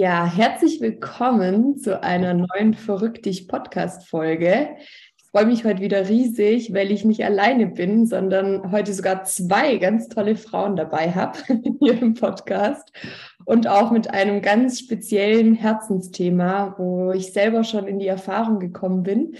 [0.00, 4.76] Ja, herzlich willkommen zu einer neuen Verrückt dich Podcast-Folge.
[5.16, 9.76] Ich freue mich heute wieder riesig, weil ich nicht alleine bin, sondern heute sogar zwei
[9.78, 11.40] ganz tolle Frauen dabei habe
[11.80, 12.92] hier im Podcast
[13.44, 19.02] und auch mit einem ganz speziellen Herzensthema, wo ich selber schon in die Erfahrung gekommen
[19.02, 19.34] bin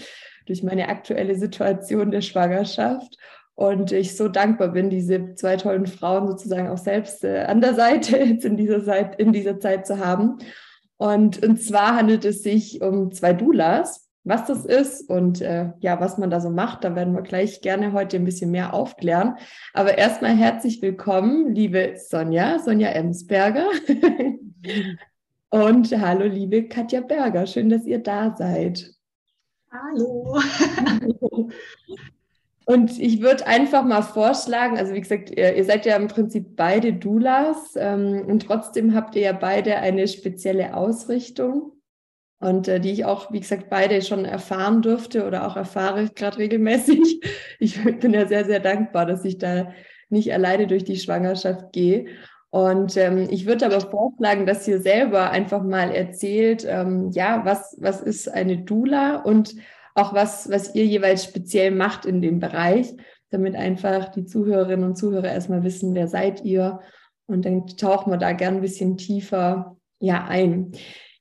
[0.45, 3.15] durch meine aktuelle Situation der Schwangerschaft
[3.59, 7.73] und ich so dankbar bin, diese zwei tollen Frauen sozusagen auch selbst äh, an der
[7.73, 10.37] Seite jetzt in dieser, Zeit, in dieser Zeit zu haben.
[10.95, 14.07] Und, und zwar handelt es sich um zwei Doulas.
[14.23, 17.61] Was das ist und äh, ja, was man da so macht, da werden wir gleich
[17.61, 19.35] gerne heute ein bisschen mehr aufklären.
[19.73, 23.67] Aber erstmal herzlich willkommen, liebe Sonja, Sonja Emsberger.
[25.49, 27.45] und hallo, liebe Katja Berger.
[27.45, 28.93] Schön, dass ihr da seid.
[29.71, 30.39] Hallo.
[32.69, 36.55] Und ich würde einfach mal vorschlagen, also wie gesagt, ihr, ihr seid ja im Prinzip
[36.55, 41.71] beide Doulas ähm, und trotzdem habt ihr ja beide eine spezielle Ausrichtung
[42.39, 46.37] und äh, die ich auch, wie gesagt, beide schon erfahren durfte oder auch erfahre gerade
[46.37, 47.21] regelmäßig.
[47.59, 49.73] Ich bin ja sehr, sehr dankbar, dass ich da
[50.09, 52.05] nicht alleine durch die Schwangerschaft gehe.
[52.51, 57.75] Und ähm, ich würde aber vorschlagen, dass ihr selber einfach mal erzählt, ähm, ja, was,
[57.79, 59.55] was ist eine Doula und
[59.95, 62.93] auch was, was ihr jeweils speziell macht in dem Bereich,
[63.29, 66.79] damit einfach die Zuhörerinnen und Zuhörer erstmal wissen, wer seid ihr.
[67.27, 70.71] Und dann tauchen wir da gern ein bisschen tiefer ja, ein.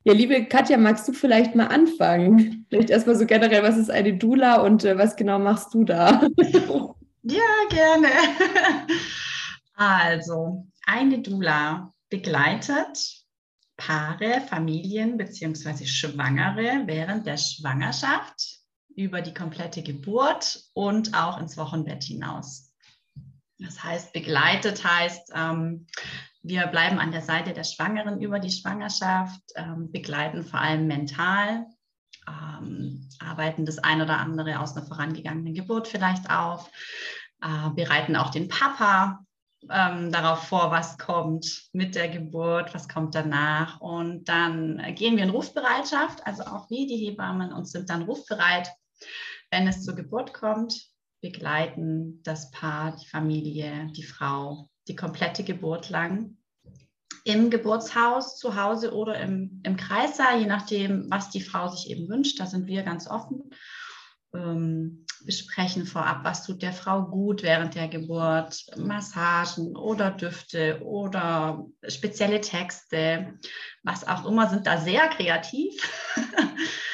[0.05, 2.67] Ja, liebe Katja, magst du vielleicht mal anfangen?
[2.71, 6.29] Vielleicht erstmal so generell, was ist eine Dula und äh, was genau machst du da?
[7.23, 8.09] Ja, gerne.
[9.75, 13.25] Also, eine Dula begleitet
[13.77, 15.85] Paare, Familien bzw.
[15.85, 18.58] Schwangere während der Schwangerschaft
[18.99, 22.73] über die komplette Geburt und auch ins Wochenbett hinaus.
[23.61, 25.87] Das heißt, begleitet heißt, ähm,
[26.43, 31.67] wir bleiben an der Seite der Schwangeren über die Schwangerschaft, ähm, begleiten vor allem mental,
[32.27, 36.69] ähm, arbeiten das ein oder andere aus einer vorangegangenen Geburt vielleicht auf,
[37.41, 39.21] äh, bereiten auch den Papa
[39.71, 43.81] ähm, darauf vor, was kommt mit der Geburt, was kommt danach.
[43.81, 48.73] Und dann gehen wir in Rufbereitschaft, also auch wie die Hebammen und sind dann rufbereit
[49.51, 50.89] wenn es zur Geburt kommt,
[51.21, 56.37] begleiten das Paar, die Familie, die Frau die komplette Geburt lang
[57.25, 62.09] im Geburtshaus, zu Hause oder im, im Kreissaal, je nachdem, was die Frau sich eben
[62.09, 62.41] wünscht.
[62.41, 63.51] Da sind wir ganz offen.
[64.35, 71.67] Ähm, besprechen vorab, was tut der Frau gut während der Geburt, Massagen oder Düfte oder
[71.87, 73.39] spezielle Texte,
[73.83, 75.75] was auch immer, sind da sehr kreativ.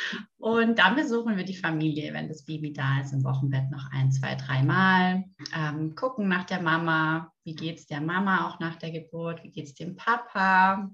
[0.44, 4.12] Und dann besuchen wir die Familie, wenn das Baby da ist, im Wochenbett noch ein,
[4.12, 5.24] zwei, drei Mal.
[5.56, 9.50] Ähm, gucken nach der Mama, wie geht es der Mama auch nach der Geburt, wie
[9.50, 10.90] geht es dem Papa,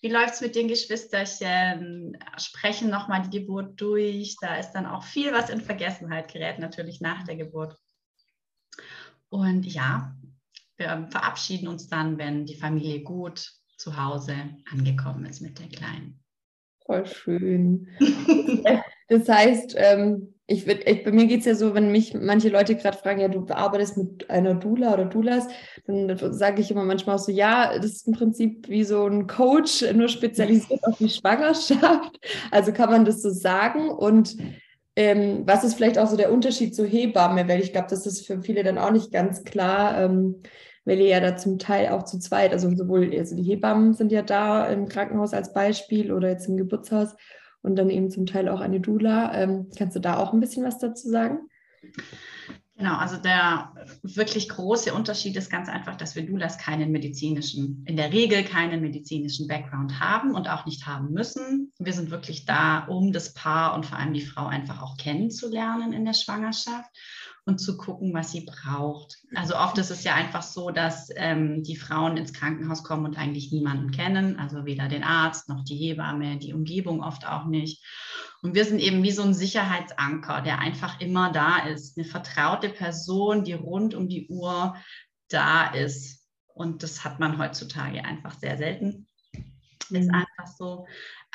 [0.00, 4.34] wie läuft es mit den Geschwisterchen, sprechen nochmal die Geburt durch.
[4.40, 7.76] Da ist dann auch viel, was in Vergessenheit gerät, natürlich nach der Geburt.
[9.28, 10.16] Und ja,
[10.78, 16.24] wir verabschieden uns dann, wenn die Familie gut zu Hause angekommen ist mit der Kleinen.
[16.86, 17.88] Voll schön.
[19.08, 22.48] das heißt, ähm, ich würd, ich, bei mir geht es ja so, wenn mich manche
[22.48, 25.48] Leute gerade fragen, ja, du arbeitest mit einer Dula oder Dulas,
[25.86, 29.26] dann sage ich immer manchmal auch so, ja, das ist im Prinzip wie so ein
[29.26, 32.20] Coach, nur spezialisiert auf die Schwangerschaft.
[32.52, 33.88] Also kann man das so sagen.
[33.88, 34.36] Und
[34.94, 37.48] ähm, was ist vielleicht auch so der Unterschied zur Hebamme?
[37.48, 40.00] Weil ich glaube, das ist für viele dann auch nicht ganz klar.
[40.00, 40.42] Ähm,
[40.86, 44.12] weil ihr ja da zum Teil auch zu zweit, also sowohl also die Hebammen sind
[44.12, 47.14] ja da im Krankenhaus als Beispiel oder jetzt im Geburtshaus
[47.60, 49.34] und dann eben zum Teil auch eine Dula.
[49.34, 51.40] Ähm, kannst du da auch ein bisschen was dazu sagen?
[52.78, 57.96] Genau, also der wirklich große Unterschied ist ganz einfach, dass wir Doulas keinen medizinischen, in
[57.96, 61.72] der Regel keinen medizinischen Background haben und auch nicht haben müssen.
[61.78, 65.94] Wir sind wirklich da, um das Paar und vor allem die Frau einfach auch kennenzulernen
[65.94, 66.90] in der Schwangerschaft
[67.46, 69.18] und zu gucken, was sie braucht.
[69.34, 73.16] Also oft ist es ja einfach so, dass ähm, die Frauen ins Krankenhaus kommen und
[73.16, 77.84] eigentlich niemanden kennen, also weder den Arzt noch die Hebamme, die Umgebung oft auch nicht.
[78.42, 82.68] Und wir sind eben wie so ein Sicherheitsanker, der einfach immer da ist, eine vertraute
[82.68, 84.74] Person, die rund um die Uhr
[85.28, 86.26] da ist.
[86.52, 89.06] Und das hat man heutzutage einfach sehr selten.
[89.90, 90.14] Ist mhm.
[90.14, 90.86] einfach so.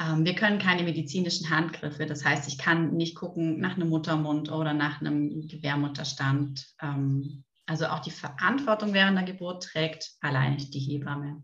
[0.02, 2.06] Ähm, wir können keine medizinischen Handgriffe.
[2.06, 6.66] Das heißt, ich kann nicht gucken nach einem Muttermund oder nach einem Gebärmutterstand.
[6.82, 11.44] Ähm, also auch die Verantwortung während der Geburt trägt allein die Hebamme.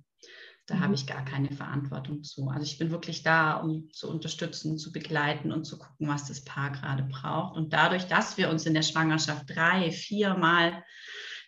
[0.65, 0.79] Da mhm.
[0.81, 2.49] habe ich gar keine Verantwortung zu.
[2.49, 6.43] Also ich bin wirklich da, um zu unterstützen, zu begleiten und zu gucken, was das
[6.43, 7.55] Paar gerade braucht.
[7.55, 10.83] Und dadurch, dass wir uns in der Schwangerschaft drei, viermal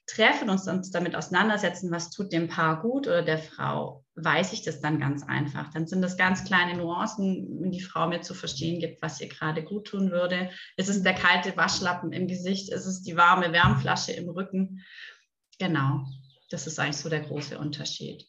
[0.10, 4.64] treffen, uns, uns damit auseinandersetzen, was tut dem Paar gut oder der Frau, weiß ich
[4.64, 5.72] das dann ganz einfach.
[5.72, 9.30] Dann sind das ganz kleine Nuancen, wenn die Frau mir zu verstehen gibt, was ihr
[9.30, 10.50] gerade gut tun würde.
[10.78, 12.72] Ist es der kalte Waschlappen im Gesicht?
[12.72, 14.84] Ist es die warme Wärmflasche im Rücken?
[15.60, 16.06] Genau,
[16.50, 18.26] das ist eigentlich so der große Unterschied.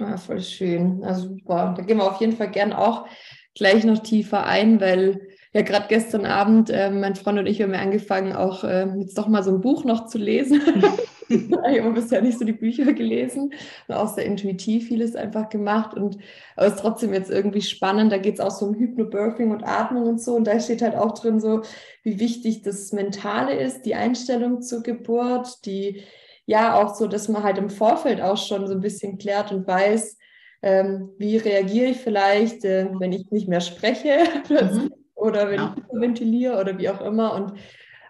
[0.00, 1.04] Ja, voll schön.
[1.04, 3.06] Also, boah, da gehen wir auf jeden Fall gern auch
[3.54, 7.74] gleich noch tiefer ein, weil ja gerade gestern Abend äh, mein Freund und ich haben
[7.74, 10.60] ja angefangen, auch äh, jetzt doch mal so ein Buch noch zu lesen.
[11.28, 13.52] ich habe bisher nicht so die Bücher gelesen
[13.88, 16.18] und auch sehr intuitiv vieles einfach gemacht und
[16.56, 18.12] aber es ist trotzdem jetzt irgendwie spannend.
[18.12, 20.94] Da geht es auch so um Hypnobirthing und Atmung und so und da steht halt
[20.94, 21.62] auch drin so,
[22.02, 26.02] wie wichtig das Mentale ist, die Einstellung zur Geburt, die
[26.46, 29.66] ja auch so, dass man halt im Vorfeld auch schon so ein bisschen klärt und
[29.66, 30.18] weiß,
[30.62, 34.90] ähm, wie reagiere ich vielleicht, äh, wenn ich nicht mehr spreche mhm.
[35.22, 35.74] Oder wenn ja.
[35.76, 37.34] ich ventiliere oder wie auch immer.
[37.34, 37.54] Und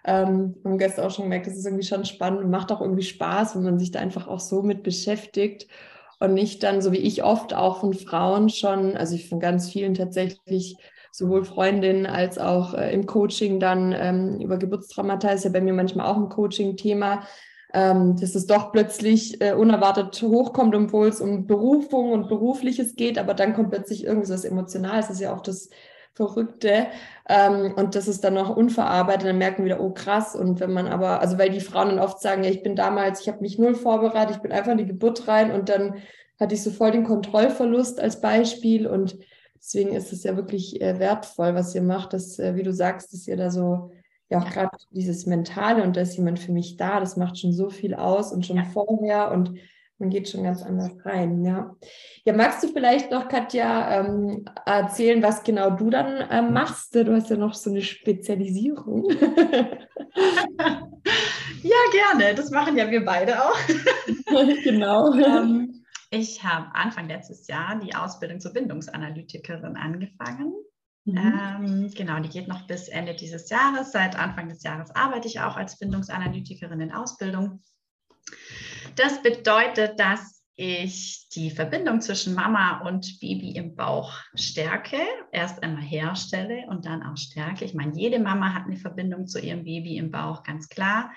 [0.05, 3.03] ähm, haben gestern auch schon gemerkt, das ist irgendwie schon spannend und macht auch irgendwie
[3.03, 5.69] Spaß, wenn man sich da einfach auch so mit beschäftigt
[6.19, 9.71] und nicht dann, so wie ich oft auch von Frauen schon, also ich von ganz
[9.71, 10.77] vielen tatsächlich
[11.13, 15.75] sowohl Freundinnen als auch äh, im Coaching dann ähm, über Geburtstraumata ist ja bei mir
[15.75, 17.23] manchmal auch ein Coaching-Thema,
[17.75, 23.19] ähm, dass es doch plötzlich äh, unerwartet hochkommt, obwohl es um Berufung und Berufliches geht,
[23.19, 25.69] aber dann kommt plötzlich irgendwas was Emotionales, das ist ja auch das
[26.15, 26.89] Verrückte.
[27.29, 30.37] Ähm, und das ist dann noch unverarbeitet, dann merken wir wieder, oh krass.
[30.37, 33.21] Und wenn man aber, also weil die Frauen dann oft sagen, ja, ich bin damals,
[33.21, 35.97] ich habe mich null vorbereitet, ich bin einfach in die Geburt rein und dann
[36.39, 38.87] hatte ich so voll den Kontrollverlust als Beispiel.
[38.87, 39.17] Und
[39.57, 43.13] deswegen ist es ja wirklich äh, wertvoll, was ihr macht, dass, äh, wie du sagst,
[43.13, 43.91] dass ihr da so
[44.33, 47.53] ja auch gerade dieses Mentale und da ist jemand für mich da, das macht schon
[47.53, 48.65] so viel aus und schon ja.
[48.65, 49.53] vorher und
[50.03, 51.45] man geht schon ganz anders rein.
[51.45, 51.75] Ja,
[52.25, 56.95] ja magst du vielleicht noch, Katja, ähm, erzählen, was genau du dann ähm, machst?
[56.95, 59.09] Du hast ja noch so eine Spezialisierung.
[61.63, 62.35] ja, gerne.
[62.35, 63.57] Das machen ja wir beide auch.
[64.65, 65.15] genau.
[65.15, 70.53] Ähm, ich habe Anfang letztes Jahr die Ausbildung zur Bindungsanalytikerin angefangen.
[71.05, 71.17] Mhm.
[71.17, 73.93] Ähm, genau, die geht noch bis Ende dieses Jahres.
[73.93, 77.61] Seit Anfang des Jahres arbeite ich auch als Bindungsanalytikerin in Ausbildung.
[78.97, 84.99] Das bedeutet, dass ich die Verbindung zwischen Mama und Baby im Bauch stärke,
[85.33, 87.65] erst einmal herstelle und dann auch stärke.
[87.65, 91.13] Ich meine, jede Mama hat eine Verbindung zu ihrem Baby im Bauch, ganz klar.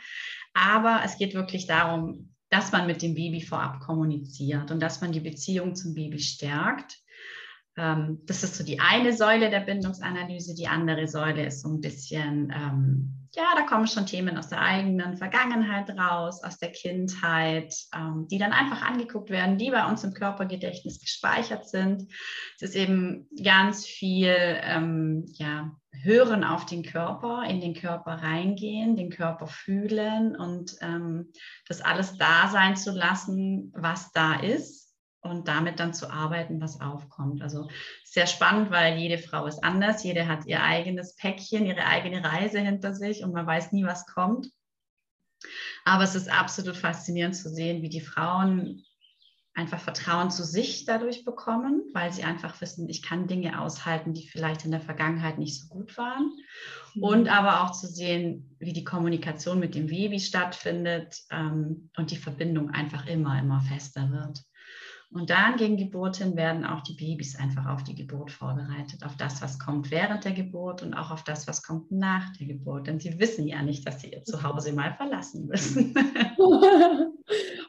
[0.54, 5.12] Aber es geht wirklich darum, dass man mit dem Baby vorab kommuniziert und dass man
[5.12, 6.98] die Beziehung zum Baby stärkt
[7.78, 10.56] ähm, das ist so die eine Säule der Bindungsanalyse.
[10.56, 14.62] Die andere Säule ist so ein bisschen, ähm, ja, da kommen schon Themen aus der
[14.62, 20.06] eigenen Vergangenheit raus, aus der Kindheit, ähm, die dann einfach angeguckt werden, die bei uns
[20.06, 22.04] im Körpergedächtnis gespeichert sind.
[22.56, 28.96] Es ist eben ganz viel, ähm, ja, hören auf den Körper, in den Körper reingehen,
[28.96, 31.32] den Körper fühlen und ähm,
[31.68, 34.85] das alles da sein zu lassen, was da ist
[35.26, 37.42] und damit dann zu arbeiten, was aufkommt.
[37.42, 37.70] Also
[38.04, 42.60] sehr spannend, weil jede Frau ist anders, jede hat ihr eigenes Päckchen, ihre eigene Reise
[42.60, 44.50] hinter sich und man weiß nie, was kommt.
[45.84, 48.84] Aber es ist absolut faszinierend zu sehen, wie die Frauen
[49.56, 54.28] einfach Vertrauen zu sich dadurch bekommen, weil sie einfach wissen, ich kann Dinge aushalten, die
[54.28, 56.34] vielleicht in der Vergangenheit nicht so gut waren.
[56.94, 57.04] Mhm.
[57.04, 62.18] Und aber auch zu sehen, wie die Kommunikation mit dem Baby stattfindet ähm, und die
[62.18, 64.44] Verbindung einfach immer, immer fester wird.
[65.16, 69.16] Und dann gegen Geburt hin werden auch die Babys einfach auf die Geburt vorbereitet, auf
[69.16, 72.88] das, was kommt während der Geburt und auch auf das, was kommt nach der Geburt.
[72.88, 75.96] Denn sie wissen ja nicht, dass sie ihr Zuhause mal verlassen müssen.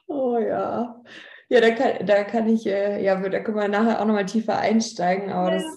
[0.09, 1.00] oh ja.
[1.49, 4.59] Ja, da kann, da kann ich, äh, ja, da können wir nachher auch nochmal tiefer
[4.59, 5.62] einsteigen, aber ja.
[5.62, 5.76] das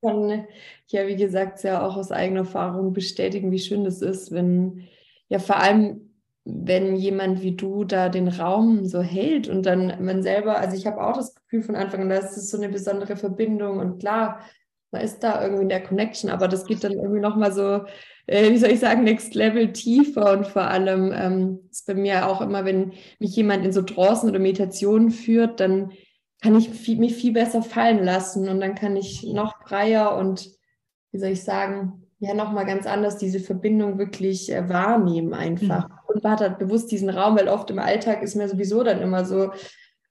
[0.00, 0.44] kann ich
[0.92, 4.88] ja, wie gesagt, ja auch aus eigener Erfahrung bestätigen, wie schön das ist, wenn
[5.28, 6.11] ja vor allem
[6.44, 10.86] wenn jemand wie du da den Raum so hält und dann man selber, also ich
[10.86, 14.40] habe auch das Gefühl von Anfang an, das ist so eine besondere Verbindung und klar,
[14.90, 17.84] man ist da irgendwie in der Connection, aber das geht dann irgendwie nochmal so,
[18.26, 22.26] äh, wie soll ich sagen, next level tiefer und vor allem ähm, ist bei mir
[22.26, 25.92] auch immer, wenn mich jemand in so Trancen oder Meditationen führt, dann
[26.42, 30.50] kann ich viel, mich viel besser fallen lassen und dann kann ich noch freier und,
[31.12, 35.88] wie soll ich sagen, ja, nochmal ganz anders diese Verbindung wirklich äh, wahrnehmen einfach.
[35.88, 39.00] Mhm und hat halt bewusst diesen Raum, weil oft im Alltag ist mir sowieso dann
[39.00, 39.50] immer so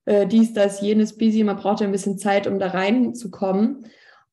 [0.05, 1.43] äh, dies, das, jenes busy.
[1.43, 3.85] Man braucht ja ein bisschen Zeit, um da reinzukommen.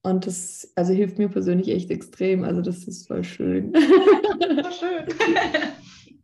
[0.03, 2.45] Und das also hilft mir persönlich echt extrem.
[2.45, 3.73] Also das ist voll schön.
[3.75, 3.81] So
[4.71, 5.07] schön.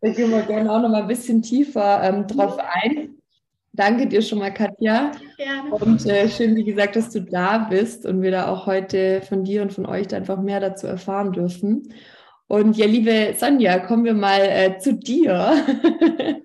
[0.01, 3.17] da gehen wir gerne auch noch mal ein bisschen tiefer ähm, drauf ein.
[3.73, 5.11] Danke dir schon mal, Katja.
[5.37, 5.75] Gerne.
[5.75, 9.43] Und äh, schön, wie gesagt, dass du da bist und wir da auch heute von
[9.43, 11.93] dir und von euch da einfach mehr dazu erfahren dürfen.
[12.47, 15.55] Und ja, liebe Sonja, kommen wir mal äh, zu dir.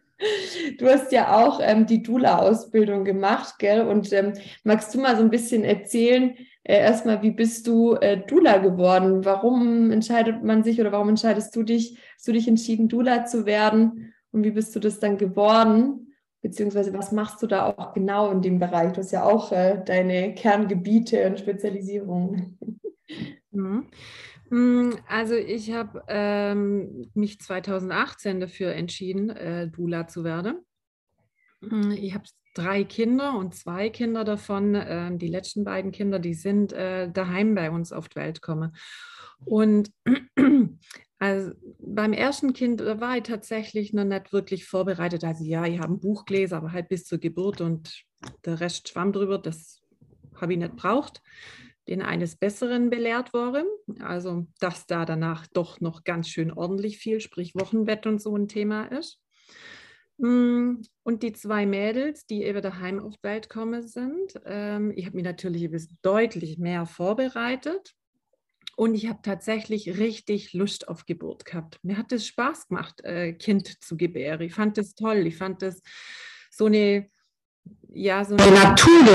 [0.80, 3.82] du hast ja auch ähm, die Dula-Ausbildung gemacht, gell?
[3.82, 8.18] Und ähm, magst du mal so ein bisschen erzählen, äh, erstmal, wie bist du äh,
[8.26, 9.26] Dula geworden?
[9.26, 13.46] Warum entscheidet man sich oder warum entscheidest du dich, hast du dich entschieden, Dula zu
[13.46, 14.14] werden?
[14.32, 16.14] Und wie bist du das dann geworden?
[16.42, 18.94] Beziehungsweise was machst du da auch genau in dem Bereich?
[18.94, 22.58] Du hast ja auch äh, deine Kerngebiete und Spezialisierungen.
[23.52, 23.88] Mhm.
[24.50, 30.66] Mm, also ich habe ähm, mich 2018 dafür entschieden, äh, Dula zu werden.
[31.62, 32.26] Mm, ich habe
[32.56, 37.54] drei Kinder und zwei Kinder davon, äh, die letzten beiden Kinder, die sind äh, daheim
[37.54, 38.76] bei uns auf die Welt gekommen.
[39.46, 39.92] Und
[41.20, 45.24] also beim ersten Kind war ich tatsächlich noch nicht wirklich vorbereitet.
[45.24, 48.04] Also ja, ich habe ein Buch gelesen, aber halt bis zur Geburt und
[48.46, 49.82] der Rest schwamm drüber, das
[50.36, 51.22] habe ich nicht braucht
[51.88, 53.66] den eines Besseren belehrt worden.
[54.00, 58.48] Also, dass da danach doch noch ganz schön ordentlich viel, sprich Wochenbett und so ein
[58.48, 59.22] Thema ist.
[60.18, 65.06] Mm, und die zwei Mädels, die eben daheim auf die Welt kommen sind, ähm, ich
[65.06, 65.70] habe mich natürlich
[66.02, 67.96] deutlich mehr vorbereitet.
[68.76, 71.80] Und ich habe tatsächlich richtig Lust auf Geburt gehabt.
[71.84, 74.42] Mir hat es Spaß gemacht, äh, Kind zu gebären.
[74.42, 75.28] Ich fand es toll.
[75.28, 75.82] Ich fand es
[76.50, 77.10] so eine,
[77.90, 79.06] ja, so eine Natur,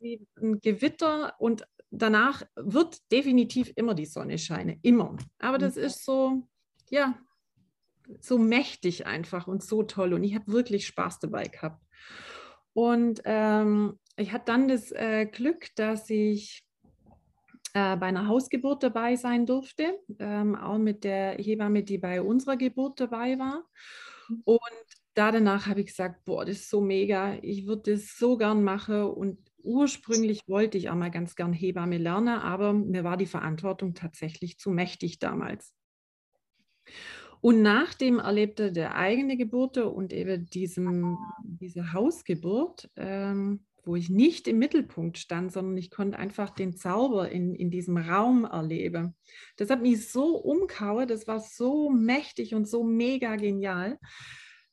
[0.00, 5.16] wie ein Gewitter und danach wird definitiv immer die Sonne scheinen, immer.
[5.38, 5.82] Aber das mhm.
[5.82, 6.48] ist so,
[6.90, 7.18] ja,
[8.20, 10.12] so mächtig einfach und so toll.
[10.12, 11.82] Und ich habe wirklich Spaß dabei gehabt.
[12.72, 16.64] Und ähm, ich hatte dann das äh, Glück, dass ich
[17.74, 22.56] äh, bei einer Hausgeburt dabei sein durfte, ähm, auch mit der Hebamme, die bei unserer
[22.56, 23.64] Geburt dabei war.
[24.28, 24.42] Mhm.
[24.44, 24.60] Und
[25.14, 28.62] da danach habe ich gesagt, boah, das ist so mega, ich würde das so gern
[28.62, 29.38] machen und
[29.68, 34.58] ursprünglich wollte ich auch mal ganz gern Hebamme lernen, aber mir war die Verantwortung tatsächlich
[34.58, 35.74] zu mächtig damals.
[37.40, 44.48] Und nachdem erlebte der eigene Geburt und eben diesem, diese Hausgeburt, ähm, wo ich nicht
[44.48, 49.14] im Mittelpunkt stand, sondern ich konnte einfach den Zauber in, in diesem Raum erleben.
[49.56, 53.98] Das hat mich so umgehauen, das war so mächtig und so mega genial,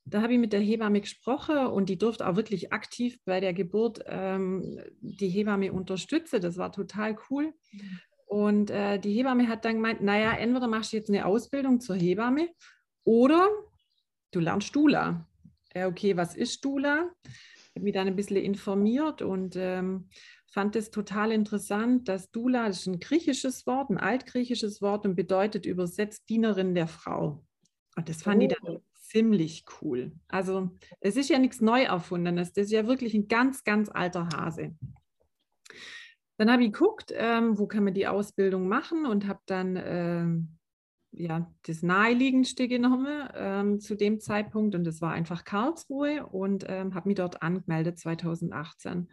[0.05, 3.53] da habe ich mit der Hebamme gesprochen und die durfte auch wirklich aktiv bei der
[3.53, 6.41] Geburt ähm, die Hebamme unterstützen.
[6.41, 7.53] Das war total cool.
[8.27, 11.95] Und äh, die Hebamme hat dann gemeint, naja, entweder machst du jetzt eine Ausbildung zur
[11.95, 12.49] Hebamme
[13.03, 13.49] oder
[14.31, 15.27] du lernst Dula.
[15.73, 17.09] Ja, okay, was ist Dula?
[17.23, 20.09] Ich habe mich dann ein bisschen informiert und ähm,
[20.47, 25.15] fand es total interessant, dass Dula, das ist ein griechisches Wort, ein altgriechisches Wort und
[25.15, 27.43] bedeutet übersetzt Dienerin der Frau.
[27.97, 28.45] Und das fand oh.
[28.45, 28.79] ich dann
[29.15, 30.11] ziemlich cool.
[30.27, 34.27] Also es ist ja nichts neu erfundenes, das ist ja wirklich ein ganz, ganz alter
[34.35, 34.75] Hase.
[36.37, 40.57] Dann habe ich geguckt, ähm, wo kann man die Ausbildung machen und habe dann ähm,
[41.11, 46.93] ja, das naheliegendste genommen ähm, zu dem Zeitpunkt und das war einfach Karlsruhe und ähm,
[46.93, 49.09] habe mich dort angemeldet 2018.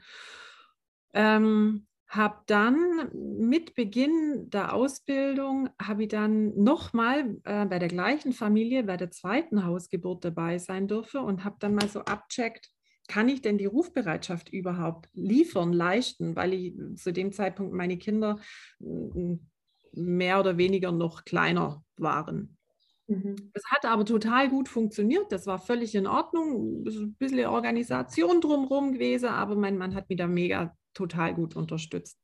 [1.15, 8.33] Ähm, habe dann mit Beginn der Ausbildung, habe ich dann nochmal äh, bei der gleichen
[8.33, 12.69] Familie, bei der zweiten Hausgeburt dabei sein dürfen und habe dann mal so abcheckt,
[13.09, 18.39] kann ich denn die Rufbereitschaft überhaupt liefern, leisten, weil ich zu dem Zeitpunkt meine Kinder
[19.93, 22.59] mehr oder weniger noch kleiner waren.
[23.07, 23.37] Mhm.
[23.55, 25.33] Es hat aber total gut funktioniert.
[25.33, 26.85] Das war völlig in Ordnung.
[26.87, 32.21] Ein bisschen Organisation drumherum gewesen, aber mein Mann hat mich da mega total gut unterstützt.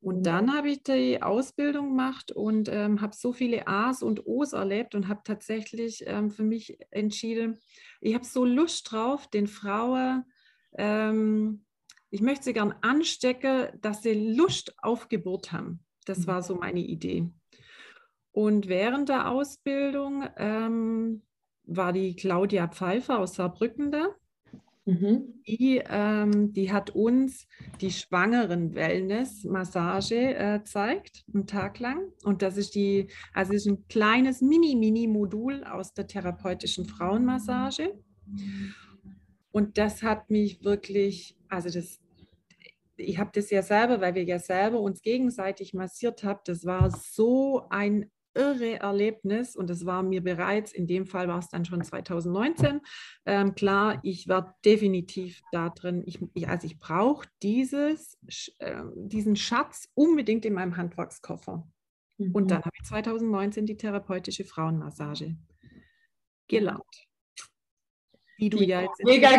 [0.00, 4.52] Und dann habe ich die Ausbildung gemacht und ähm, habe so viele A's und O's
[4.52, 7.58] erlebt und habe tatsächlich ähm, für mich entschieden,
[8.00, 10.24] ich habe so Lust drauf, den Frauen,
[10.78, 11.64] ähm,
[12.10, 15.84] ich möchte sie gern anstecken, dass sie Lust auf Geburt haben.
[16.04, 16.26] Das mhm.
[16.28, 17.28] war so meine Idee.
[18.32, 21.22] Und während der Ausbildung ähm,
[21.64, 24.14] war die Claudia Pfeiffer aus Saarbrücken da.
[24.86, 25.42] Mhm.
[25.48, 27.48] Die, ähm, die hat uns
[27.80, 32.12] die Schwangeren-Wellness-Massage äh, zeigt, einen Tag lang.
[32.22, 37.98] Und das ist die, also ist ein kleines Mini-Mini-Modul aus der therapeutischen Frauenmassage.
[39.50, 41.98] Und das hat mich wirklich, also das,
[42.96, 46.90] ich habe das ja selber, weil wir ja selber uns gegenseitig massiert haben, das war
[46.90, 51.64] so ein irre Erlebnis und es war mir bereits, in dem Fall war es dann
[51.64, 52.80] schon 2019,
[53.24, 58.18] ähm, klar, ich werde definitiv da drin, ich, ich also ich brauche dieses,
[58.58, 61.66] äh, diesen Schatz unbedingt in meinem Handwerkskoffer.
[62.18, 62.32] Mhm.
[62.32, 65.36] Und dann habe ich 2019 die therapeutische Frauenmassage
[66.48, 67.08] gelernt.
[68.38, 69.30] Die du ja jetzt mega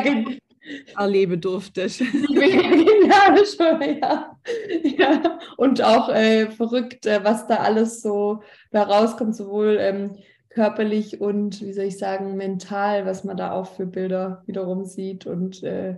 [0.98, 2.00] erleben durftest.
[2.30, 4.38] ja, schon, ja.
[4.84, 5.40] ja.
[5.58, 10.18] Und auch äh, verrückt, äh, was da alles so da rauskommt, sowohl ähm,
[10.50, 15.26] körperlich und, wie soll ich sagen, mental, was man da auch für Bilder wiederum sieht.
[15.26, 15.98] Und äh,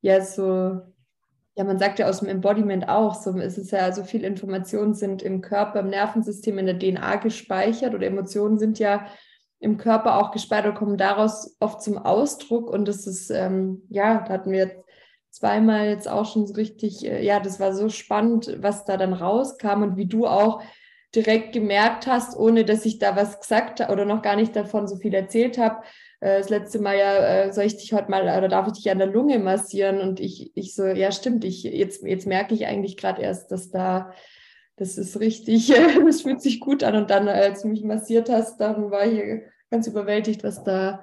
[0.00, 0.80] ja, so,
[1.54, 4.94] ja, man sagt ja aus dem Embodiment auch, so ist es ja, so viel Informationen
[4.94, 9.06] sind im Körper, im Nervensystem, in der DNA gespeichert oder Emotionen sind ja
[9.62, 12.68] im Körper auch gespeichert und kommen daraus oft zum Ausdruck.
[12.68, 14.82] Und das ist, ähm, ja, da hatten wir
[15.30, 19.12] zweimal jetzt auch schon so richtig, äh, ja, das war so spannend, was da dann
[19.12, 20.62] rauskam und wie du auch
[21.14, 24.96] direkt gemerkt hast, ohne dass ich da was gesagt oder noch gar nicht davon so
[24.96, 25.84] viel erzählt habe.
[26.18, 28.90] Äh, das letzte Mal ja, äh, soll ich dich heute mal oder darf ich dich
[28.90, 30.00] an der Lunge massieren?
[30.00, 33.70] Und ich, ich so, ja, stimmt, ich, jetzt, jetzt merke ich eigentlich gerade erst, dass
[33.70, 34.12] da,
[34.82, 35.72] das ist richtig,
[36.06, 36.96] das fühlt sich gut an.
[36.96, 41.02] Und dann, als du mich massiert hast, dann war ich ganz überwältigt, was da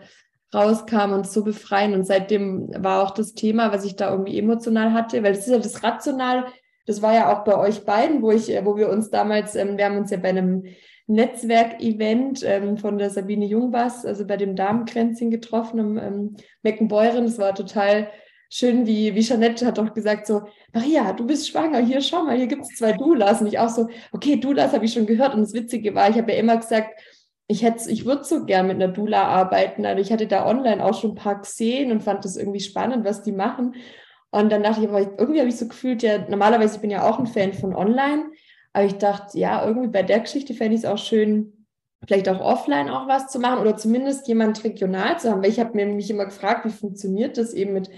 [0.53, 1.93] rauskam und so befreien.
[1.93, 5.53] Und seitdem war auch das Thema, was ich da irgendwie emotional hatte, weil das ist
[5.53, 6.45] ja das Rational,
[6.85, 9.85] das war ja auch bei euch beiden, wo ich, wo wir uns damals, ähm, wir
[9.85, 10.63] haben uns ja bei einem
[11.07, 17.25] Netzwerkevent ähm, von der Sabine Jungbass, also bei dem Damenkränzchen getroffen im ähm, Meckenbeuren.
[17.25, 18.09] Das war total
[18.49, 20.41] schön, wie, wie Jeanette hat doch gesagt, so,
[20.73, 23.41] Maria, du bist schwanger, hier schau mal, hier gibt es zwei Doulas.
[23.41, 25.35] Und ich auch so, okay, Doulas habe ich schon gehört.
[25.35, 26.99] Und das Witzige war, ich habe ja immer gesagt,
[27.47, 29.85] ich hätte, ich würde so gern mit einer Dula arbeiten.
[29.85, 33.05] Also ich hatte da online auch schon ein paar gesehen und fand das irgendwie spannend,
[33.05, 33.75] was die machen.
[34.31, 37.09] Und dann dachte ich, aber irgendwie habe ich so gefühlt, ja, normalerweise bin ich ja
[37.09, 38.25] auch ein Fan von online,
[38.73, 41.65] aber ich dachte, ja, irgendwie bei der Geschichte fände ich es auch schön,
[42.05, 45.41] vielleicht auch offline auch was zu machen oder zumindest jemand regional zu haben.
[45.41, 47.89] Weil ich habe mir mich immer gefragt, wie funktioniert das eben mit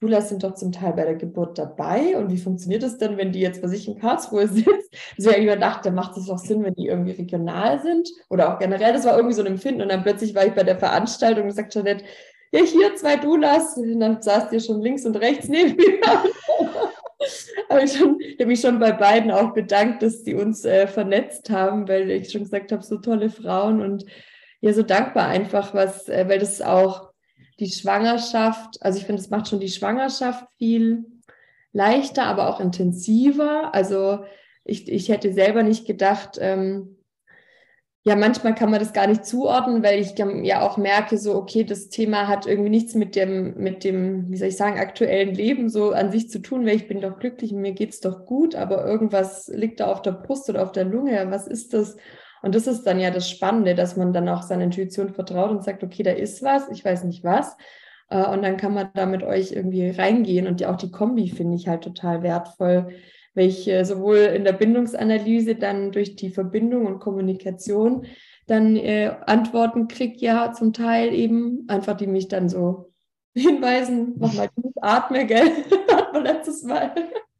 [0.00, 2.16] Doulas sind doch zum Teil bei der Geburt dabei.
[2.16, 4.94] Und wie funktioniert das denn, wenn die jetzt bei sich in Karlsruhe sitzt?
[5.18, 8.94] Also ich dachte, macht es doch Sinn, wenn die irgendwie regional sind oder auch generell.
[8.94, 9.82] Das war irgendwie so ein Empfinden.
[9.82, 12.04] Und dann plötzlich war ich bei der Veranstaltung und sagt Jeanette,
[12.50, 13.76] ja, hier zwei Doulas.
[13.76, 16.00] Und dann saß ihr schon links und rechts neben mir.
[17.68, 21.86] Aber ich, habe mich schon bei beiden auch bedankt, dass die uns äh, vernetzt haben,
[21.86, 24.06] weil ich schon gesagt habe, so tolle Frauen und
[24.62, 27.09] ja, so dankbar einfach, was, äh, weil das auch
[27.60, 31.04] die Schwangerschaft, also ich finde, es macht schon die Schwangerschaft viel
[31.72, 33.74] leichter, aber auch intensiver.
[33.74, 34.24] Also
[34.64, 36.96] ich, ich hätte selber nicht gedacht, ähm,
[38.02, 41.64] ja, manchmal kann man das gar nicht zuordnen, weil ich ja auch merke, so, okay,
[41.64, 45.68] das Thema hat irgendwie nichts mit dem, mit dem, wie soll ich sagen, aktuellen Leben
[45.68, 48.54] so an sich zu tun, weil ich bin doch glücklich, mir geht es doch gut,
[48.54, 51.98] aber irgendwas liegt da auf der Brust oder auf der Lunge, was ist das?
[52.42, 55.64] Und das ist dann ja das Spannende, dass man dann auch seiner Intuition vertraut und
[55.64, 57.56] sagt, okay, da ist was, ich weiß nicht was.
[58.08, 60.46] Äh, und dann kann man da mit euch irgendwie reingehen.
[60.46, 62.90] Und auch die Kombi finde ich halt total wertvoll,
[63.34, 68.06] äh, sowohl in der Bindungsanalyse dann durch die Verbindung und Kommunikation
[68.46, 72.92] dann äh, Antworten kriege, ja, zum Teil eben, einfach die mich dann so
[73.34, 74.48] hinweisen, mach mal
[74.80, 75.52] atme, gell?
[76.22, 76.92] Letztes Mal.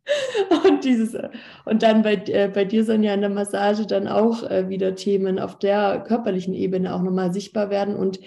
[0.69, 1.17] Und dieses,
[1.67, 5.39] und dann bei, äh, bei dir, Sonja, in der Massage dann auch äh, wieder Themen
[5.39, 7.95] auf der körperlichen Ebene auch nochmal sichtbar werden.
[7.95, 8.19] Und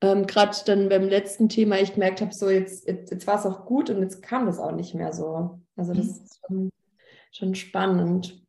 [0.00, 3.46] ähm, gerade dann beim letzten Thema, ich gemerkt habe, so jetzt, jetzt, jetzt war es
[3.46, 5.60] auch gut und jetzt kam das auch nicht mehr so.
[5.76, 6.12] Also das mhm.
[6.12, 6.70] ist schon,
[7.32, 8.42] schon spannend.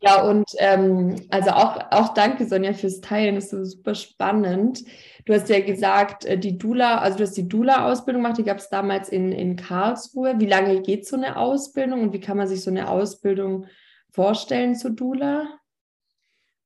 [0.00, 3.34] Ja, und ähm, also auch, auch danke, Sonja, fürs Teilen.
[3.34, 4.82] Das ist super spannend.
[5.24, 8.58] Du hast ja gesagt, äh, die Dula, also du hast die Dula-Ausbildung gemacht, die gab
[8.58, 10.34] es damals in, in Karlsruhe.
[10.38, 13.66] Wie lange geht so eine Ausbildung und wie kann man sich so eine Ausbildung
[14.10, 15.46] vorstellen zu Dula?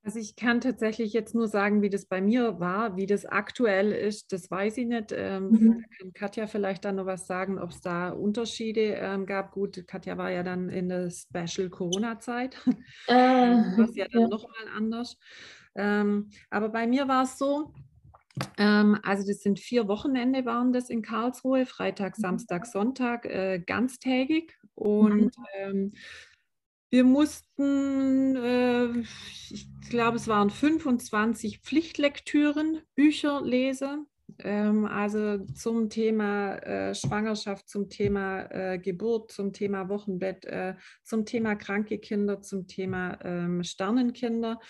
[0.02, 3.92] Also ich kann tatsächlich jetzt nur sagen, wie das bei mir war, wie das aktuell
[3.92, 5.12] ist, das weiß ich nicht.
[5.14, 5.84] Ähm, mhm.
[5.98, 9.52] kann Katja vielleicht dann noch was sagen, ob es da Unterschiede ähm, gab.
[9.52, 12.56] Gut, Katja war ja dann in der Special Corona-Zeit,
[13.08, 13.12] äh,
[13.76, 14.28] was ja dann ja.
[14.28, 15.18] nochmal anders.
[15.74, 17.74] Ähm, aber bei mir war es so,
[18.56, 22.22] ähm, also das sind vier Wochenende waren das in Karlsruhe, Freitag, mhm.
[22.22, 24.56] Samstag, Sonntag, äh, ganztägig.
[24.74, 25.44] Und mhm.
[25.58, 25.92] ähm,
[26.90, 28.88] wir mussten, äh,
[29.50, 34.06] ich glaube, es waren 25 Pflichtlektüren, Bücher lesen.
[34.38, 40.74] Ähm, also zum Thema äh, Schwangerschaft, zum Thema äh, Geburt, zum Thema Wochenbett, äh,
[41.04, 44.60] zum Thema kranke Kinder, zum Thema ähm, Sternenkinder.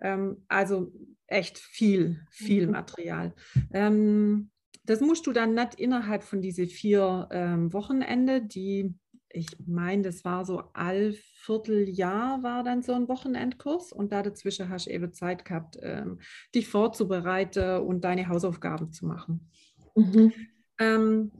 [0.00, 0.92] Ähm, also
[1.26, 2.72] echt viel, viel mhm.
[2.72, 3.34] Material.
[3.72, 4.50] Ähm,
[4.84, 8.94] das musst du dann nicht innerhalb von diese vier ähm, Wochenende, die
[9.32, 14.68] ich meine, das war so all Vierteljahr war dann so ein Wochenendkurs und da dazwischen
[14.68, 16.18] hast du eben Zeit gehabt, ähm,
[16.54, 19.50] dich vorzubereiten und deine Hausaufgaben zu machen.
[19.94, 20.32] Mhm.
[20.78, 21.32] Ähm,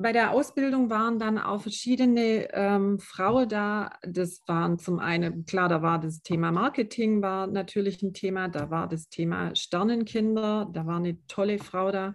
[0.00, 3.90] bei der Ausbildung waren dann auch verschiedene ähm, Frauen da.
[4.02, 8.48] Das waren zum einen, klar, da war das Thema Marketing, war natürlich ein Thema.
[8.48, 12.14] Da war das Thema Sternenkinder, da war eine tolle Frau da.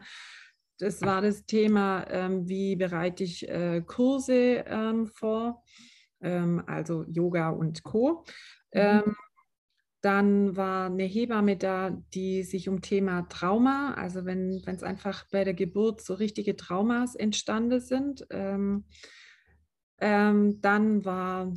[0.79, 5.63] Das war das Thema, ähm, wie bereite ich äh, Kurse ähm, vor,
[6.21, 8.23] ähm, also Yoga und Co.
[8.73, 8.81] Mhm.
[8.81, 9.15] Ähm,
[10.01, 15.45] Dann war eine Hebamme da, die sich um Thema Trauma, also wenn es einfach bei
[15.45, 18.25] der Geburt so richtige Traumas entstanden sind.
[18.29, 18.85] Ähm,
[19.99, 21.53] ähm, dann war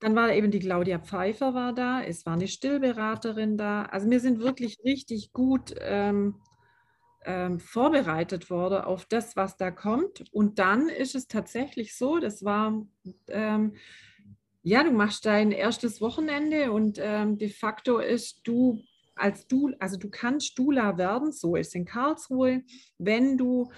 [0.00, 3.84] dann war eben die Claudia Pfeiffer war da, es war eine Stillberaterin da.
[3.86, 5.74] Also wir sind wirklich richtig gut
[7.24, 10.24] ähm, vorbereitet worden auf das, was da kommt.
[10.32, 12.86] Und dann ist es tatsächlich so, das war,
[13.28, 13.74] ähm,
[14.62, 18.80] ja, du machst dein erstes Wochenende und ähm, de facto ist du
[19.16, 22.62] als du, also du kannst Dula werden, so ist in Karlsruhe,
[22.98, 23.70] wenn du,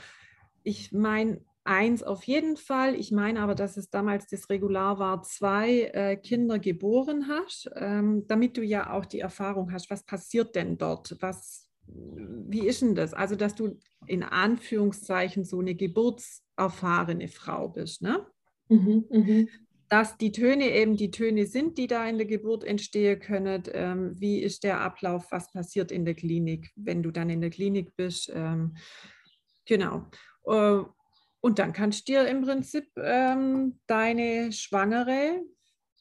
[0.62, 2.94] ich meine, eins auf jeden Fall.
[2.94, 8.24] Ich meine aber, dass es damals das Regular war, zwei äh, Kinder geboren hast, ähm,
[8.28, 11.16] damit du ja auch die Erfahrung hast, was passiert denn dort?
[11.20, 13.14] Was, wie ist denn das?
[13.14, 18.26] Also, dass du in Anführungszeichen so eine geburtserfahrene Frau bist, ne?
[18.68, 19.46] Mhm, mh.
[19.88, 23.62] Dass die Töne eben die Töne sind, die da in der Geburt entstehen können.
[23.72, 25.30] Ähm, wie ist der Ablauf?
[25.30, 28.30] Was passiert in der Klinik, wenn du dann in der Klinik bist?
[28.34, 28.76] Ähm,
[29.64, 30.06] genau.
[30.44, 30.82] Äh,
[31.40, 35.44] und dann kannst du dir im Prinzip ähm, deine Schwangere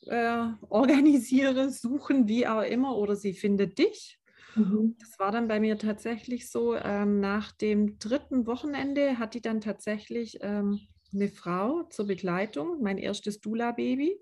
[0.08, 4.20] äh, organisieren, suchen, wie auch immer, oder sie findet dich.
[4.56, 4.96] Mhm.
[5.00, 9.62] Das war dann bei mir tatsächlich so, ähm, nach dem dritten Wochenende hat die dann
[9.62, 10.80] tatsächlich ähm,
[11.14, 14.20] eine Frau zur Begleitung, mein erstes Dula-Baby.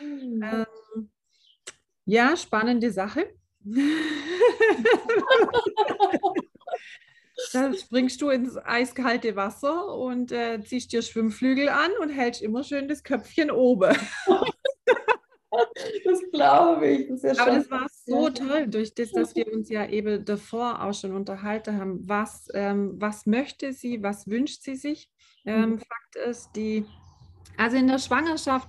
[0.00, 0.42] Mhm.
[0.42, 1.10] Ähm,
[2.04, 3.26] ja, spannende Sache.
[7.52, 12.64] Da springst du ins eiskalte Wasser und äh, ziehst dir Schwimmflügel an und hältst immer
[12.64, 13.94] schön das Köpfchen oben.
[16.04, 17.08] Das glaube ich.
[17.08, 20.82] Das ja Aber das war so toll, durch das, dass wir uns ja eben davor
[20.82, 22.08] auch schon unterhalten haben.
[22.08, 25.10] Was, ähm, was möchte sie, was wünscht sie sich?
[25.44, 25.78] Ähm, mhm.
[25.78, 26.84] Fakt ist, die,
[27.56, 28.68] also in der Schwangerschaft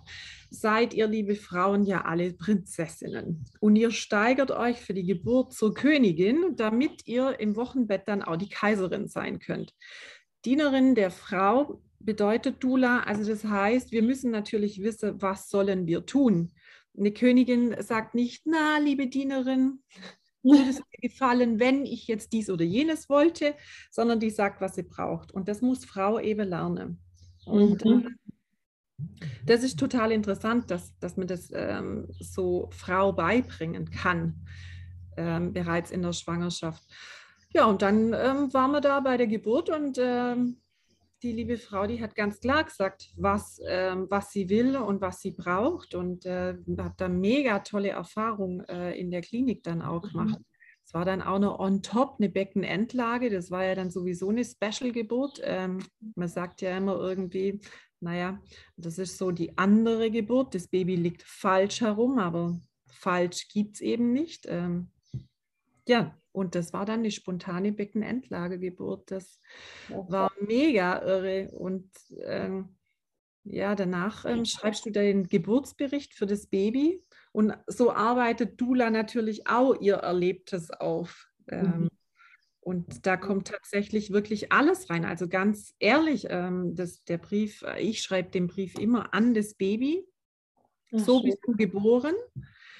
[0.49, 3.45] seid ihr, liebe Frauen, ja alle Prinzessinnen.
[3.59, 8.37] Und ihr steigert euch für die Geburt zur Königin, damit ihr im Wochenbett dann auch
[8.37, 9.73] die Kaiserin sein könnt.
[10.45, 16.05] Dienerin der Frau bedeutet Dula, also das heißt, wir müssen natürlich wissen, was sollen wir
[16.05, 16.51] tun.
[16.97, 19.83] Eine Königin sagt nicht, na, liebe Dienerin,
[20.43, 23.55] würde es mir gefallen, wenn ich jetzt dies oder jenes wollte,
[23.91, 25.31] sondern die sagt, was sie braucht.
[25.31, 27.01] Und das muss Frau eben lernen.
[27.45, 28.07] Und mhm.
[28.07, 28.09] Äh,
[29.45, 34.45] das ist total interessant, dass, dass man das ähm, so Frau beibringen kann,
[35.17, 36.83] ähm, bereits in der Schwangerschaft.
[37.53, 40.57] Ja, und dann ähm, waren wir da bei der Geburt und ähm,
[41.23, 45.21] die liebe Frau, die hat ganz klar gesagt, was, ähm, was sie will und was
[45.21, 50.03] sie braucht und äh, hat da mega tolle Erfahrungen äh, in der Klinik dann auch
[50.03, 50.09] mhm.
[50.09, 50.41] gemacht.
[50.85, 53.29] Es war dann auch noch on top eine Beckenendlage.
[53.29, 55.41] Das war ja dann sowieso eine Special-Geburt.
[55.43, 55.79] Ähm,
[56.15, 57.59] man sagt ja immer irgendwie,
[57.99, 58.41] naja,
[58.77, 60.55] das ist so die andere Geburt.
[60.55, 64.45] Das Baby liegt falsch herum, aber falsch gibt es eben nicht.
[64.47, 64.91] Ähm,
[65.87, 69.09] ja, und das war dann die spontane Beckenendlagegeburt.
[69.09, 69.41] Das
[69.89, 71.49] war mega irre.
[71.49, 71.89] Und
[72.25, 72.77] ähm,
[73.43, 77.03] ja, danach ähm, schreibst du den Geburtsbericht für das Baby.
[77.31, 81.27] Und so arbeitet Dula natürlich auch ihr Erlebtes auf.
[81.47, 81.89] Ähm, mhm.
[82.59, 85.05] Und da kommt tatsächlich wirklich alles rein.
[85.05, 89.55] Also ganz ehrlich, ähm, das, der Brief, äh, ich schreibe den Brief immer an das
[89.55, 90.05] Baby.
[90.93, 91.31] Ach, so schön.
[91.31, 92.13] bist du geboren.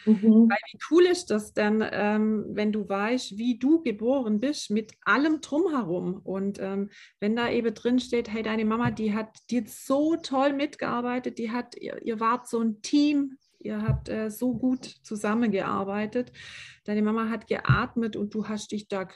[0.08, 0.50] Mhm.
[0.50, 4.94] Weil wie cool ist das denn, ähm, wenn du weißt, wie du geboren bist, mit
[5.04, 6.22] allem drumherum.
[6.24, 6.90] Und ähm,
[7.20, 11.52] wenn da eben drin steht, hey, deine Mama, die hat dir so toll mitgearbeitet, die
[11.52, 16.32] hat, ihr, ihr wart so ein Team, ihr habt äh, so gut zusammengearbeitet.
[16.86, 19.08] Deine Mama hat geatmet und du hast dich da,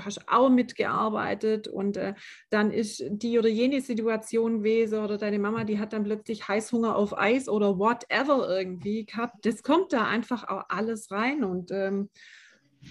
[0.00, 2.14] hast auch mitgearbeitet und äh,
[2.50, 6.96] dann ist die oder jene Situation gewesen oder deine Mama, die hat dann plötzlich Heißhunger
[6.96, 9.44] auf Eis oder whatever irgendwie gehabt.
[9.44, 12.10] Das kommt da einfach auch alles rein und ähm,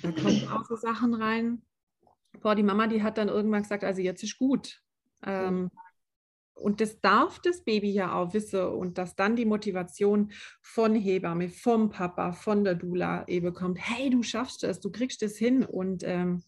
[0.01, 1.61] da kommen auch so Sachen rein.
[2.41, 4.81] Boah, die Mama, die hat dann irgendwann gesagt, also jetzt ist gut.
[5.25, 5.69] Ähm,
[6.61, 11.49] und das darf das Baby ja auch wissen und dass dann die Motivation von Hebamme,
[11.49, 15.65] vom Papa, von der Dula eben kommt, hey, du schaffst es, du kriegst es hin
[15.65, 16.43] und ähm,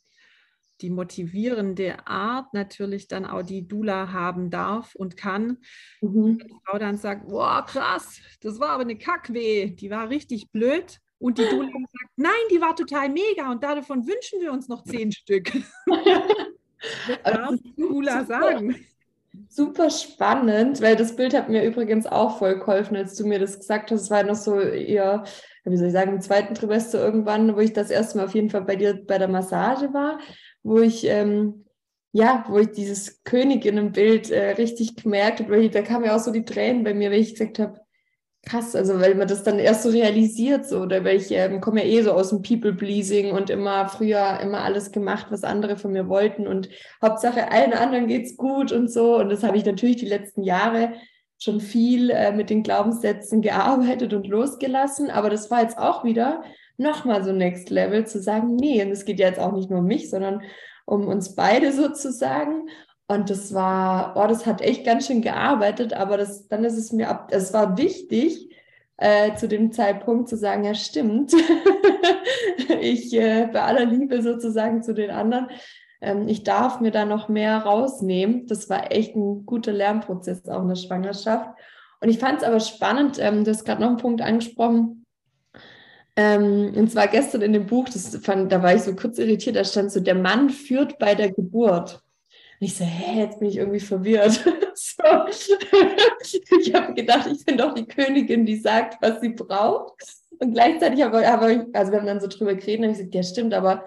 [0.81, 5.57] die motivierende Art natürlich dann auch die Dula haben darf und kann.
[6.01, 6.39] Mhm.
[6.39, 10.99] die Frau dann sagt, boah, krass, das war aber eine Kackweh, die war richtig blöd.
[11.19, 14.83] Und die Dula sagt, nein, die war total mega und davon wünschen wir uns noch
[14.83, 15.51] zehn Stück.
[15.86, 18.75] das darf die Dula sagen
[19.49, 23.59] super spannend, weil das Bild hat mir übrigens auch voll geholfen, als du mir das
[23.59, 24.01] gesagt hast.
[24.01, 25.23] Es war noch so eher,
[25.63, 28.49] wie soll ich sagen, im zweiten Trimester irgendwann, wo ich das erste Mal auf jeden
[28.49, 30.19] Fall bei dir bei der Massage war,
[30.63, 31.65] wo ich, ähm,
[32.12, 36.45] ja, wo ich dieses Königinnenbild äh, richtig gemerkt habe, da kamen ja auch so die
[36.45, 37.84] Tränen bei mir, weil ich gesagt habe,
[38.45, 41.84] krass, also weil man das dann erst so realisiert, so, oder weil ich ähm, komme
[41.84, 45.91] ja eh so aus dem People-Pleasing und immer früher immer alles gemacht, was andere von
[45.93, 46.69] mir wollten und
[47.02, 49.17] Hauptsache allen anderen geht's gut und so.
[49.17, 50.93] Und das habe ich natürlich die letzten Jahre
[51.39, 56.43] schon viel äh, mit den Glaubenssätzen gearbeitet und losgelassen, aber das war jetzt auch wieder
[56.77, 59.79] nochmal so Next Level zu sagen, nee, und es geht ja jetzt auch nicht nur
[59.79, 60.41] um mich, sondern
[60.86, 62.69] um uns beide sozusagen.
[63.07, 66.91] Und das war, oh, das hat echt ganz schön gearbeitet, aber das, dann ist es
[66.91, 68.49] mir ab, es war wichtig,
[68.97, 71.33] äh, zu dem Zeitpunkt zu sagen, ja stimmt,
[72.81, 75.49] ich äh, bei aller Liebe sozusagen zu den anderen,
[76.01, 78.45] ähm, ich darf mir da noch mehr rausnehmen.
[78.47, 81.49] Das war echt ein guter Lernprozess auch in der Schwangerschaft.
[82.01, 85.02] Und ich fand es aber spannend, ähm, du hast gerade noch einen Punkt angesprochen,
[86.15, 89.56] ähm, und zwar gestern in dem Buch, das fand, da war ich so kurz irritiert,
[89.56, 92.04] da stand so, der Mann führt bei der Geburt.
[92.60, 94.34] Und ich so, hä, jetzt bin ich irgendwie verwirrt.
[94.76, 95.04] so.
[96.60, 100.02] Ich habe gedacht, ich bin doch die Königin, die sagt, was sie braucht.
[100.39, 103.15] Und gleichzeitig habe hab ich, also wir haben dann so drüber geredet und ich gesagt,
[103.15, 103.86] ja stimmt, aber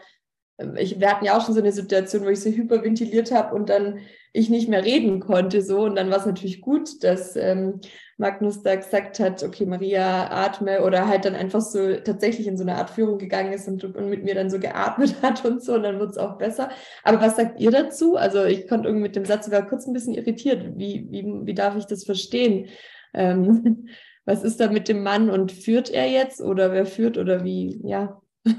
[0.58, 3.54] ähm, ich, wir hatten ja auch schon so eine Situation, wo ich so hyperventiliert habe
[3.54, 4.00] und dann
[4.32, 7.80] ich nicht mehr reden konnte so und dann war es natürlich gut, dass ähm,
[8.18, 12.64] Magnus da gesagt hat, okay Maria atme oder halt dann einfach so tatsächlich in so
[12.64, 15.74] eine Art Führung gegangen ist und, und mit mir dann so geatmet hat und so
[15.74, 16.70] und dann wird es auch besser.
[17.04, 18.16] Aber was sagt ihr dazu?
[18.16, 20.76] Also ich konnte irgendwie mit dem Satz sogar kurz ein bisschen irritiert.
[20.76, 22.68] Wie, wie, wie darf ich das verstehen?
[23.12, 23.88] Ähm,
[24.24, 27.80] was ist da mit dem Mann und führt er jetzt oder wer führt oder wie?
[27.84, 28.20] Ja.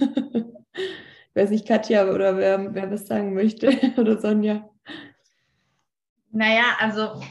[1.38, 4.70] weiß nicht, Katja oder wer, wer was sagen möchte oder Sonja.
[6.32, 7.22] Naja, also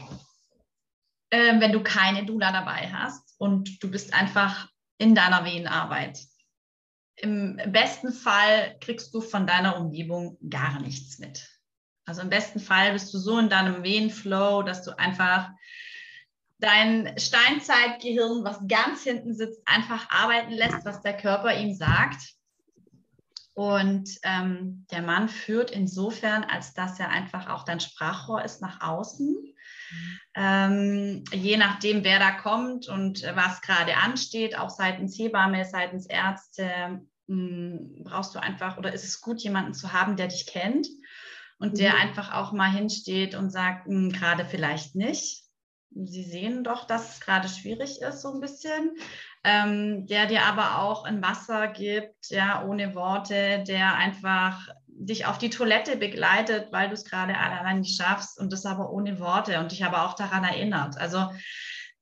[1.29, 6.19] äh, wenn du keine Dula dabei hast und du bist einfach in deiner Wehenarbeit.
[7.15, 11.47] Im besten Fall kriegst du von deiner Umgebung gar nichts mit.
[12.05, 15.49] Also im besten Fall bist du so in deinem Wehenflow, dass du einfach
[16.59, 22.33] dein Steinzeitgehirn, was ganz hinten sitzt, einfach arbeiten lässt, was der Körper ihm sagt.
[23.53, 28.81] Und ähm, der Mann führt insofern, als dass er einfach auch dein Sprachrohr ist nach
[28.81, 29.35] außen.
[30.35, 37.01] Ähm, je nachdem, wer da kommt und was gerade ansteht, auch seitens Hebamme, seitens Ärzte,
[37.27, 40.87] mh, hm, brauchst du einfach oder ist es gut, jemanden zu haben, der dich kennt
[41.59, 42.01] und der mhm.
[42.01, 45.43] einfach auch mal hinsteht und sagt, hm, gerade vielleicht nicht.
[45.89, 48.91] Sie sehen doch, dass es gerade schwierig ist, so ein bisschen
[49.47, 54.67] ähm, der dir aber auch ein Wasser gibt, ja, ohne Worte, der einfach
[54.99, 58.91] dich auf die Toilette begleitet, weil du es gerade allein nicht schaffst und das aber
[58.91, 60.97] ohne Worte und dich aber auch daran erinnert.
[60.97, 61.29] Also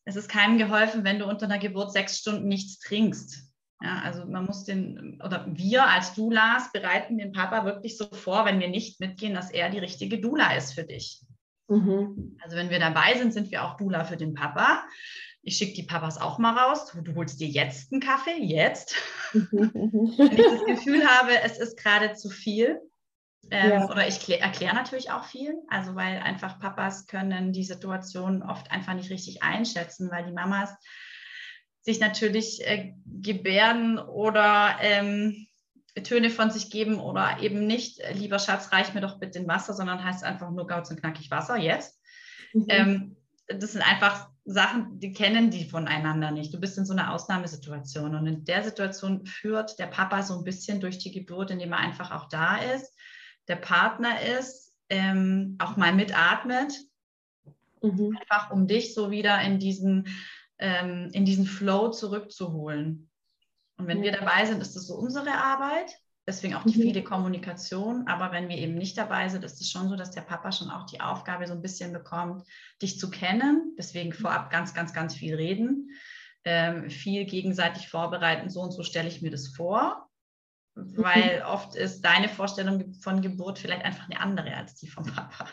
[0.05, 3.49] es ist keinem geholfen, wenn du unter einer Geburt sechs Stunden nichts trinkst.
[3.81, 8.45] Ja, also man muss den, oder wir als Doulas bereiten den Papa wirklich so vor,
[8.45, 11.21] wenn wir nicht mitgehen, dass er die richtige Dula ist für dich.
[11.67, 12.37] Mhm.
[12.41, 14.85] Also wenn wir dabei sind, sind wir auch Dula für den Papa
[15.45, 16.91] ich schicke die Papas auch mal raus.
[16.91, 18.95] Du, du, holst dir jetzt einen Kaffee, jetzt.
[19.31, 22.81] Wenn ich das Gefühl habe, es ist gerade zu viel.
[23.51, 23.89] Ähm, ja.
[23.89, 25.53] Oder ich erkläre natürlich auch viel.
[25.69, 30.75] Also, weil einfach Papas können die Situation oft einfach nicht richtig einschätzen, weil die Mamas
[31.81, 35.45] sich natürlich äh, gebärden oder ähm,
[36.03, 39.47] Töne von sich geben oder eben nicht, äh, lieber Schatz, reich mir doch bitte ein
[39.47, 42.01] Wasser, sondern heißt einfach nur gauz und knackig Wasser, jetzt.
[42.53, 42.65] Mhm.
[42.69, 46.53] Ähm, das sind einfach Sachen, die kennen die voneinander nicht.
[46.53, 50.43] Du bist in so einer Ausnahmesituation und in der Situation führt der Papa so ein
[50.43, 52.93] bisschen durch die Geburt, indem er einfach auch da ist,
[53.47, 56.73] der Partner ist, ähm, auch mal mitatmet,
[57.81, 58.15] mhm.
[58.19, 60.07] einfach um dich so wieder in diesen,
[60.59, 63.09] ähm, in diesen Flow zurückzuholen.
[63.77, 64.11] Und wenn ja.
[64.11, 65.91] wir dabei sind, ist das so unsere Arbeit.
[66.27, 66.81] Deswegen auch die mhm.
[66.81, 68.07] viele Kommunikation.
[68.07, 70.71] Aber wenn wir eben nicht dabei sind, ist es schon so, dass der Papa schon
[70.71, 72.47] auch die Aufgabe so ein bisschen bekommt,
[72.81, 73.75] dich zu kennen.
[73.77, 75.91] Deswegen vorab ganz, ganz, ganz viel reden,
[76.43, 78.49] ähm, viel gegenseitig vorbereiten.
[78.49, 80.09] So und so stelle ich mir das vor.
[80.73, 81.45] Weil mhm.
[81.45, 85.47] oft ist deine Vorstellung von Geburt vielleicht einfach eine andere als die vom Papa.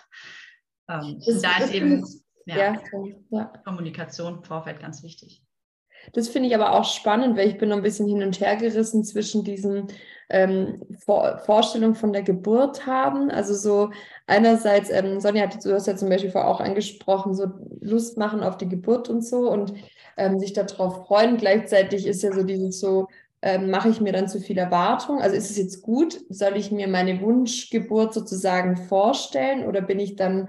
[0.88, 2.04] Ähm, da ist eben
[2.46, 2.74] ja,
[3.30, 5.44] ja, Kommunikation im Vorfeld ganz wichtig.
[6.12, 8.56] Das finde ich aber auch spannend, weil ich bin noch ein bisschen hin und her
[8.56, 9.87] gerissen zwischen diesen
[10.28, 13.30] ähm, Vor Vorstellungen von der Geburt haben.
[13.30, 13.90] Also so
[14.26, 17.46] einerseits, ähm, Sonja hat, du hast ja zum Beispiel vorher auch angesprochen, so
[17.80, 19.74] Lust machen auf die Geburt und so und
[20.16, 21.37] ähm, sich darauf freuen.
[21.37, 23.08] Gleichzeitig ist ja so dieses so,
[23.42, 25.20] ähm, mache ich mir dann zu viel Erwartung?
[25.20, 26.20] Also ist es jetzt gut?
[26.28, 30.48] Soll ich mir meine Wunschgeburt sozusagen vorstellen oder bin ich dann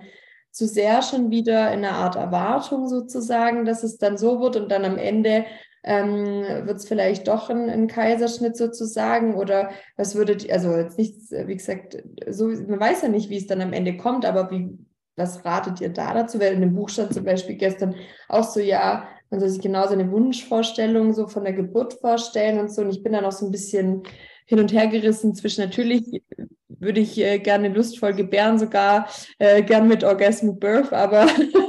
[0.52, 4.72] zu sehr schon wieder in einer Art Erwartung sozusagen, dass es dann so wird und
[4.72, 5.46] dann am Ende
[5.84, 11.32] ähm, wird es vielleicht doch ein, ein, Kaiserschnitt sozusagen oder was würdet also jetzt nichts,
[11.32, 14.78] wie gesagt, so, man weiß ja nicht, wie es dann am Ende kommt, aber wie,
[15.16, 16.40] was ratet ihr da dazu?
[16.40, 17.96] Weil in dem Buch stand zum Beispiel gestern
[18.30, 22.72] auch so, ja, Man soll sich genau seine Wunschvorstellung so von der Geburt vorstellen und
[22.72, 22.84] so.
[22.84, 24.04] Und ich bin dann auch so ein bisschen
[24.46, 26.22] hin und her gerissen zwischen natürlich
[26.68, 29.08] würde ich äh, gerne lustvoll gebären, sogar
[29.40, 31.28] äh, gern mit Orgasmic Birth, aber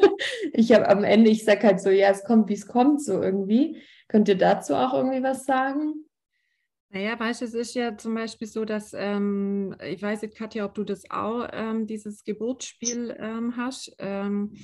[0.53, 3.23] ich habe am Ende, ich sage halt so, ja, es kommt, wie es kommt, so
[3.23, 3.81] irgendwie.
[4.09, 6.05] Könnt ihr dazu auch irgendwie was sagen?
[6.91, 10.65] Naja, weißt du, es ist ja zum Beispiel so, dass, ähm, ich weiß nicht, Katja,
[10.65, 13.97] ob du das auch, ähm, dieses Geburtsspiel ähm, hast.
[13.99, 14.55] Ähm,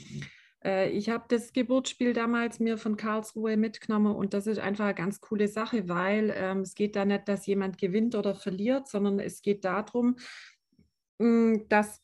[0.64, 4.94] äh, ich habe das Geburtsspiel damals mir von Karlsruhe mitgenommen und das ist einfach eine
[4.94, 9.18] ganz coole Sache, weil ähm, es geht da nicht, dass jemand gewinnt oder verliert, sondern
[9.18, 10.16] es geht darum,
[11.18, 12.00] mh, hm, dass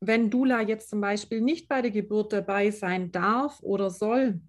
[0.00, 4.42] wenn Dula jetzt zum Beispiel nicht bei der Geburt dabei sein darf oder soll,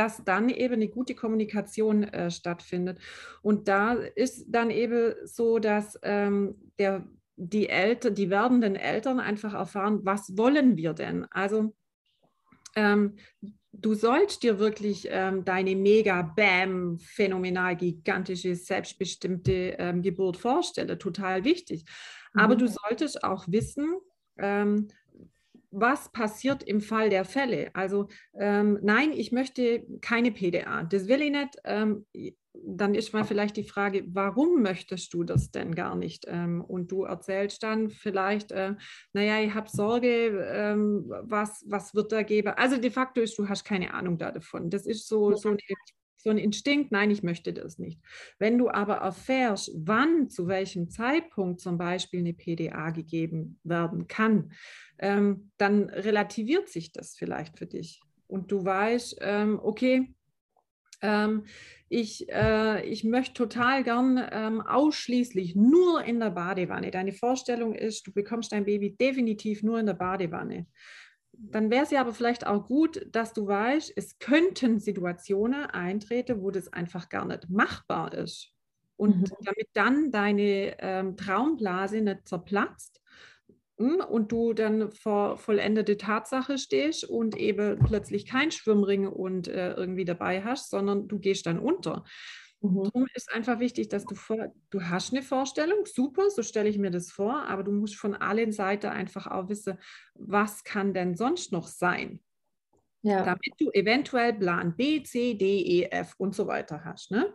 [0.00, 2.98] dass dann eben eine gute Kommunikation äh, stattfindet.
[3.42, 9.52] Und da ist dann eben so, dass ähm, der, die Eltern, die werdenden Eltern einfach
[9.52, 11.26] erfahren, was wollen wir denn?
[11.30, 11.74] Also
[12.76, 13.16] ähm,
[13.72, 20.98] du sollst dir wirklich ähm, deine mega, bam, phänomenal, gigantische, selbstbestimmte ähm, Geburt vorstellen.
[20.98, 21.84] Total wichtig.
[22.32, 22.60] Aber mhm.
[22.60, 23.96] du solltest auch wissen,
[24.38, 24.88] ähm,
[25.70, 27.70] was passiert im Fall der Fälle.
[27.74, 30.82] Also ähm, nein, ich möchte keine PDA.
[30.84, 31.56] Das will ich nicht.
[31.64, 32.06] Ähm,
[32.52, 36.24] dann ist mal vielleicht die Frage, warum möchtest du das denn gar nicht?
[36.28, 38.74] Ähm, und du erzählst dann vielleicht, äh,
[39.12, 42.48] naja, ich habe Sorge, ähm, was, was wird da geben?
[42.56, 44.68] Also de facto ist, du hast keine Ahnung davon.
[44.70, 45.58] Das ist so, so eine
[46.22, 48.00] so ein Instinkt, nein, ich möchte das nicht.
[48.38, 54.52] Wenn du aber erfährst, wann, zu welchem Zeitpunkt zum Beispiel eine PDA gegeben werden kann,
[54.98, 58.02] ähm, dann relativiert sich das vielleicht für dich.
[58.26, 60.14] Und du weißt, ähm, okay,
[61.02, 61.44] ähm,
[61.88, 66.90] ich, äh, ich möchte total gern ähm, ausschließlich nur in der Badewanne.
[66.90, 70.66] Deine Vorstellung ist, du bekommst dein Baby definitiv nur in der Badewanne.
[71.32, 76.42] Dann wäre es ja aber vielleicht auch gut, dass du weißt, es könnten Situationen eintreten,
[76.42, 78.52] wo das einfach gar nicht machbar ist.
[78.96, 79.34] Und mhm.
[79.44, 83.00] damit dann deine ähm, Traumblase nicht zerplatzt,
[83.80, 89.72] hm, und du dann vor vollendete Tatsache stehst und eben plötzlich kein Schwimmring und äh,
[89.72, 92.04] irgendwie dabei hast, sondern du gehst dann unter.
[92.62, 92.90] Mhm.
[92.92, 96.78] Darum ist einfach wichtig, dass du vor, du hast eine Vorstellung, super, so stelle ich
[96.78, 99.78] mir das vor, aber du musst von allen Seiten einfach auch wissen,
[100.14, 102.20] was kann denn sonst noch sein?
[103.02, 103.24] Ja.
[103.24, 107.10] Damit du eventuell Plan B, C, D, E, F und so weiter hast.
[107.10, 107.34] Ne?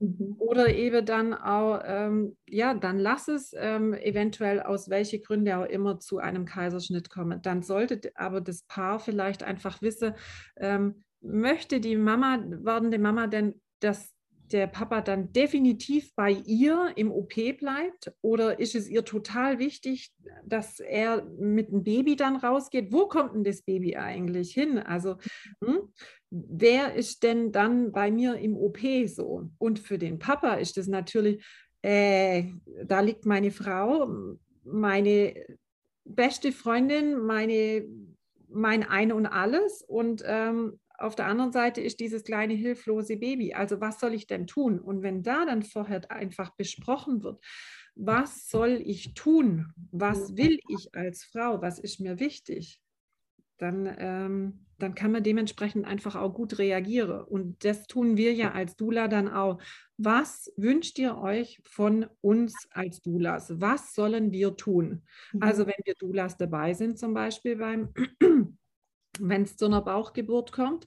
[0.00, 0.36] Mhm.
[0.38, 5.64] Oder eben dann auch, ähm, ja, dann lass es ähm, eventuell aus welchen Gründen auch
[5.64, 7.40] immer zu einem Kaiserschnitt kommen.
[7.40, 10.14] Dann sollte aber das Paar vielleicht einfach wissen,
[10.58, 14.12] ähm, möchte die Mama, werdende Mama denn, dass
[14.52, 18.12] der Papa dann definitiv bei ihr im OP bleibt?
[18.22, 20.12] Oder ist es ihr total wichtig,
[20.44, 22.92] dass er mit dem Baby dann rausgeht?
[22.92, 24.78] Wo kommt denn das Baby eigentlich hin?
[24.78, 25.16] Also,
[25.64, 25.92] hm,
[26.30, 29.50] wer ist denn dann bei mir im OP so?
[29.58, 31.44] Und für den Papa ist es natürlich,
[31.82, 32.44] äh,
[32.84, 34.08] da liegt meine Frau,
[34.64, 35.34] meine
[36.04, 37.86] beste Freundin, meine,
[38.48, 39.82] mein Ein und alles.
[39.82, 43.54] Und ähm, auf der anderen Seite ist dieses kleine hilflose Baby.
[43.54, 44.78] Also was soll ich denn tun?
[44.78, 47.40] Und wenn da dann vorher einfach besprochen wird,
[47.94, 49.72] was soll ich tun?
[49.90, 51.62] Was will ich als Frau?
[51.62, 52.80] Was ist mir wichtig?
[53.58, 57.22] Dann, ähm, dann kann man dementsprechend einfach auch gut reagieren.
[57.22, 59.62] Und das tun wir ja als Dula dann auch.
[59.96, 63.60] Was wünscht ihr euch von uns als Dulas?
[63.60, 65.02] Was sollen wir tun?
[65.32, 65.42] Mhm.
[65.42, 67.94] Also wenn wir Dulas dabei sind, zum Beispiel beim
[69.20, 70.86] wenn es zu einer Bauchgeburt kommt,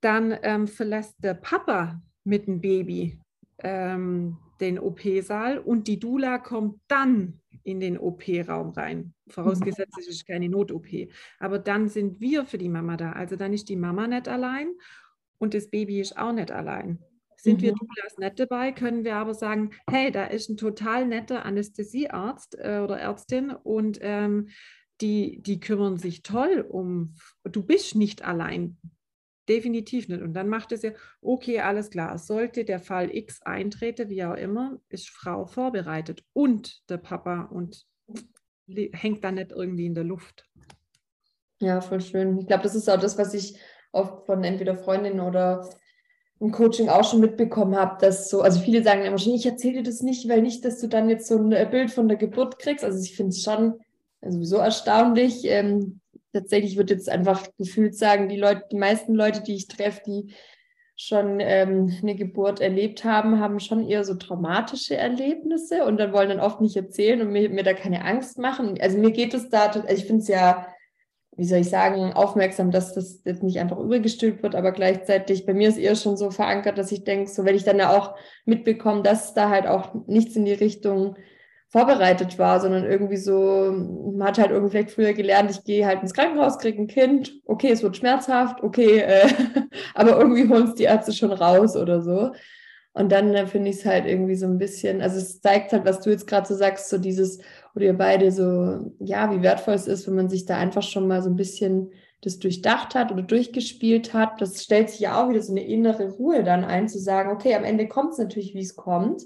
[0.00, 3.18] dann ähm, verlässt der Papa mit dem Baby
[3.58, 9.14] ähm, den OP-Saal und die Dula kommt dann in den OP-Raum rein.
[9.28, 10.86] Vorausgesetzt, es ist keine Not-OP.
[11.38, 13.12] Aber dann sind wir für die Mama da.
[13.12, 14.68] Also dann ist die Mama nicht allein
[15.38, 16.98] und das Baby ist auch nicht allein.
[17.36, 17.62] Sind mhm.
[17.62, 22.56] wir Doulas nicht dabei, können wir aber sagen, hey, da ist ein total netter Anästhesiearzt
[22.58, 24.48] äh, oder Ärztin und ähm,
[25.00, 27.14] die, die kümmern sich toll um,
[27.44, 28.78] du bist nicht allein.
[29.48, 30.22] Definitiv nicht.
[30.22, 34.36] Und dann macht es ja, okay, alles klar, sollte der Fall X eintreten, wie auch
[34.36, 37.86] immer, ist Frau vorbereitet und der Papa und
[38.66, 40.48] hängt dann nicht irgendwie in der Luft.
[41.60, 42.38] Ja, voll schön.
[42.38, 43.58] Ich glaube, das ist auch das, was ich
[43.92, 45.68] oft von entweder Freundinnen oder
[46.40, 49.76] im Coaching auch schon mitbekommen habe, dass so, also viele sagen immer schon, ich erzähle
[49.76, 52.16] dir das nicht, weil nicht, dass du dann jetzt so ein äh, Bild von der
[52.16, 52.84] Geburt kriegst.
[52.84, 53.80] Also ich finde es schon
[54.30, 55.44] sowieso erstaunlich.
[55.44, 56.00] Ähm,
[56.32, 60.34] tatsächlich würde jetzt einfach gefühlt sagen, die Leute, die meisten Leute, die ich treffe, die
[60.96, 66.28] schon ähm, eine Geburt erlebt haben, haben schon eher so traumatische Erlebnisse und dann wollen
[66.28, 68.78] dann oft nicht erzählen und mir, mir da keine Angst machen.
[68.80, 70.66] Also mir geht es da, also ich finde es ja
[71.36, 75.54] wie soll ich sagen, aufmerksam, dass das jetzt nicht einfach übergestülpt wird, aber gleichzeitig, bei
[75.54, 78.14] mir ist eher schon so verankert, dass ich denke, so wenn ich dann ja auch
[78.44, 81.16] mitbekomme, dass da halt auch nichts in die Richtung
[81.74, 83.74] vorbereitet war, sondern irgendwie so,
[84.16, 87.32] man hat halt irgendwie vielleicht früher gelernt, ich gehe halt ins Krankenhaus, kriege ein Kind,
[87.46, 89.28] okay, es wird schmerzhaft, okay, äh,
[89.94, 92.30] aber irgendwie holen es die Ärzte schon raus oder so.
[92.92, 95.84] Und dann äh, finde ich es halt irgendwie so ein bisschen, also es zeigt halt,
[95.84, 97.40] was du jetzt gerade so sagst, so dieses,
[97.74, 101.08] oder ihr beide so, ja, wie wertvoll es ist, wenn man sich da einfach schon
[101.08, 104.40] mal so ein bisschen das durchdacht hat oder durchgespielt hat.
[104.40, 107.56] Das stellt sich ja auch wieder so eine innere Ruhe dann ein, zu sagen, okay,
[107.56, 109.22] am Ende kommt es natürlich, wie es kommt.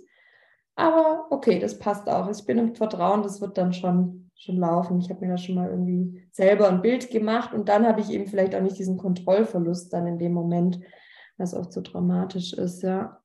[0.79, 2.31] Aber okay, das passt auch.
[2.31, 5.01] Ich bin im Vertrauen, das wird dann schon, schon laufen.
[5.01, 8.11] Ich habe mir da schon mal irgendwie selber ein Bild gemacht und dann habe ich
[8.11, 10.79] eben vielleicht auch nicht diesen Kontrollverlust dann in dem Moment,
[11.37, 13.20] was oft so dramatisch ist, ja.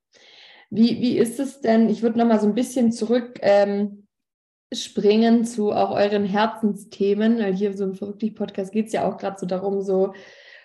[0.71, 1.89] Wie, wie ist es denn?
[1.89, 4.07] Ich würde noch mal so ein bisschen zurück ähm,
[4.73, 9.37] springen zu auch euren Herzensthemen, weil hier so im Verrücktlich-Podcast geht es ja auch gerade
[9.39, 10.13] so darum, so,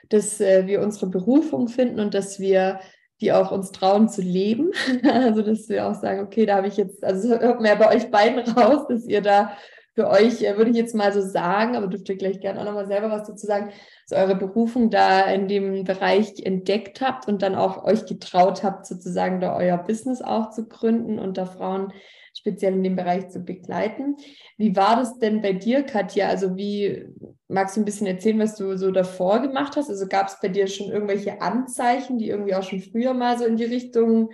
[0.09, 2.81] dass äh, wir unsere Berufung finden und dass wir
[3.21, 4.71] die auch uns trauen zu leben.
[5.11, 8.11] Also, dass wir auch sagen, okay, da habe ich jetzt, also hört ja bei euch
[8.11, 9.53] beiden raus, dass ihr da
[9.95, 12.65] für euch, äh, würde ich jetzt mal so sagen, aber dürft ihr gleich gerne auch
[12.65, 13.73] nochmal selber was dazu sagen,
[14.09, 18.87] dass eure Berufung da in dem Bereich entdeckt habt und dann auch euch getraut habt,
[18.87, 21.93] sozusagen da euer Business auch zu gründen und da Frauen
[22.39, 24.17] speziell in dem Bereich zu begleiten.
[24.57, 26.29] Wie war das denn bei dir, Katja?
[26.29, 27.07] Also wie
[27.49, 29.91] magst du ein bisschen erzählen, was du so davor gemacht hast?
[29.91, 33.45] Also gab es bei dir schon irgendwelche Anzeichen, die irgendwie auch schon früher mal so
[33.45, 34.31] in die Richtung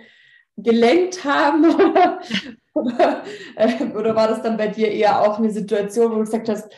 [0.55, 1.65] gelenkt haben?
[2.73, 3.23] oder,
[3.55, 6.71] äh, oder war das dann bei dir eher auch eine Situation, wo du gesagt hast,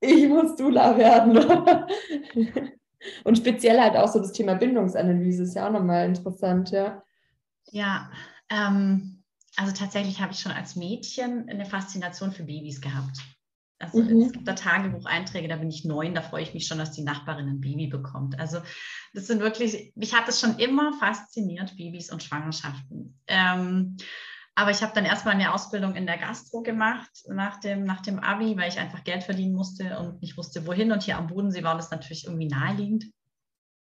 [0.00, 1.38] ich muss Dula werden?
[3.24, 7.02] Und speziell halt auch so das Thema Bindungsanalyse ist ja auch nochmal interessant, ja.
[7.70, 8.10] Ja,
[8.50, 9.17] ähm,
[9.58, 13.18] also tatsächlich habe ich schon als Mädchen eine Faszination für Babys gehabt.
[13.80, 14.22] Also mhm.
[14.22, 17.02] es gibt da Tagebucheinträge, da bin ich neun, da freue ich mich schon, dass die
[17.02, 18.38] Nachbarin ein Baby bekommt.
[18.38, 18.60] Also
[19.14, 23.18] das sind wirklich, mich hat es schon immer fasziniert, Babys und Schwangerschaften.
[23.26, 23.96] Ähm,
[24.54, 28.20] aber ich habe dann erstmal eine Ausbildung in der Gastro gemacht nach dem, nach dem
[28.20, 30.92] Abi, weil ich einfach Geld verdienen musste und nicht wusste, wohin.
[30.92, 33.06] Und hier am Bodensee war das natürlich irgendwie naheliegend.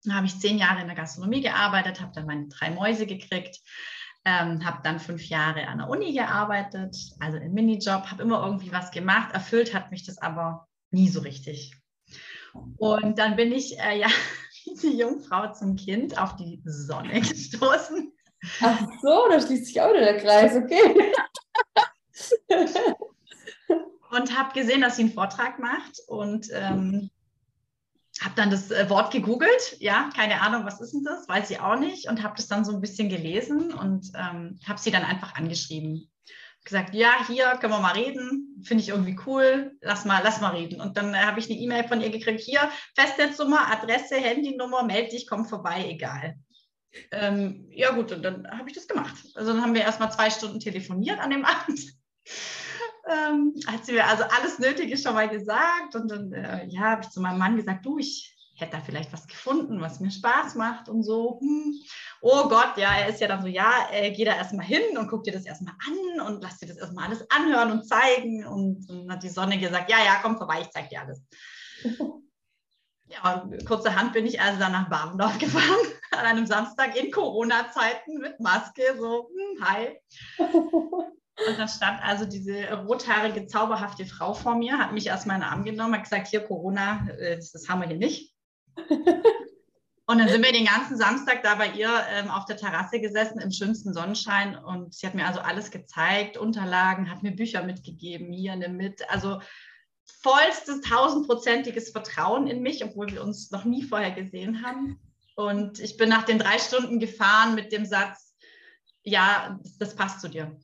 [0.04, 3.60] Da habe ich zehn Jahre in der Gastronomie gearbeitet, habe dann meine drei Mäuse gekriegt
[4.24, 8.72] ähm, habe dann fünf Jahre an der Uni gearbeitet, also im Minijob, habe immer irgendwie
[8.72, 9.34] was gemacht.
[9.34, 11.74] Erfüllt hat mich das aber nie so richtig.
[12.78, 14.08] Und dann bin ich äh, ja
[14.64, 18.12] wie die Jungfrau zum Kind auf die Sonne gestoßen.
[18.60, 21.12] Ach so, da schließt sich auch wieder der Kreis, okay.
[24.10, 27.10] und habe gesehen, dass sie einen Vortrag macht und ähm,
[28.20, 31.60] habe dann das äh, Wort gegoogelt, ja, keine Ahnung, was ist denn das, weiß ich
[31.60, 35.04] auch nicht und habe das dann so ein bisschen gelesen und ähm, habe sie dann
[35.04, 36.10] einfach angeschrieben.
[36.64, 40.54] Gesagt, ja, hier können wir mal reden, finde ich irgendwie cool, lass mal, lass mal
[40.54, 40.80] reden.
[40.80, 45.10] Und dann äh, habe ich eine E-Mail von ihr gekriegt, hier, Festnetznummer, Adresse, Handynummer, melde
[45.10, 46.36] dich, komm vorbei, egal.
[47.10, 49.14] Ähm, ja gut, und dann habe ich das gemacht.
[49.34, 51.80] Also dann haben wir erstmal zwei Stunden telefoniert an dem Abend
[53.08, 55.94] ähm, hat sie mir also alles Nötige schon mal gesagt.
[55.94, 59.12] Und dann äh, ja, habe ich zu meinem Mann gesagt, du, ich hätte da vielleicht
[59.12, 61.38] was gefunden, was mir Spaß macht und so.
[61.40, 61.74] Hm.
[62.20, 65.08] Oh Gott, ja, er ist ja dann so, ja, äh, geh da erstmal hin und
[65.08, 68.46] guck dir das erstmal an und lass dir das erstmal alles anhören und zeigen.
[68.46, 71.22] Und dann hat die Sonne gesagt, ja, ja, komm vorbei, ich zeig dir alles.
[73.06, 78.18] Ja, und kurzerhand bin ich also dann nach Babendorf gefahren, an einem Samstag in Corona-Zeiten
[78.18, 80.00] mit Maske, so, hm, hi.
[81.36, 85.50] Und dann stand also diese rothaarige, zauberhafte Frau vor mir, hat mich erstmal in den
[85.50, 88.34] Arm genommen, hat gesagt, hier Corona, äh, das haben wir hier nicht.
[90.06, 93.40] Und dann sind wir den ganzen Samstag da bei ihr ähm, auf der Terrasse gesessen,
[93.40, 94.54] im schönsten Sonnenschein.
[94.54, 99.08] Und sie hat mir also alles gezeigt, Unterlagen, hat mir Bücher mitgegeben, hier nimm mit.
[99.10, 99.40] Also
[100.22, 105.00] vollstes, tausendprozentiges Vertrauen in mich, obwohl wir uns noch nie vorher gesehen haben.
[105.36, 108.36] Und ich bin nach den drei Stunden gefahren mit dem Satz,
[109.04, 110.54] ja, das, das passt zu dir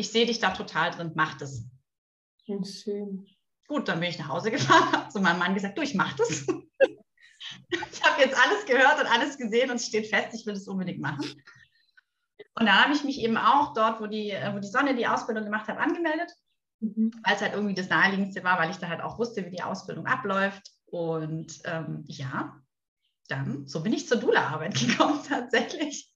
[0.00, 1.64] ich sehe dich da total drin, mach das.
[2.46, 3.26] Schön.
[3.68, 6.14] Gut, dann bin ich nach Hause gefahren, habe zu meinem Mann gesagt, du, ich mach
[6.14, 6.40] das.
[7.68, 10.66] ich habe jetzt alles gehört und alles gesehen und es steht fest, ich will das
[10.66, 11.24] unbedingt machen.
[12.54, 15.44] Und dann habe ich mich eben auch dort, wo die, wo die Sonne die Ausbildung
[15.44, 16.30] gemacht hat, angemeldet,
[16.80, 17.12] mhm.
[17.22, 19.62] weil es halt irgendwie das Naheliegendste war, weil ich da halt auch wusste, wie die
[19.62, 20.72] Ausbildung abläuft.
[20.86, 22.60] Und ähm, ja,
[23.28, 26.12] dann, so bin ich zur Dula-Arbeit gekommen tatsächlich.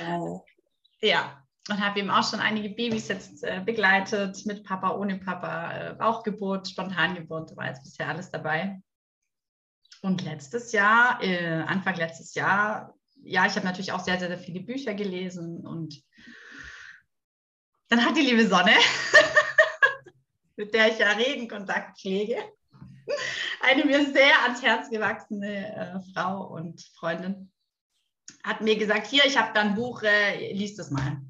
[0.00, 0.44] Wow.
[1.00, 1.40] Ja,
[1.70, 5.94] und habe eben auch schon einige Babys jetzt äh, begleitet, mit Papa, ohne Papa, äh,
[5.94, 8.80] Bauchgeburt, Spontangeburt, war jetzt bisher alles dabei.
[10.02, 14.38] Und letztes Jahr, äh, Anfang letztes Jahr, ja, ich habe natürlich auch sehr, sehr, sehr
[14.38, 16.02] viele Bücher gelesen und
[17.88, 18.72] dann hat die liebe Sonne,
[20.56, 22.36] mit der ich ja regen Kontakt pflege,
[23.60, 27.52] eine mir sehr ans Herz gewachsene äh, Frau und Freundin
[28.42, 31.20] hat mir gesagt, hier, ich habe da ein Buch, äh, liest es mal.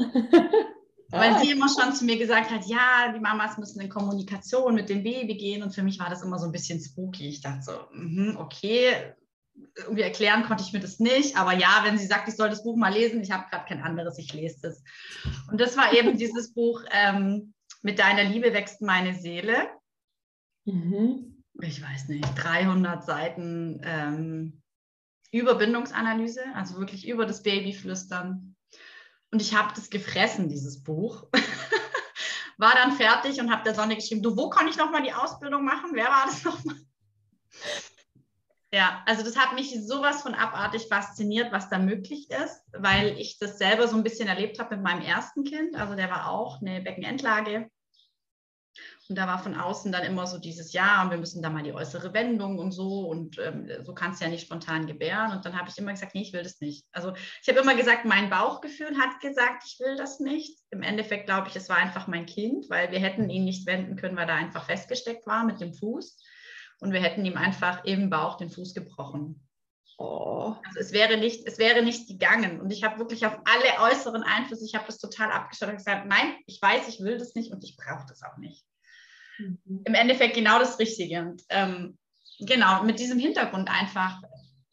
[1.12, 4.88] Weil sie immer schon zu mir gesagt hat, ja, die Mamas müssen in Kommunikation mit
[4.88, 5.62] dem Baby gehen.
[5.62, 7.28] Und für mich war das immer so ein bisschen spooky.
[7.28, 9.14] Ich dachte so, mm, okay,
[9.76, 11.36] irgendwie erklären konnte ich mir das nicht.
[11.36, 13.82] Aber ja, wenn sie sagt, ich soll das Buch mal lesen, ich habe gerade kein
[13.82, 14.84] anderes, ich lese es.
[15.50, 19.68] Und das war eben dieses Buch, ähm, mit deiner Liebe wächst meine Seele.
[20.64, 21.42] Mhm.
[21.60, 24.62] Ich weiß nicht, 300 Seiten ähm,
[25.32, 28.49] Überbindungsanalyse, also wirklich über das Baby flüstern.
[29.32, 31.26] Und ich habe das gefressen, dieses Buch.
[32.60, 35.64] war dann fertig und habe der Sonne geschrieben, du, wo kann ich nochmal die Ausbildung
[35.64, 35.90] machen?
[35.94, 36.76] Wer war das nochmal?
[38.72, 43.38] Ja, also das hat mich sowas von abartig fasziniert, was da möglich ist, weil ich
[43.38, 45.74] das selber so ein bisschen erlebt habe mit meinem ersten Kind.
[45.74, 47.68] Also der war auch eine Beckenendlage.
[49.10, 51.64] Und da war von außen dann immer so dieses Ja, und wir müssen da mal
[51.64, 53.08] die äußere Wendung und so.
[53.08, 55.32] Und ähm, so kannst du ja nicht spontan gebären.
[55.32, 56.86] Und dann habe ich immer gesagt, nee, ich will das nicht.
[56.92, 60.60] Also ich habe immer gesagt, mein Bauchgefühl hat gesagt, ich will das nicht.
[60.70, 63.96] Im Endeffekt glaube ich, es war einfach mein Kind, weil wir hätten ihn nicht wenden
[63.96, 66.16] können, weil er einfach festgesteckt war mit dem Fuß.
[66.78, 69.44] Und wir hätten ihm einfach im Bauch den Fuß gebrochen.
[69.98, 70.54] Oh.
[70.68, 72.60] Also es wäre nicht, es wäre nicht gegangen.
[72.60, 76.06] Und ich habe wirklich auf alle äußeren Einflüsse, ich habe das total abgestellt und gesagt,
[76.06, 78.64] nein, ich weiß, ich will das nicht und ich brauche das auch nicht.
[79.40, 79.82] Mhm.
[79.84, 81.20] Im Endeffekt genau das Richtige.
[81.20, 81.98] Und ähm,
[82.38, 84.20] genau, mit diesem Hintergrund einfach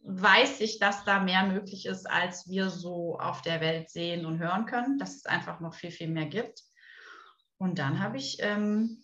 [0.03, 4.39] weiß ich, dass da mehr möglich ist, als wir so auf der Welt sehen und
[4.39, 6.61] hören können, dass es einfach noch viel, viel mehr gibt.
[7.57, 9.03] Und dann habe ich ähm,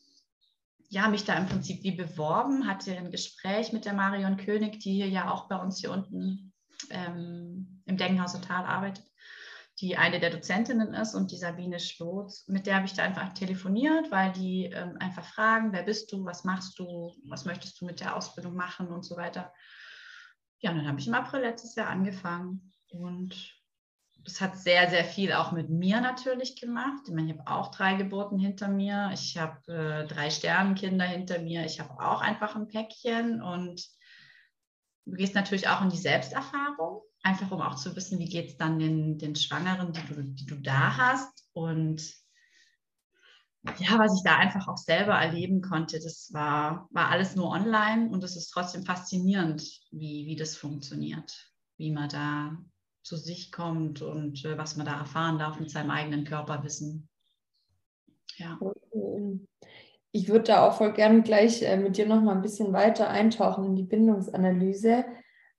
[0.89, 4.93] ja, mich da im Prinzip wie beworben, hatte ein Gespräch mit der Marion König, die
[4.93, 6.53] hier ja auch bei uns hier unten
[6.89, 9.03] ähm, im Denkenhaus Tal arbeitet
[9.79, 13.33] die eine der Dozentinnen ist und die Sabine Schlotz, mit der habe ich da einfach
[13.33, 17.85] telefoniert, weil die ähm, einfach fragen, wer bist du, was machst du, was möchtest du
[17.85, 19.51] mit der Ausbildung machen und so weiter.
[20.59, 23.35] Ja, und dann habe ich im April letztes Jahr angefangen und
[24.23, 27.01] das hat sehr, sehr viel auch mit mir natürlich gemacht.
[27.07, 31.39] Ich, meine, ich habe auch drei Geburten hinter mir, ich habe äh, drei Sternenkinder hinter
[31.39, 33.85] mir, ich habe auch einfach ein Päckchen und
[35.05, 38.57] du gehst natürlich auch in die Selbsterfahrung einfach um auch zu wissen, wie geht es
[38.57, 41.47] dann den, den Schwangeren, die du, die du da hast.
[41.53, 42.13] Und
[43.79, 48.09] ja, was ich da einfach auch selber erleben konnte, das war, war alles nur online
[48.09, 49.61] und es ist trotzdem faszinierend,
[49.91, 52.57] wie, wie das funktioniert, wie man da
[53.03, 57.07] zu sich kommt und äh, was man da erfahren darf mit seinem eigenen Körperwissen.
[58.35, 58.59] Ja.
[60.11, 63.09] Ich würde da auch voll gerne gleich äh, mit dir noch mal ein bisschen weiter
[63.09, 65.05] eintauchen in die Bindungsanalyse.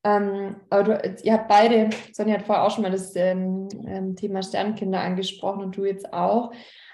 [0.04, 4.16] Ähm, aber du, ihr habt beide, Sonja hat vorher auch schon mal das ähm, ähm,
[4.16, 6.52] Thema Sternkinder angesprochen und du jetzt auch.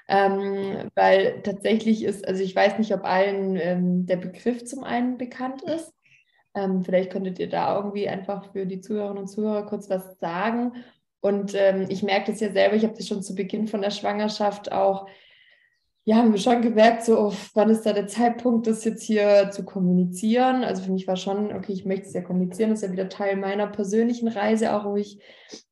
[0.09, 5.19] Ähm, weil tatsächlich ist, also ich weiß nicht, ob allen ähm, der Begriff zum einen
[5.19, 5.93] bekannt ist.
[6.55, 10.73] Ähm, vielleicht könntet ihr da irgendwie einfach für die Zuhörerinnen und Zuhörer kurz was sagen.
[11.23, 11.55] Und
[11.91, 15.07] ich merke das ja selber, ich habe das schon zu Beginn von der Schwangerschaft auch
[16.11, 19.51] ja, haben wir schon gemerkt, so, oh, wann ist da der Zeitpunkt, das jetzt hier
[19.53, 20.65] zu kommunizieren?
[20.65, 23.09] Also für mich war schon, okay, ich möchte es ja kommunizieren, das ist ja wieder
[23.09, 25.21] Teil meiner persönlichen Reise, auch wo ich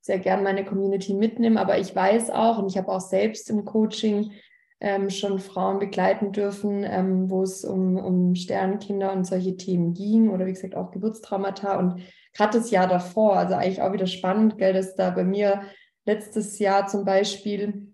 [0.01, 1.61] sehr gern meine Community mitnehme.
[1.61, 4.31] Aber ich weiß auch, und ich habe auch selbst im Coaching
[4.79, 10.31] ähm, schon Frauen begleiten dürfen, ähm, wo es um, um Sternkinder und solche Themen ging
[10.31, 11.77] oder wie gesagt auch Geburtstraumata.
[11.81, 12.01] Und
[12.33, 15.63] gerade das Jahr davor, also eigentlich auch wieder spannend, gell, dass da bei mir
[16.07, 17.93] letztes Jahr zum Beispiel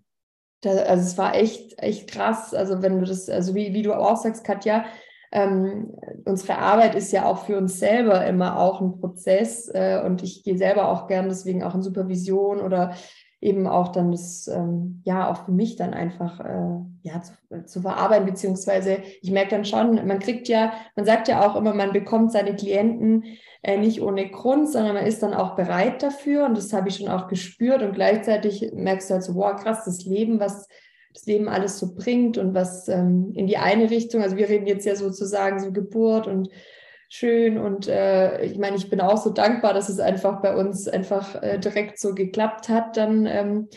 [0.61, 2.53] da, also es war echt, echt krass.
[2.53, 4.85] Also wenn du das, also wie, wie du auch sagst, Katja,
[5.31, 5.93] ähm,
[6.25, 10.43] unsere Arbeit ist ja auch für uns selber immer auch ein Prozess äh, und ich
[10.43, 12.95] gehe selber auch gern deswegen auch in Supervision oder
[13.45, 17.33] eben auch dann das, ähm, ja, auch für mich dann einfach äh, ja, zu,
[17.65, 21.73] zu, verarbeiten, beziehungsweise ich merke dann schon, man kriegt ja, man sagt ja auch immer,
[21.75, 23.23] man bekommt seine Klienten
[23.61, 26.97] äh, nicht ohne Grund, sondern man ist dann auch bereit dafür und das habe ich
[26.97, 30.67] schon auch gespürt und gleichzeitig merkst du halt so, wow, krass, das Leben, was
[31.13, 34.65] das Leben alles so bringt und was ähm, in die eine Richtung, also wir reden
[34.65, 36.49] jetzt ja sozusagen so Geburt und
[37.17, 40.87] schön und äh, ich meine, ich bin auch so dankbar, dass es einfach bei uns
[40.87, 43.69] einfach äh, direkt so geklappt hat dann ähm,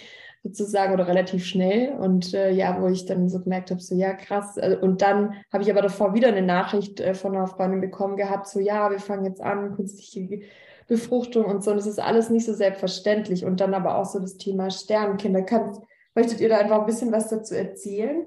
[0.43, 4.13] sozusagen oder relativ schnell und äh, ja, wo ich dann so gemerkt habe, so ja
[4.15, 7.81] krass äh, und dann habe ich aber davor wieder eine Nachricht äh, von einer Freundin
[7.81, 10.41] bekommen gehabt, so ja, wir fangen jetzt an, künstliche
[10.89, 14.19] Befruchtung und so und das ist alles nicht so selbstverständlich und dann aber auch so
[14.19, 15.43] das Thema Sternenkinder.
[15.43, 15.81] Kannst,
[16.15, 18.27] möchtet ihr da einfach ein bisschen was dazu erzählen?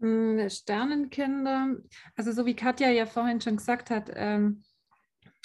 [0.00, 1.76] Hm, Sternenkinder,
[2.16, 4.62] also so wie Katja ja vorhin schon gesagt hat, ähm,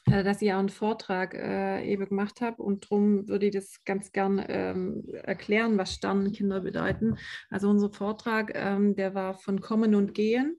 [0.05, 3.83] äh, dass ich auch einen Vortrag äh, eben gemacht habe und darum würde ich das
[3.85, 7.17] ganz gern ähm, erklären, was Sternenkinder bedeuten.
[7.49, 10.57] Also unser Vortrag, ähm, der war von Kommen und Gehen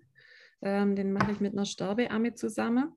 [0.63, 2.93] Ähm, den mache ich mit einer Sterbeamme zusammen.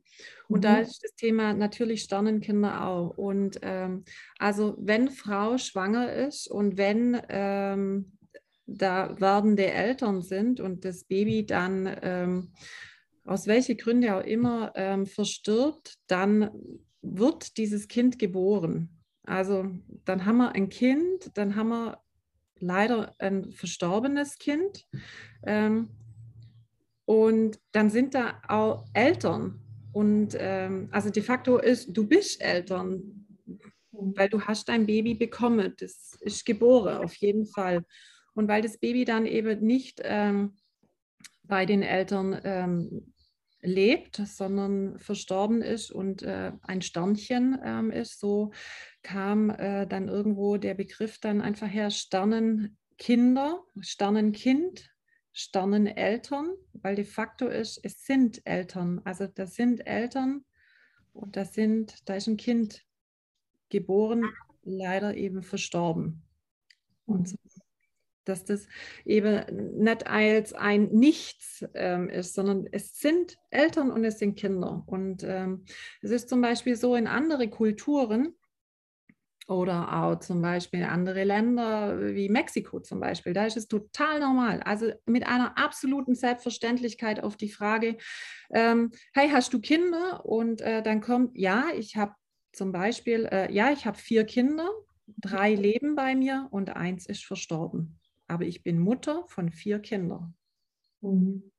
[0.47, 0.64] Und mhm.
[0.64, 3.18] da ist das Thema natürlich Sternenkinder auch.
[3.18, 4.06] Und ähm,
[4.39, 8.18] also wenn Frau schwanger ist und wenn ähm,
[8.78, 12.51] da werdende Eltern sind und das Baby dann ähm,
[13.26, 16.49] aus welchen Gründen auch immer ähm, verstirbt, dann
[17.01, 18.89] wird dieses Kind geboren.
[19.24, 19.67] Also
[20.05, 21.99] dann haben wir ein Kind, dann haben wir
[22.59, 24.88] leider ein verstorbenes Kind.
[25.45, 25.89] Ähm,
[27.05, 29.59] und dann sind da auch Eltern.
[29.93, 33.26] Und ähm, also de facto ist, du bist Eltern,
[33.91, 35.74] weil du hast dein Baby bekommen.
[35.80, 37.84] Das ist geboren, auf jeden Fall.
[38.34, 40.55] Und weil das Baby dann eben nicht ähm,
[41.43, 43.13] bei den Eltern ähm,
[43.61, 48.51] lebt, sondern verstorben ist und äh, ein Sternchen ähm, ist, so
[49.03, 54.89] kam äh, dann irgendwo der Begriff dann einfach her Sternenkinder, Sternenkind,
[55.32, 59.01] Sterneneltern, weil de facto ist, es sind Eltern.
[59.03, 60.45] Also das sind Eltern
[61.13, 62.86] und das sind, da ist ein Kind
[63.69, 64.23] geboren,
[64.63, 66.23] leider eben verstorben.
[67.05, 67.38] Und so
[68.30, 68.67] dass das
[69.05, 69.43] eben
[69.77, 74.84] nicht als ein Nichts ähm, ist, sondern es sind Eltern und es sind Kinder.
[74.86, 75.65] Und ähm,
[76.01, 78.36] es ist zum Beispiel so in andere Kulturen
[79.49, 84.19] oder auch zum Beispiel in andere Länder wie Mexiko zum Beispiel, da ist es total
[84.19, 84.61] normal.
[84.61, 87.97] Also mit einer absoluten Selbstverständlichkeit auf die Frage,
[88.53, 90.23] ähm, hey, hast du Kinder?
[90.25, 92.13] Und äh, dann kommt, ja, ich habe
[92.51, 94.69] zum Beispiel, äh, ja, ich habe vier Kinder,
[95.17, 97.99] drei leben bei mir und eins ist verstorben
[98.30, 100.36] aber ich bin Mutter von vier Kindern.
[101.01, 101.51] Mhm.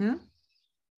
[0.00, 0.18] Ja?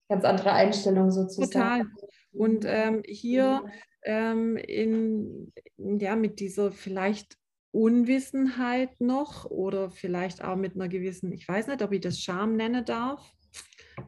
[0.09, 1.51] Ganz andere Einstellung sozusagen.
[1.51, 1.85] Total.
[2.31, 3.65] Und ähm, hier
[4.03, 7.37] ähm, in, ja, mit dieser vielleicht
[7.71, 12.55] Unwissenheit noch oder vielleicht auch mit einer gewissen, ich weiß nicht, ob ich das Scham
[12.55, 13.33] nennen darf,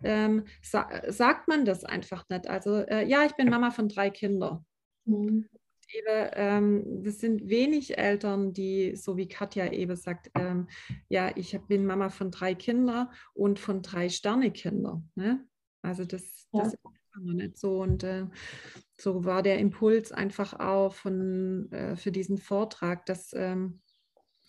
[0.04, 2.48] ähm, sa sagt man das einfach nicht.
[2.48, 4.66] Also äh, ja, ich bin Mama von drei Kindern.
[5.06, 5.48] Mhm
[5.94, 10.68] eben, ähm, das sind wenig Eltern, die, so wie Katja eben sagt, ähm,
[11.10, 15.10] ja, ich bin Mama von drei Kindern und von drei Sternekindern.
[15.16, 15.46] Ne?
[15.82, 16.64] Also das, ja.
[16.64, 16.80] das ist
[17.20, 17.82] noch nicht so.
[17.82, 18.26] Und äh,
[19.00, 23.82] so war der Impuls einfach auch von, äh, für diesen Vortrag, dass, ähm,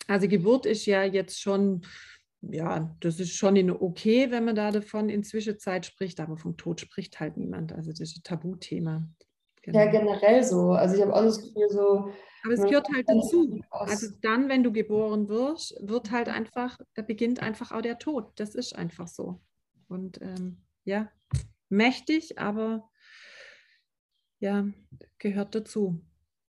[0.07, 1.83] also Geburt ist ja jetzt schon
[2.41, 6.57] ja, das ist schon in okay, wenn man da davon in Zwischenzeit spricht, aber vom
[6.57, 7.73] Tod spricht halt niemand.
[7.73, 9.09] Also das ist ein Tabuthema.
[9.69, 9.85] Genau.
[9.85, 10.73] Ja, generell so.
[10.73, 12.11] Also ich habe auch das Gefühl, so.
[12.45, 13.61] Aber es gehört halt dazu.
[13.71, 18.33] Also dann, wenn du geboren wirst, wird halt einfach, da beginnt einfach auch der Tod.
[18.37, 19.41] Das ist einfach so.
[19.89, 21.11] Und ähm, ja,
[21.69, 22.89] mächtig, aber
[24.41, 24.67] ja,
[25.19, 26.01] gehört dazu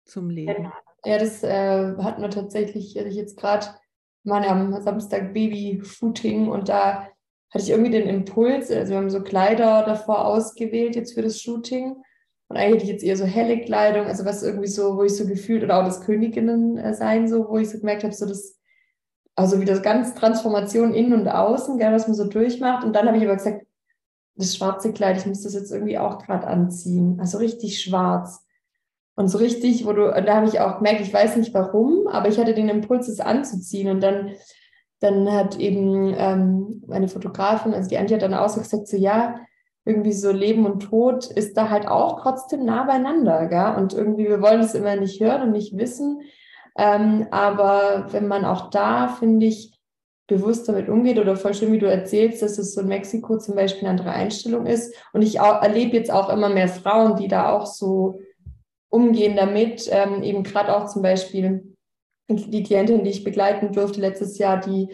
[0.06, 0.72] zum Leben.
[1.04, 3.68] Ja, das äh, hatten wir tatsächlich, hatte ich jetzt gerade
[4.24, 7.10] mal am Samstag Baby-Shooting und da
[7.52, 11.42] hatte ich irgendwie den Impuls, also wir haben so Kleider davor ausgewählt jetzt für das
[11.42, 11.96] Shooting
[12.50, 15.16] und eigentlich hätte ich jetzt eher so helle Kleidung, also was irgendwie so, wo ich
[15.16, 18.58] so gefühlt, oder auch das Königinnen äh, so, wo ich so gemerkt habe, so das,
[19.36, 22.84] also wie das ganz Transformation innen und außen, gell, was man so durchmacht.
[22.84, 23.68] Und dann habe ich aber gesagt,
[24.36, 27.20] das schwarze Kleid, ich muss das jetzt irgendwie auch gerade anziehen.
[27.20, 28.44] Also richtig schwarz.
[29.16, 32.30] Und so richtig, wo du, da habe ich auch gemerkt, ich weiß nicht warum, aber
[32.30, 33.90] ich hatte den Impuls, es anzuziehen.
[33.90, 34.32] Und dann,
[35.02, 38.98] dann hat eben ähm, meine Fotografin, also die Antje hat dann auch so gesagt, so
[38.98, 39.36] ja,
[39.86, 43.48] irgendwie so Leben und Tod ist da halt auch trotzdem nah beieinander.
[43.48, 43.76] Gell?
[43.82, 46.22] Und irgendwie, wir wollen es immer nicht hören und nicht wissen.
[46.78, 49.80] Ähm, aber wenn man auch da, finde ich,
[50.28, 53.56] bewusst damit umgeht oder voll schön, wie du erzählst, dass es so in Mexiko zum
[53.56, 54.96] Beispiel eine andere Einstellung ist.
[55.12, 58.20] Und ich erlebe jetzt auch immer mehr Frauen, die da auch so
[58.90, 59.90] umgehen damit.
[59.92, 61.76] Ähm, eben gerade auch zum Beispiel
[62.30, 64.90] die Klientin, die ich begleiten durfte letztes Jahr, die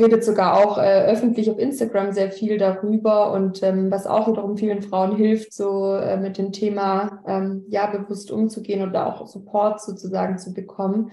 [0.00, 4.56] redet sogar auch äh, öffentlich auf Instagram sehr viel darüber und ähm, was auch wiederum
[4.56, 9.80] vielen Frauen hilft, so äh, mit dem Thema ähm, ja bewusst umzugehen oder auch Support
[9.80, 11.12] sozusagen zu bekommen,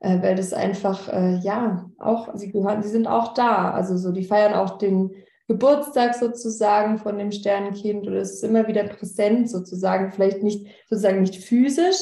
[0.00, 4.12] äh, weil das einfach äh, ja auch sie gehören, sie sind auch da, also so
[4.12, 5.10] die feiern auch den
[5.48, 11.22] Geburtstag sozusagen von dem Sternenkind oder es ist immer wieder präsent sozusagen, vielleicht nicht sozusagen
[11.22, 11.98] nicht physisch,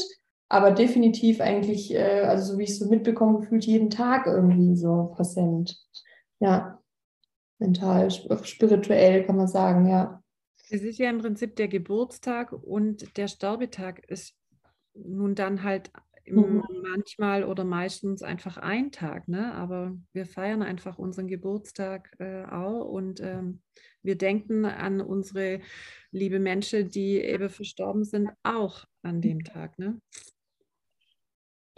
[0.49, 4.77] aber definitiv eigentlich, äh, also so wie ich es so mitbekomme, gefühlt jeden Tag irgendwie
[4.77, 5.77] so präsent
[6.41, 6.83] ja,
[7.59, 10.23] mental, spirituell kann man sagen, ja.
[10.69, 14.35] Es ist ja im Prinzip der Geburtstag und der Sterbetag ist
[14.95, 15.93] nun dann halt
[16.27, 16.65] mhm.
[16.83, 19.55] manchmal oder meistens einfach ein Tag, ne?
[19.55, 23.63] aber wir feiern einfach unseren Geburtstag äh, auch und ähm,
[24.03, 25.61] wir denken an unsere
[26.11, 29.79] liebe Menschen, die eben verstorben sind, auch an dem Tag.
[29.79, 30.01] Ne?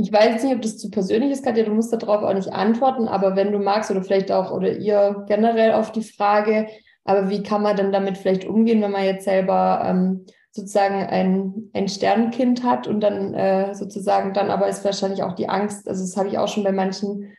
[0.00, 3.08] Ich weiß nicht, ob das zu persönlich ist, Katja, du musst darauf auch nicht antworten,
[3.08, 6.68] aber wenn du magst oder vielleicht auch oder ihr generell auf die Frage,
[7.04, 11.70] Aber wie kann man denn damit vielleicht umgehen, wenn man jetzt selber ähm, sozusagen ein,
[11.72, 16.02] ein Sternkind hat und dann äh, sozusagen dann aber ist wahrscheinlich auch die Angst, also
[16.02, 17.32] das habe ich auch schon bei manchen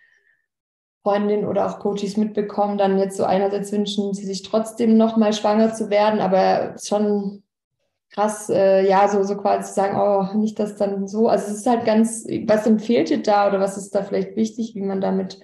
[1.03, 5.73] Freundinnen oder auch Coaches mitbekommen, dann jetzt so einerseits wünschen sie sich trotzdem nochmal schwanger
[5.73, 7.43] zu werden, aber schon
[8.09, 11.29] krass, äh, ja, so, so quasi zu sagen, oh, nicht das dann so.
[11.29, 14.75] Also es ist halt ganz, was empfiehlt ihr da oder was ist da vielleicht wichtig,
[14.75, 15.39] wie man damit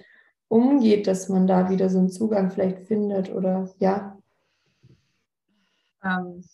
[0.48, 4.18] umgeht, dass man da wieder so einen Zugang vielleicht findet oder ja?
[6.04, 6.44] Ähm,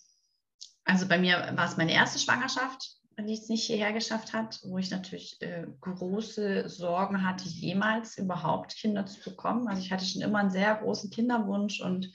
[0.85, 4.77] also bei mir war es meine erste Schwangerschaft, die es nicht hierher geschafft hat, wo
[4.77, 9.67] ich natürlich äh, große Sorgen hatte, jemals überhaupt Kinder zu bekommen.
[9.67, 12.11] Also ich hatte schon immer einen sehr großen Kinderwunsch und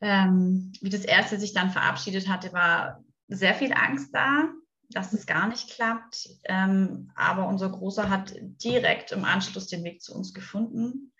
[0.00, 4.48] ähm, wie das erste sich dann verabschiedet hatte, war sehr viel Angst da,
[4.90, 6.28] dass es gar nicht klappt.
[6.44, 11.12] Ähm, aber unser Großer hat direkt im Anschluss den Weg zu uns gefunden,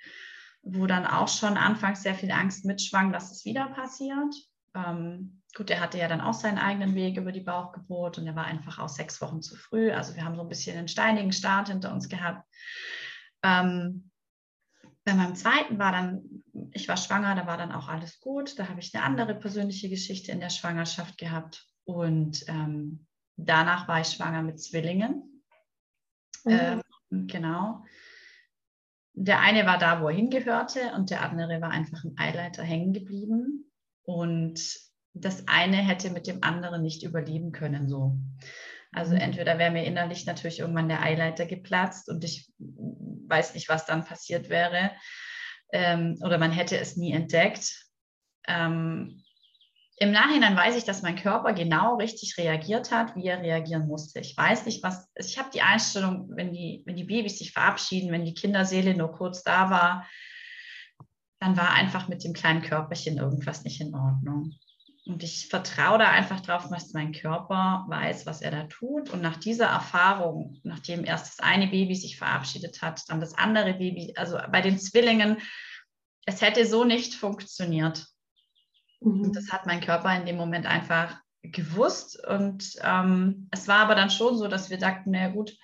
[0.63, 4.35] wo dann auch schon anfangs sehr viel Angst mitschwang, dass es wieder passiert.
[4.75, 8.37] Ähm, gut, er hatte ja dann auch seinen eigenen Weg über die Bauchgeburt und er
[8.37, 9.91] war einfach auch sechs Wochen zu früh.
[9.91, 12.47] Also wir haben so ein bisschen einen steinigen Start hinter uns gehabt.
[13.43, 14.11] Ähm,
[15.07, 16.43] bei meinem zweiten war dann,
[16.73, 18.59] ich war schwanger, da war dann auch alles gut.
[18.59, 21.65] Da habe ich eine andere persönliche Geschichte in der Schwangerschaft gehabt.
[21.85, 25.45] Und ähm, danach war ich schwanger mit Zwillingen.
[26.45, 26.83] Mhm.
[27.13, 27.85] Ähm, genau.
[29.13, 32.93] Der eine war da, wo er hingehörte, und der andere war einfach im Eileiter hängen
[32.93, 33.71] geblieben.
[34.03, 34.61] Und
[35.15, 38.19] das eine hätte mit dem anderen nicht überleben können so.
[38.93, 39.21] Also mhm.
[39.21, 44.05] entweder wäre mir innerlich natürlich irgendwann der Eileiter geplatzt und ich weiß nicht, was dann
[44.05, 44.93] passiert wäre.
[45.73, 47.87] Ähm, oder man hätte es nie entdeckt.
[48.47, 49.23] Ähm,
[49.99, 54.21] Im Nachhinein weiß ich, dass mein Körper genau richtig reagiert hat, wie er reagieren musste.
[54.21, 55.11] Ich weiß nicht, was.
[55.17, 59.11] Ich habe die Einstellung, wenn die, wenn die Babys sich verabschieden, wenn die Kinderseele nur
[59.13, 60.07] kurz da war,
[61.41, 64.53] dann war einfach mit dem kleinen Körperchen irgendwas nicht in Ordnung.
[65.07, 69.11] Und ich vertraue da einfach drauf, was mein Körper weiß, was er da tut.
[69.11, 73.75] Und nach dieser Erfahrung, nachdem erst das eine Baby sich verabschiedet hat, dann das andere
[73.75, 75.39] Baby, also bei den Zwillingen,
[76.27, 78.05] es hätte so nicht funktioniert.
[79.01, 79.23] Mhm.
[79.23, 82.19] Und das hat mein Körper in dem Moment einfach gewusst.
[82.27, 85.57] Und ähm, es war aber dann schon so, dass wir sagten, na gut,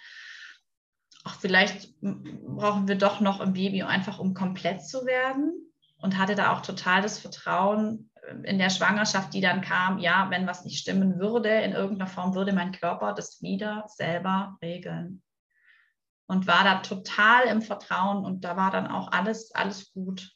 [1.24, 5.52] ach, vielleicht brauchen wir doch noch ein Baby, einfach um komplett zu werden.
[5.96, 8.11] Und hatte da auch total das Vertrauen
[8.44, 12.34] in der Schwangerschaft, die dann kam, ja, wenn was nicht stimmen würde, in irgendeiner Form
[12.34, 15.22] würde mein Körper das wieder selber regeln.
[16.26, 20.30] Und war da total im Vertrauen und da war dann auch alles, alles gut.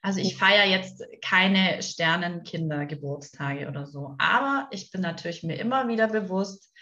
[0.00, 6.08] Also ich feiere jetzt keine Sternenkindergeburtstage oder so, aber ich bin natürlich mir immer wieder
[6.08, 6.72] bewusst,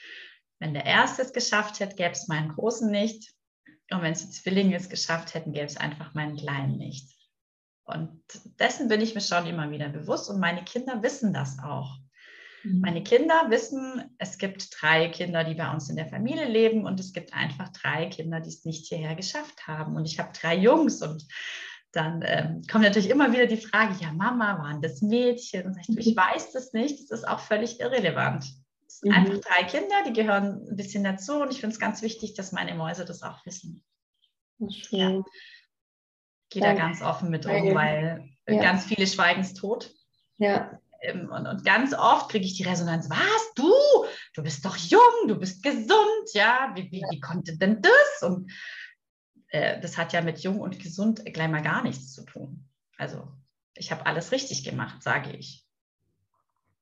[0.59, 3.33] wenn der Erste es geschafft hätte, gäbe es meinen Großen nicht.
[3.91, 7.20] Und wenn es die Zwillinge es geschafft hätten, gäbe es einfach meinen Kleinen nicht.
[7.91, 8.23] Und
[8.59, 11.99] dessen bin ich mir schon immer wieder bewusst und meine Kinder wissen das auch.
[12.63, 12.81] Mhm.
[12.81, 17.01] Meine Kinder wissen, es gibt drei Kinder, die bei uns in der Familie leben und
[17.01, 19.97] es gibt einfach drei Kinder, die es nicht hierher geschafft haben.
[19.97, 21.27] Und ich habe drei Jungs und
[21.93, 25.67] dann ähm, kommt natürlich immer wieder die Frage, ja Mama, waren das Mädchen?
[25.67, 28.47] Und ich, ich weiß das nicht, das ist auch völlig irrelevant.
[29.03, 29.13] Mhm.
[29.13, 32.53] Einfach drei Kinder, die gehören ein bisschen dazu und ich finde es ganz wichtig, dass
[32.53, 33.83] meine Mäuse das auch wissen.
[34.69, 34.99] Schön.
[34.99, 35.23] Ja.
[36.51, 38.61] Gehe da ganz offen mit um, weil ja.
[38.61, 39.93] ganz viele schweigen es tot.
[40.39, 40.79] Ja.
[41.03, 43.73] Ähm, und, und ganz oft kriege ich die Resonanz, was, du?
[44.35, 48.29] Du bist doch jung, du bist gesund, ja, wie, wie, wie konnte denn das?
[48.29, 48.51] Und
[49.49, 52.69] äh, das hat ja mit jung und gesund gleich mal gar nichts zu tun.
[52.97, 53.29] Also
[53.75, 55.65] ich habe alles richtig gemacht, sage ich.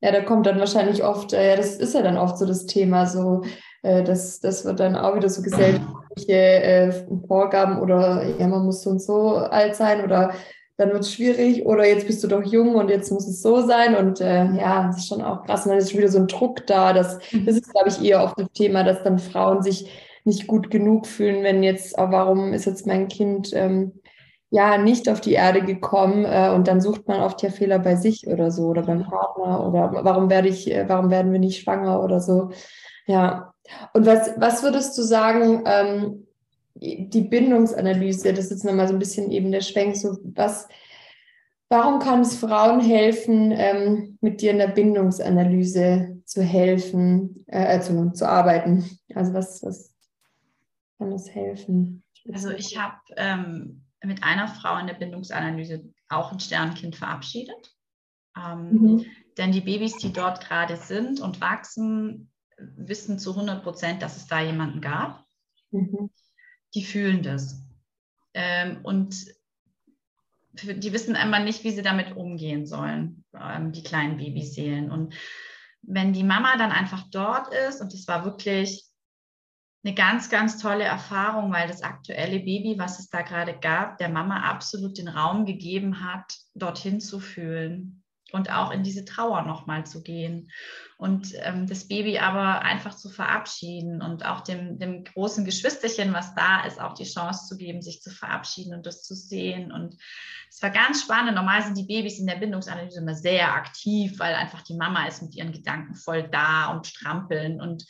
[0.01, 2.67] Ja, da kommt dann wahrscheinlich oft, äh, ja, das ist ja dann oft so das
[2.67, 3.45] Thema, so,
[3.83, 6.93] äh, das, das wird dann auch wieder so gesellschaftliche äh,
[7.27, 10.33] Vorgaben oder ja, man muss so und so alt sein oder
[10.77, 13.67] dann wird es schwierig oder jetzt bist du doch jung und jetzt muss es so
[13.67, 16.19] sein und äh, ja, das ist schon auch krass und dann ist schon wieder so
[16.19, 17.47] ein Druck da, das, mhm.
[17.47, 19.91] das ist, glaube ich, eher oft das Thema, dass dann Frauen sich
[20.25, 24.01] nicht gut genug fühlen, wenn jetzt, oh, warum ist jetzt mein Kind ähm,
[24.51, 27.97] ja nicht auf die Erde gekommen äh, und dann sucht man oft ja Fehler bei
[27.97, 31.61] sich oder so oder beim Partner oder warum werde ich, äh, warum werden wir nicht
[31.61, 32.51] schwanger oder so.
[33.07, 33.53] Ja.
[33.93, 36.27] Und was, was würdest du sagen, ähm,
[36.81, 40.69] die Bindungsanalyse, das ist jetzt nochmal so ein bisschen eben der Schwenk, so was,
[41.69, 48.13] warum kann es Frauen helfen, ähm, mit dir in der Bindungsanalyse zu helfen, äh, zu,
[48.13, 48.99] zu arbeiten?
[49.15, 49.95] Also was, was
[50.99, 52.05] kann das helfen?
[52.33, 57.75] Also ich habe ähm, mit einer Frau in der Bindungsanalyse auch ein Sternkind verabschiedet.
[58.37, 59.05] Ähm, mhm.
[59.37, 64.27] Denn die Babys, die dort gerade sind und wachsen, wissen zu 100 Prozent, dass es
[64.27, 65.25] da jemanden gab.
[65.71, 66.11] Mhm.
[66.75, 67.63] Die fühlen das.
[68.35, 69.27] Ähm, und
[70.53, 74.91] die wissen einmal nicht, wie sie damit umgehen sollen, ähm, die kleinen Babyseelen.
[74.91, 75.15] Und
[75.83, 78.85] wenn die Mama dann einfach dort ist, und es war wirklich
[79.85, 84.09] eine ganz, ganz tolle Erfahrung, weil das aktuelle Baby, was es da gerade gab, der
[84.09, 88.03] Mama absolut den Raum gegeben hat, dorthin zu fühlen
[88.33, 90.51] und auch in diese Trauer nochmal zu gehen
[90.99, 96.35] und ähm, das Baby aber einfach zu verabschieden und auch dem, dem großen Geschwisterchen, was
[96.35, 99.71] da ist, auch die Chance zu geben, sich zu verabschieden und das zu sehen.
[99.71, 99.97] Und
[100.51, 101.37] es war ganz spannend.
[101.37, 105.23] Normal sind die Babys in der Bindungsanalyse immer sehr aktiv, weil einfach die Mama ist
[105.23, 107.61] mit ihren Gedanken voll da und strampeln.
[107.61, 107.87] Und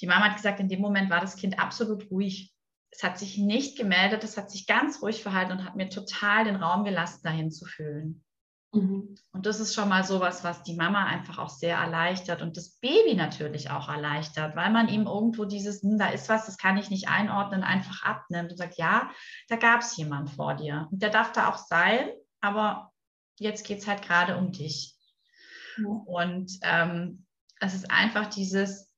[0.00, 2.54] die Mama hat gesagt, in dem Moment war das Kind absolut ruhig.
[2.90, 6.44] Es hat sich nicht gemeldet, es hat sich ganz ruhig verhalten und hat mir total
[6.44, 8.24] den Raum gelassen, dahin zu fühlen.
[8.72, 9.16] Mhm.
[9.32, 12.78] Und das ist schon mal sowas, was die Mama einfach auch sehr erleichtert und das
[12.80, 16.76] Baby natürlich auch erleichtert, weil man ihm irgendwo dieses, hm, da ist was, das kann
[16.76, 19.10] ich nicht einordnen, einfach abnimmt und sagt, ja,
[19.48, 22.10] da gab es jemand vor dir und der darf da auch sein,
[22.40, 22.92] aber
[23.38, 24.96] jetzt geht es halt gerade um dich.
[25.78, 25.88] Ja.
[25.88, 27.24] Und ähm,
[27.60, 28.92] es ist einfach dieses,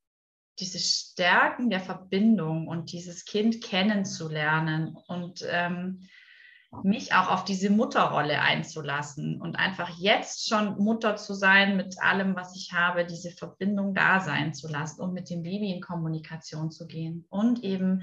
[0.58, 6.08] dieses Stärken der Verbindung und dieses Kind kennenzulernen und ähm,
[6.82, 12.36] mich auch auf diese Mutterrolle einzulassen und einfach jetzt schon Mutter zu sein mit allem,
[12.36, 16.70] was ich habe, diese Verbindung da sein zu lassen und mit dem Baby in Kommunikation
[16.70, 18.02] zu gehen und eben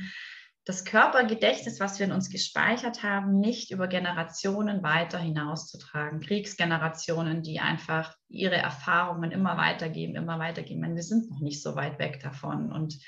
[0.68, 6.20] das Körpergedächtnis, was wir in uns gespeichert haben, nicht über Generationen weiter hinauszutragen.
[6.20, 10.94] Kriegsgenerationen, die einfach ihre Erfahrungen immer weitergeben, immer weitergeben.
[10.94, 12.74] Wir sind noch nicht so weit weg davon.
[12.74, 13.00] Und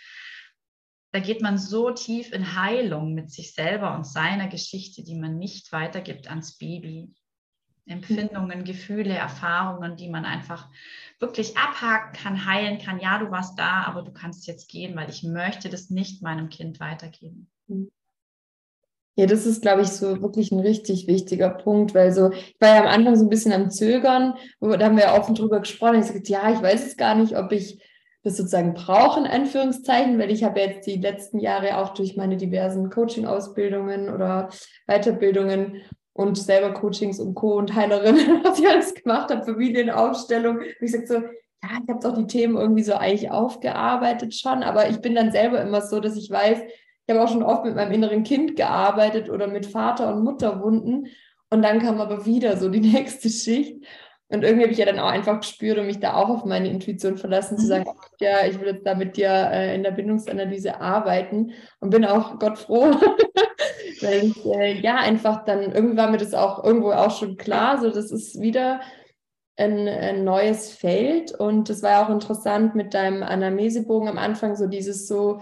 [1.11, 5.37] da geht man so tief in Heilung mit sich selber und seiner Geschichte, die man
[5.37, 7.13] nicht weitergibt ans Baby.
[7.89, 10.69] Empfindungen, Gefühle, Erfahrungen, die man einfach
[11.19, 12.99] wirklich abhaken kann, heilen kann.
[12.99, 16.49] Ja, du warst da, aber du kannst jetzt gehen, weil ich möchte das nicht meinem
[16.49, 17.49] Kind weitergeben.
[19.15, 22.75] Ja, das ist, glaube ich, so wirklich ein richtig wichtiger Punkt, weil so, ich war
[22.75, 25.99] ja am Anfang so ein bisschen am Zögern, da haben wir ja offen drüber gesprochen.
[25.99, 27.81] Ich sagte, ja, ich weiß es gar nicht, ob ich
[28.23, 32.37] das sozusagen brauche, in Anführungszeichen, weil ich habe jetzt die letzten Jahre auch durch meine
[32.37, 34.49] diversen Coaching-Ausbildungen oder
[34.87, 35.81] Weiterbildungen
[36.13, 37.57] und selber Coachings und Co.
[37.57, 40.59] und Heilerinnen, was ich alles gemacht habe, Familienaufstellung.
[40.81, 44.89] ich sage so, ja, ich habe doch die Themen irgendwie so eigentlich aufgearbeitet schon, aber
[44.89, 47.75] ich bin dann selber immer so, dass ich weiß, ich habe auch schon oft mit
[47.75, 51.07] meinem inneren Kind gearbeitet oder mit Vater- und Mutterwunden
[51.49, 53.83] und dann kam aber wieder so die nächste Schicht
[54.31, 56.69] und irgendwie habe ich ja dann auch einfach gespürt und mich da auch auf meine
[56.69, 57.59] Intuition verlassen, mhm.
[57.59, 57.85] zu sagen,
[58.19, 62.37] ja, ich will jetzt da mit dir äh, in der Bindungsanalyse arbeiten und bin auch
[62.37, 62.91] Gott froh,
[64.01, 67.79] weil ich, äh, ja, einfach dann, irgendwie war mir das auch irgendwo auch schon klar,
[67.79, 68.81] so das ist wieder
[69.57, 71.31] ein, ein neues Feld.
[71.31, 75.41] Und das war ja auch interessant mit deinem Anamnesebogen am Anfang, so dieses so,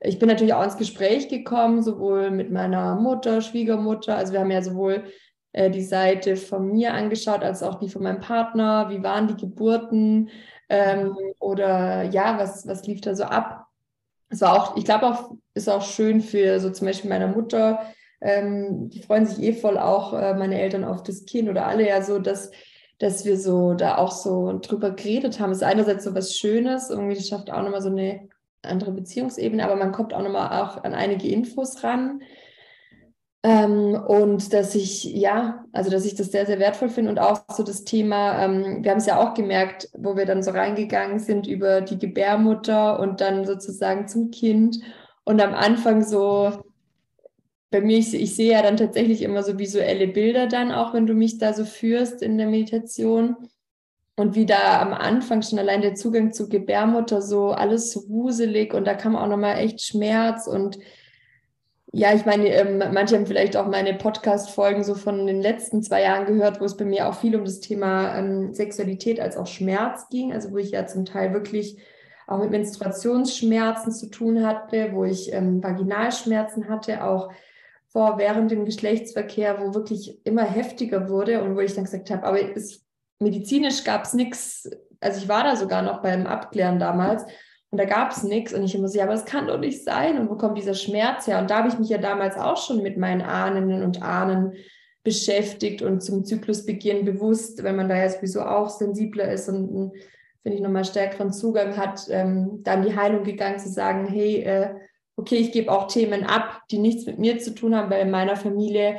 [0.00, 4.50] ich bin natürlich auch ins Gespräch gekommen, sowohl mit meiner Mutter, Schwiegermutter, also wir haben
[4.52, 5.04] ja sowohl
[5.52, 8.90] äh, die Seite von mir angeschaut, als auch die von meinem Partner.
[8.90, 10.30] Wie waren die Geburten?
[10.68, 13.66] Ähm, oder ja, was, was lief da so ab?
[14.28, 17.80] Es war auch, ich glaube auch, ist auch schön für so zum Beispiel meine Mutter.
[18.20, 21.86] Ähm, die freuen sich eh voll auch, äh, meine Eltern auf das Kind oder alle
[21.88, 22.50] ja so, dass,
[22.98, 25.52] dass wir so da auch so drüber geredet haben.
[25.52, 28.28] Es ist einerseits so was Schönes, irgendwie das schafft auch nochmal so eine
[28.62, 32.22] andere Beziehungsebene, aber man kommt auch nochmal auch an einige Infos ran.
[33.44, 37.42] Ähm, und dass ich, ja, also dass ich das sehr, sehr wertvoll finde und auch
[37.50, 41.20] so das Thema, ähm, wir haben es ja auch gemerkt, wo wir dann so reingegangen
[41.20, 44.80] sind über die Gebärmutter und dann sozusagen zum Kind.
[45.24, 46.64] Und am Anfang so,
[47.70, 51.06] bei mir, ich, ich sehe ja dann tatsächlich immer so visuelle Bilder dann auch, wenn
[51.06, 53.36] du mich da so führst in der Meditation.
[54.16, 58.74] Und wie da am Anfang schon allein der Zugang zur Gebärmutter so alles so wuselig
[58.74, 60.76] und da kam auch nochmal echt Schmerz und
[61.92, 66.02] ja, ich meine, ähm, manche haben vielleicht auch meine Podcast-Folgen so von den letzten zwei
[66.02, 69.46] Jahren gehört, wo es bei mir auch viel um das Thema ähm, Sexualität als auch
[69.46, 70.32] Schmerz ging.
[70.32, 71.78] Also wo ich ja zum Teil wirklich
[72.26, 77.30] auch mit Menstruationsschmerzen zu tun hatte, wo ich ähm, Vaginalschmerzen hatte, auch
[77.88, 82.24] vor, während dem Geschlechtsverkehr, wo wirklich immer heftiger wurde und wo ich dann gesagt habe,
[82.24, 82.84] aber es,
[83.18, 84.70] medizinisch gab es nichts,
[85.00, 87.24] also ich war da sogar noch beim Abklären damals
[87.70, 88.54] und da gab es nichts.
[88.54, 90.18] Und ich immer so, ja, aber es kann doch nicht sein.
[90.18, 91.38] Und wo kommt dieser Schmerz her?
[91.38, 94.54] Und da habe ich mich ja damals auch schon mit meinen Ahnen und Ahnen
[95.04, 99.92] beschäftigt und zum Zyklusbeginn bewusst, wenn man da ja sowieso auch sensibler ist und einen,
[100.42, 104.74] finde ich, nochmal stärkeren Zugang hat, ähm, dann die Heilung gegangen zu sagen, hey, äh,
[105.16, 108.10] okay, ich gebe auch Themen ab, die nichts mit mir zu tun haben, weil in
[108.10, 108.98] meiner Familie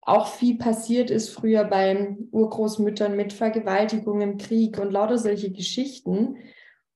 [0.00, 6.38] auch viel passiert ist früher bei Urgroßmüttern mit Vergewaltigung im Krieg und lauter solche Geschichten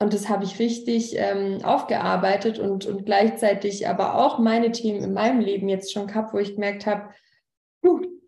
[0.02, 5.14] und das habe ich richtig ähm, aufgearbeitet und, und gleichzeitig aber auch meine Themen in
[5.14, 7.10] meinem Leben jetzt schon gehabt, wo ich gemerkt habe,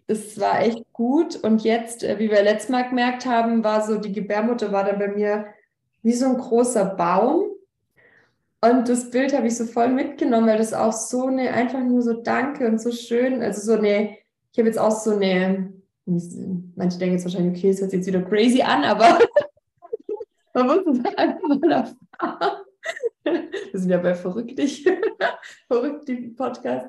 [0.07, 1.37] das war echt gut.
[1.37, 4.99] Und jetzt, äh, wie wir letztes Mal gemerkt haben, war so, die Gebärmutter war dann
[4.99, 5.47] bei mir
[6.03, 7.51] wie so ein großer Baum.
[8.61, 12.03] Und das Bild habe ich so voll mitgenommen, weil das auch so eine, einfach nur
[12.03, 14.17] so Danke und so schön, also so eine,
[14.53, 15.73] ich habe jetzt auch so eine,
[16.07, 19.19] manche denken jetzt wahrscheinlich, okay, das hört sich jetzt wieder crazy an, aber
[20.55, 22.65] man muss es einfach mal erfahren.
[23.25, 24.87] Wir sind ja bei Verrücktig,
[25.69, 26.87] Verrücktig Podcast.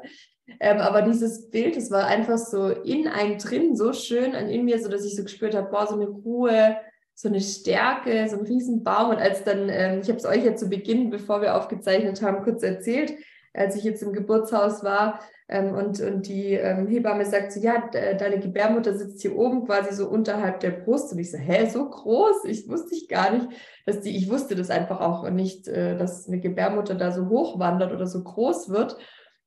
[0.60, 4.66] Ähm, aber dieses Bild, das war einfach so in einem drin, so schön und in
[4.66, 6.78] mir, so dass ich so gespürt habe, boah, so eine Ruhe,
[7.16, 9.10] so eine Stärke, so ein Riesenbaum.
[9.10, 12.44] Und als dann, ähm, ich habe es euch ja zu Beginn, bevor wir aufgezeichnet haben,
[12.44, 13.14] kurz erzählt,
[13.54, 17.88] als ich jetzt im Geburtshaus war ähm, und, und die ähm, Hebamme sagt so, ja,
[17.92, 21.12] deine Gebärmutter sitzt hier oben quasi so unterhalb der Brust.
[21.12, 22.46] Und ich so, hä, so groß?
[22.46, 23.48] Ich wusste ich gar nicht,
[23.86, 27.60] dass die, ich wusste das einfach auch nicht, äh, dass eine Gebärmutter da so hoch
[27.60, 28.98] wandert oder so groß wird.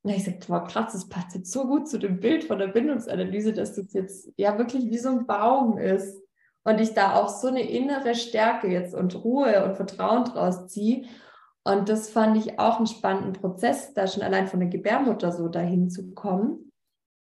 [0.01, 2.67] Und ich sagte, wow, krass, das passt jetzt so gut zu dem Bild von der
[2.67, 6.17] Bindungsanalyse, dass das jetzt ja wirklich wie so ein Baum ist
[6.63, 11.05] und ich da auch so eine innere Stärke jetzt und Ruhe und Vertrauen draus ziehe.
[11.65, 15.47] Und das fand ich auch einen spannenden Prozess, da schon allein von der Gebärmutter so
[15.47, 16.71] dahin zu kommen.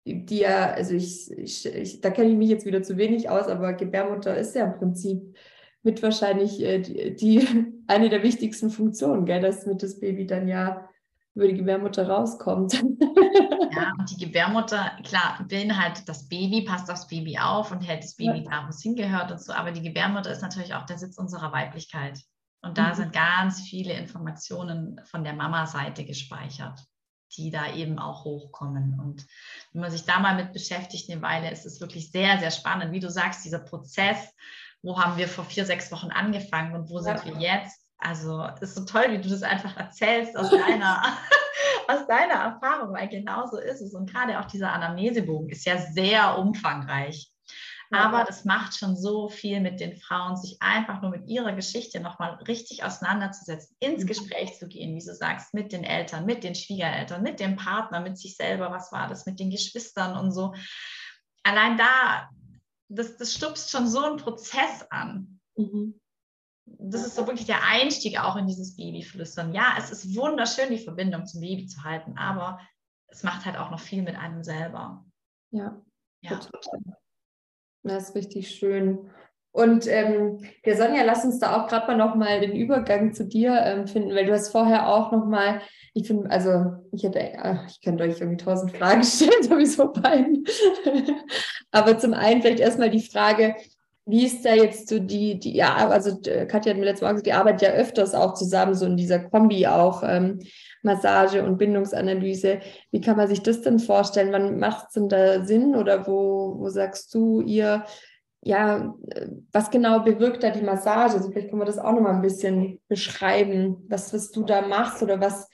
[0.05, 3.47] Die ja, also ich, ich, ich da kenne ich mich jetzt wieder zu wenig aus,
[3.47, 5.37] aber Gebärmutter ist ja im Prinzip
[5.81, 10.47] mit wahrscheinlich äh, die, die, eine der wichtigsten Funktionen, gell, dass mit das Baby dann
[10.47, 10.89] ja
[11.35, 12.73] über die Gebärmutter rauskommt.
[13.75, 18.15] Ja, und die Gebärmutter, klar, beinhaltet das Baby, passt aufs Baby auf und hält das
[18.15, 18.51] Baby ja.
[18.51, 19.51] da, wo es hingehört und so.
[19.51, 22.19] Aber die Gebärmutter ist natürlich auch der Sitz unserer Weiblichkeit.
[22.63, 22.95] Und da mhm.
[22.95, 26.79] sind ganz viele Informationen von der Mama-Seite gespeichert,
[27.35, 28.99] die da eben auch hochkommen.
[28.99, 29.27] Und
[29.73, 32.93] wenn man sich da mal mit beschäftigt, eine Weile, ist es wirklich sehr, sehr spannend.
[32.93, 34.33] Wie du sagst, dieser Prozess,
[34.81, 37.17] wo haben wir vor vier, sechs Wochen angefangen und wo ja.
[37.17, 37.81] sind wir jetzt?
[37.97, 41.03] Also es ist so toll, wie du das einfach erzählst aus deiner,
[41.89, 43.93] aus deiner Erfahrung, weil genau so ist es.
[43.93, 47.32] Und gerade auch dieser Anamnesebogen ist ja sehr umfangreich.
[47.93, 51.99] Aber das macht schon so viel mit den Frauen, sich einfach nur mit ihrer Geschichte
[51.99, 54.07] nochmal richtig auseinanderzusetzen, ins mhm.
[54.07, 57.99] Gespräch zu gehen, wie du sagst, mit den Eltern, mit den Schwiegereltern, mit dem Partner,
[58.01, 60.53] mit sich selber, was war das, mit den Geschwistern und so.
[61.43, 62.29] Allein da,
[62.89, 65.39] das, das stupst schon so einen Prozess an.
[65.55, 65.99] Mhm
[66.65, 69.53] das ist so wirklich der Einstieg auch in dieses Babyflüstern.
[69.53, 72.59] Ja, es ist wunderschön, die Verbindung zum Baby zu halten, aber
[73.07, 75.05] es macht halt auch noch viel mit einem selber.
[75.51, 75.81] Ja,
[76.21, 76.37] ja.
[76.37, 76.97] total.
[77.83, 79.09] Das ist richtig schön.
[79.51, 83.61] Und ähm, der Sonja, lass uns da auch gerade mal nochmal den Übergang zu dir
[83.63, 85.61] ähm, finden, weil du hast vorher auch nochmal,
[85.93, 90.43] ich finde, also ich hätte, ach, ich könnte euch irgendwie tausend Fragen stellen, sowieso beiden.
[91.71, 93.55] Aber zum einen vielleicht erstmal die Frage,
[94.05, 97.27] wie ist da jetzt so die, die, ja, also Katja hat mir letztes Mal gesagt,
[97.27, 100.39] die arbeitet ja öfters auch zusammen, so in dieser Kombi auch, ähm,
[100.81, 102.59] Massage und Bindungsanalyse.
[102.91, 104.33] Wie kann man sich das denn vorstellen?
[104.33, 107.85] Wann macht es denn da Sinn oder wo, wo sagst du ihr,
[108.41, 108.93] ja,
[109.53, 111.15] was genau bewirkt da die Massage?
[111.15, 115.01] Also vielleicht können wir das auch nochmal ein bisschen beschreiben, was, was du da machst
[115.01, 115.47] oder was,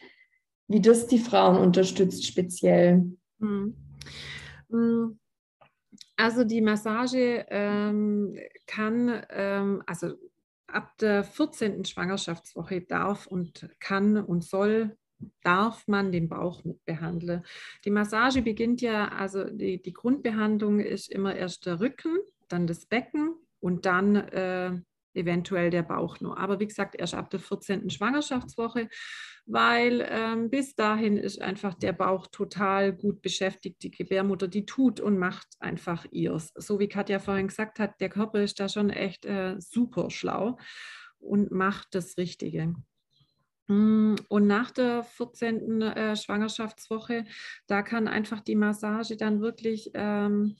[0.68, 3.06] wie das die Frauen unterstützt speziell.
[3.40, 3.76] Hm.
[4.72, 5.20] Hm.
[6.20, 10.16] Also die Massage ähm, kann, ähm, also
[10.68, 11.86] ab der 14.
[11.86, 14.98] Schwangerschaftswoche darf und kann und soll
[15.44, 17.46] darf man den Bauch mit behandeln.
[17.86, 22.18] Die Massage beginnt ja, also die, die Grundbehandlung ist immer erst der Rücken,
[22.50, 24.74] dann das Becken und dann äh,
[25.14, 26.38] eventuell der Bauch nur.
[26.38, 27.90] Aber wie gesagt, erst ab der 14.
[27.90, 28.90] Schwangerschaftswoche,
[29.52, 33.82] weil ähm, bis dahin ist einfach der Bauch total gut beschäftigt.
[33.82, 36.54] Die Gebärmutter, die tut und macht einfach ihrs.
[36.56, 40.60] So wie Katja vorhin gesagt hat, der Körper ist da schon echt äh, super schlau
[41.18, 42.76] und macht das Richtige.
[43.68, 45.82] Mm, und nach der 14.
[45.82, 47.26] Äh, Schwangerschaftswoche,
[47.66, 50.58] da kann einfach die Massage dann wirklich, ähm,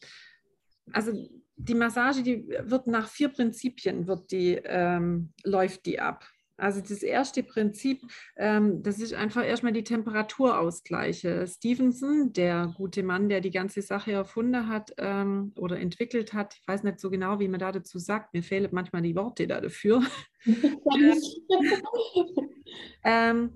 [0.92, 1.12] also
[1.58, 6.28] die Massage, die wird nach vier Prinzipien, wird die, ähm, läuft die ab.
[6.60, 8.02] Also das erste Prinzip,
[8.38, 11.46] ähm, das ist einfach erstmal die Temperaturausgleiche.
[11.48, 16.68] Stevenson, der gute Mann, der die ganze Sache erfunden hat ähm, oder entwickelt hat, ich
[16.68, 19.62] weiß nicht so genau, wie man da dazu sagt, mir fehlen manchmal die Worte da
[19.62, 20.04] dafür.
[23.04, 23.52] ähm,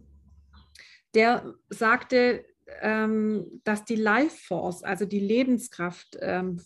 [1.14, 2.46] der sagte,
[2.82, 6.62] ähm, dass die Life Force, also die Lebenskraft, ähm,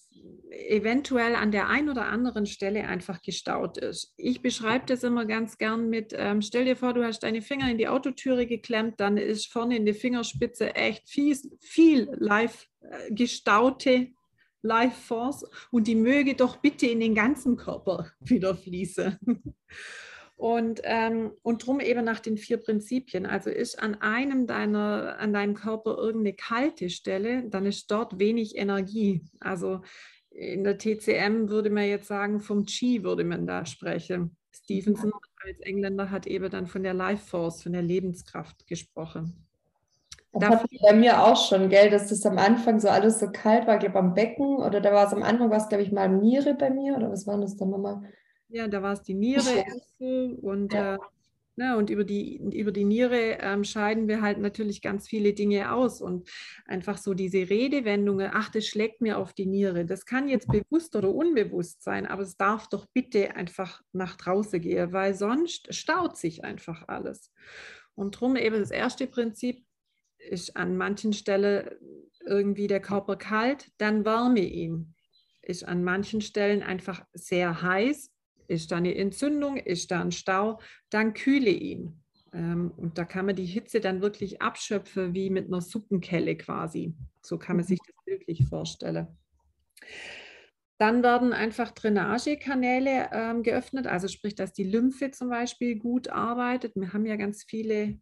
[0.50, 4.14] eventuell an der einen oder anderen Stelle einfach gestaut ist.
[4.18, 7.70] Ich beschreibe das immer ganz gern mit, ähm, stell dir vor, du hast deine Finger
[7.70, 13.14] in die Autotüre geklemmt, dann ist vorne in der Fingerspitze echt viel, viel live äh,
[13.14, 14.10] gestaute
[14.62, 19.18] Life Force und die möge doch bitte in den ganzen Körper wieder fließen.
[20.38, 23.26] Und, ähm, und drum eben nach den vier Prinzipien.
[23.26, 28.56] Also ist an einem deiner, an deinem Körper irgendeine kalte Stelle, dann ist dort wenig
[28.56, 29.24] Energie.
[29.40, 29.82] Also
[30.30, 34.38] in der TCM würde man jetzt sagen, vom Chi würde man da sprechen.
[34.52, 35.12] Stevenson
[35.44, 39.48] als Engländer hat eben dann von der Life Force, von der Lebenskraft gesprochen.
[40.34, 43.66] Das hatte bei mir auch schon, gell, dass das am Anfang so alles so kalt
[43.66, 46.10] war, glaube am Becken oder da war es am Anfang, war es glaube ich mal
[46.10, 48.04] Niere bei mir oder was war das dann nochmal?
[48.50, 49.66] Ja, da war es die Niere
[50.00, 50.96] und, ja.
[50.96, 50.98] äh,
[51.58, 55.74] ne, und über die, über die Niere ähm, scheiden wir halt natürlich ganz viele Dinge
[55.74, 56.30] aus und
[56.66, 60.96] einfach so diese Redewendungen, ach, das schlägt mir auf die Niere, das kann jetzt bewusst
[60.96, 66.18] oder unbewusst sein, aber es darf doch bitte einfach nach draußen gehen, weil sonst staut
[66.18, 67.32] sich einfach alles.
[67.96, 69.66] Und darum eben das erste Prinzip,
[70.20, 71.70] ist an manchen Stellen
[72.26, 74.94] irgendwie der Körper kalt, dann wärme ihn.
[75.42, 78.12] Ist an manchen Stellen einfach sehr heiß,
[78.48, 82.04] ist da eine Entzündung, ist da ein Stau, dann kühle ihn.
[82.34, 86.96] Ähm, und da kann man die Hitze dann wirklich abschöpfen wie mit einer Suppenkelle quasi.
[87.22, 89.08] So kann man sich das bildlich vorstellen.
[90.78, 96.74] Dann werden einfach Drainagekanäle ähm, geöffnet, also sprich, dass die Lymphe zum Beispiel gut arbeitet.
[96.76, 98.00] Wir haben ja ganz viele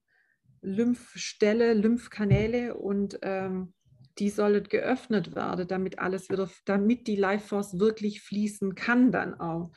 [0.61, 3.73] Lymphstelle, Lymphkanäle und ähm,
[4.17, 9.39] die sollen geöffnet werden, damit alles wieder, damit die Life Force wirklich fließen kann dann
[9.39, 9.71] auch.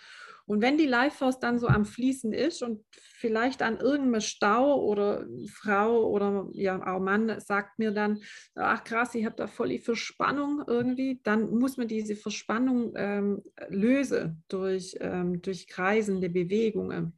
[0.49, 4.83] Und wenn die Life Force dann so am Fließen ist und vielleicht an irgendeinem Stau
[4.83, 8.21] oder Frau oder ja auch Mann sagt mir dann,
[8.55, 13.43] ach krass, ich habe da voll die Verspannung irgendwie, dann muss man diese Verspannung ähm,
[13.69, 17.13] lösen durch, ähm, durch kreisende Bewegungen.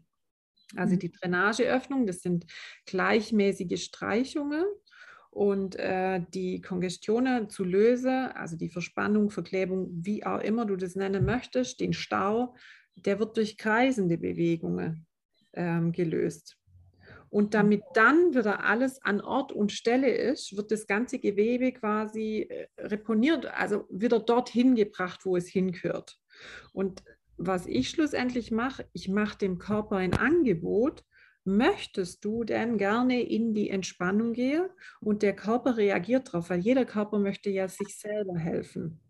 [0.74, 0.98] Also mhm.
[0.98, 2.46] die Drainageöffnung, das sind
[2.86, 4.64] gleichmäßige Streichungen
[5.30, 10.96] und äh, die Kongestionen zu lösen, also die Verspannung, Verklebung, wie auch immer du das
[10.96, 12.56] nennen möchtest, den Stau,
[12.96, 15.06] der wird durch kreisende Bewegungen
[15.52, 16.56] ähm, gelöst.
[17.30, 17.50] Und mhm.
[17.50, 22.66] damit dann wieder alles an Ort und Stelle ist, wird das ganze Gewebe quasi äh,
[22.78, 26.18] reponiert, also wieder dorthin gebracht, wo es hingehört.
[26.72, 27.02] Und
[27.36, 31.04] was ich schlussendlich mache, ich mache dem Körper ein Angebot.
[31.44, 34.66] Möchtest du denn gerne in die Entspannung gehen?
[35.00, 39.00] Und der Körper reagiert darauf, weil jeder Körper möchte ja sich selber helfen.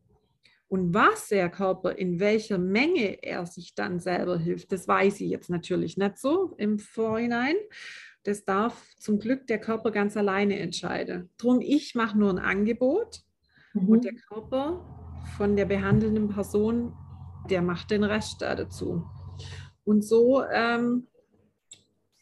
[0.70, 5.28] Und was der Körper, in welcher Menge er sich dann selber hilft, das weiß ich
[5.28, 7.56] jetzt natürlich nicht so im Vorhinein.
[8.22, 11.28] Das darf zum Glück der Körper ganz alleine entscheiden.
[11.38, 13.22] Drum, ich mache nur ein Angebot
[13.74, 13.88] mhm.
[13.88, 16.94] und der Körper von der behandelnden Person
[17.48, 19.04] der macht den Rest da dazu.
[19.84, 21.06] Und so, ähm,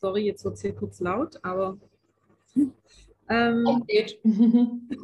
[0.01, 1.79] sorry, jetzt wird es hier kurz laut, aber
[3.29, 3.85] ähm,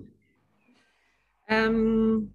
[1.48, 2.33] ähm,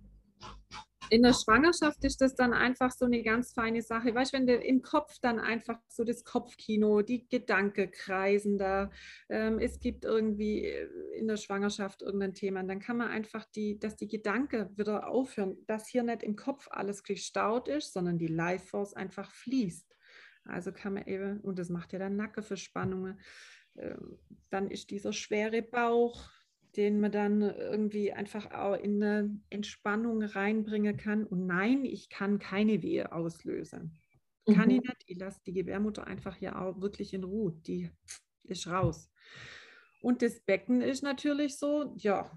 [1.10, 4.14] in der Schwangerschaft ist das dann einfach so eine ganz feine Sache.
[4.14, 8.92] Weißt du, wenn du im Kopf dann einfach so das Kopfkino, die Gedanken kreisen da,
[9.30, 10.88] ähm, es gibt irgendwie äh,
[11.18, 15.58] in der Schwangerschaft irgendein Thema, dann kann man einfach die, dass die Gedanken wieder aufhören,
[15.68, 19.96] dass hier nicht im Kopf alles gestaut ist, sondern die Life Force einfach fließt.
[20.46, 23.20] Also kann man eben, und das macht ja dann Nackenverspannungen,
[23.78, 26.30] ähm, dann ist dieser schwere Bauch,
[26.76, 31.26] den man dann irgendwie einfach auch in eine Entspannung reinbringen kann.
[31.26, 33.98] Und nein, ich kann keine Wehe auslösen.
[34.48, 34.54] Mhm.
[34.54, 35.04] Kann ich nicht.
[35.08, 37.54] Ich lasse die Gebärmutter einfach ja auch wirklich in Ruhe.
[37.66, 37.90] Die
[38.44, 39.12] ist raus.
[40.02, 42.32] Und das Becken ist natürlich so, ja,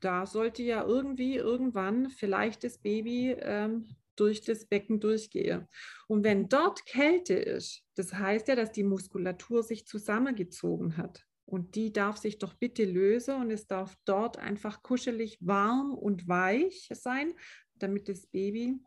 [0.00, 5.68] da sollte ja irgendwie irgendwann vielleicht das Baby ähm, durch das Becken durchgehen.
[6.08, 11.24] Und wenn dort Kälte ist, das heißt ja, dass die Muskulatur sich zusammengezogen hat.
[11.44, 16.28] Und die darf sich doch bitte lösen und es darf dort einfach kuschelig warm und
[16.28, 17.34] weich sein,
[17.74, 18.78] damit das Baby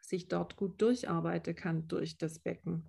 [0.00, 2.84] sich dort gut durcharbeiten kann durch das Becken.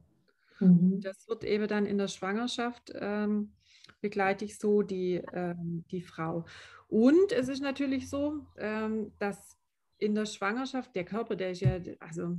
[0.59, 1.01] Mhm.
[1.01, 3.53] Das wird eben dann in der Schwangerschaft ähm,
[4.01, 6.45] begleite ich so die, ähm, die Frau.
[6.87, 9.57] Und es ist natürlich so, ähm, dass
[9.97, 12.37] in der Schwangerschaft der Körper, der ist ja, also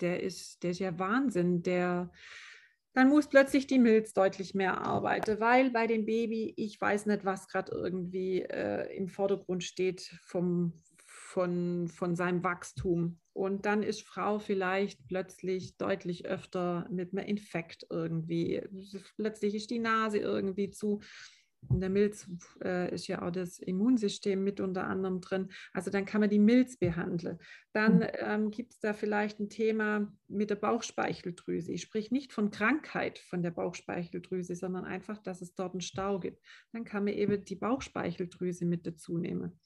[0.00, 2.10] der ist, der ist ja Wahnsinn, der
[2.94, 7.24] dann muss plötzlich die Milz deutlich mehr arbeiten, weil bei dem Baby, ich weiß nicht,
[7.24, 10.74] was gerade irgendwie äh, im Vordergrund steht vom,
[11.06, 13.18] von, von seinem Wachstum.
[13.32, 18.62] Und dann ist Frau vielleicht plötzlich deutlich öfter mit einem Infekt irgendwie.
[19.16, 21.00] Plötzlich ist die Nase irgendwie zu.
[21.70, 22.28] In der Milz
[22.62, 25.50] äh, ist ja auch das Immunsystem mit unter anderem drin.
[25.72, 27.38] Also dann kann man die Milz behandeln.
[27.72, 28.06] Dann mhm.
[28.18, 31.72] ähm, gibt es da vielleicht ein Thema mit der Bauchspeicheldrüse.
[31.72, 36.18] Ich spreche nicht von Krankheit von der Bauchspeicheldrüse, sondern einfach, dass es dort einen Stau
[36.18, 36.42] gibt.
[36.72, 39.60] Dann kann man eben die Bauchspeicheldrüse mit dazu nehmen.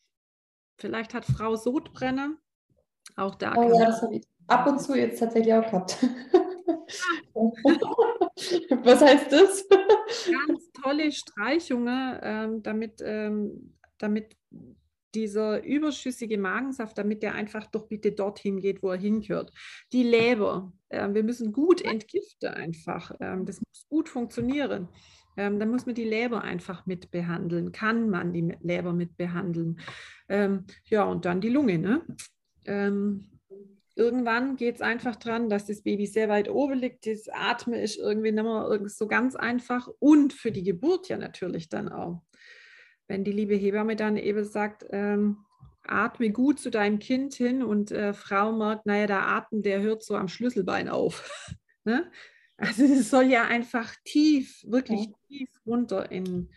[0.79, 2.37] Vielleicht hat Frau Sodbrenner
[3.17, 3.55] auch da.
[3.57, 5.99] Oh ja, das habe ich ab und zu jetzt tatsächlich auch gehabt.
[8.85, 9.67] Was heißt das?
[9.69, 14.37] Ganz tolle Streichungen, ähm, damit, ähm, damit
[15.15, 19.51] dieser überschüssige Magensaft, damit der einfach doch bitte dorthin geht, wo er hingehört.
[19.93, 23.13] Die Leber, äh, wir müssen gut entgiften einfach.
[23.21, 24.89] Ähm, das muss gut funktionieren.
[25.39, 27.73] Ähm, dann muss man die Leber einfach mit behandeln.
[27.73, 29.81] Kann man die Leber mit behandeln?
[30.29, 31.79] Ähm, ja, und dann die Lunge.
[31.79, 32.03] Ne?
[32.67, 33.36] Ähm,
[33.97, 37.07] irgendwann geht es einfach dran, dass das Baby sehr weit oben liegt.
[37.07, 39.89] Das Atmen ist irgendwie nicht mehr so ganz einfach.
[39.99, 42.23] Und für die Geburt ja natürlich dann auch
[43.09, 45.39] wenn die liebe Hebamme dann eben sagt, ähm,
[45.83, 50.03] atme gut zu deinem Kind hin und äh, Frau merkt, naja, der Atem, der hört
[50.03, 51.57] so am Schlüsselbein auf.
[51.85, 52.11] ne?
[52.57, 55.13] Also es soll ja einfach tief, wirklich ja.
[55.29, 56.51] tief runter in,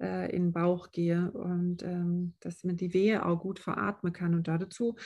[0.00, 4.34] äh, in den Bauch gehen und ähm, dass man die Wehe auch gut veratmen kann.
[4.34, 4.96] Und dazu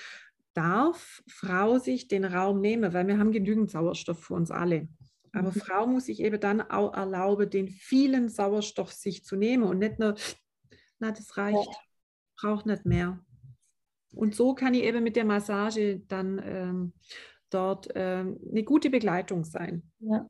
[0.55, 4.89] darf Frau sich den Raum nehmen, weil wir haben genügend Sauerstoff für uns alle.
[5.33, 5.55] Aber mhm.
[5.55, 9.99] Frau muss sich eben dann auch erlauben, den vielen Sauerstoff sich zu nehmen und nicht
[9.99, 10.15] nur
[11.01, 11.71] na, das reicht,
[12.41, 13.21] braucht nicht mehr.
[14.15, 16.93] Und so kann ich eben mit der Massage dann ähm,
[17.51, 19.91] dort ähm, eine gute Begleitung sein.
[19.99, 20.27] Ja,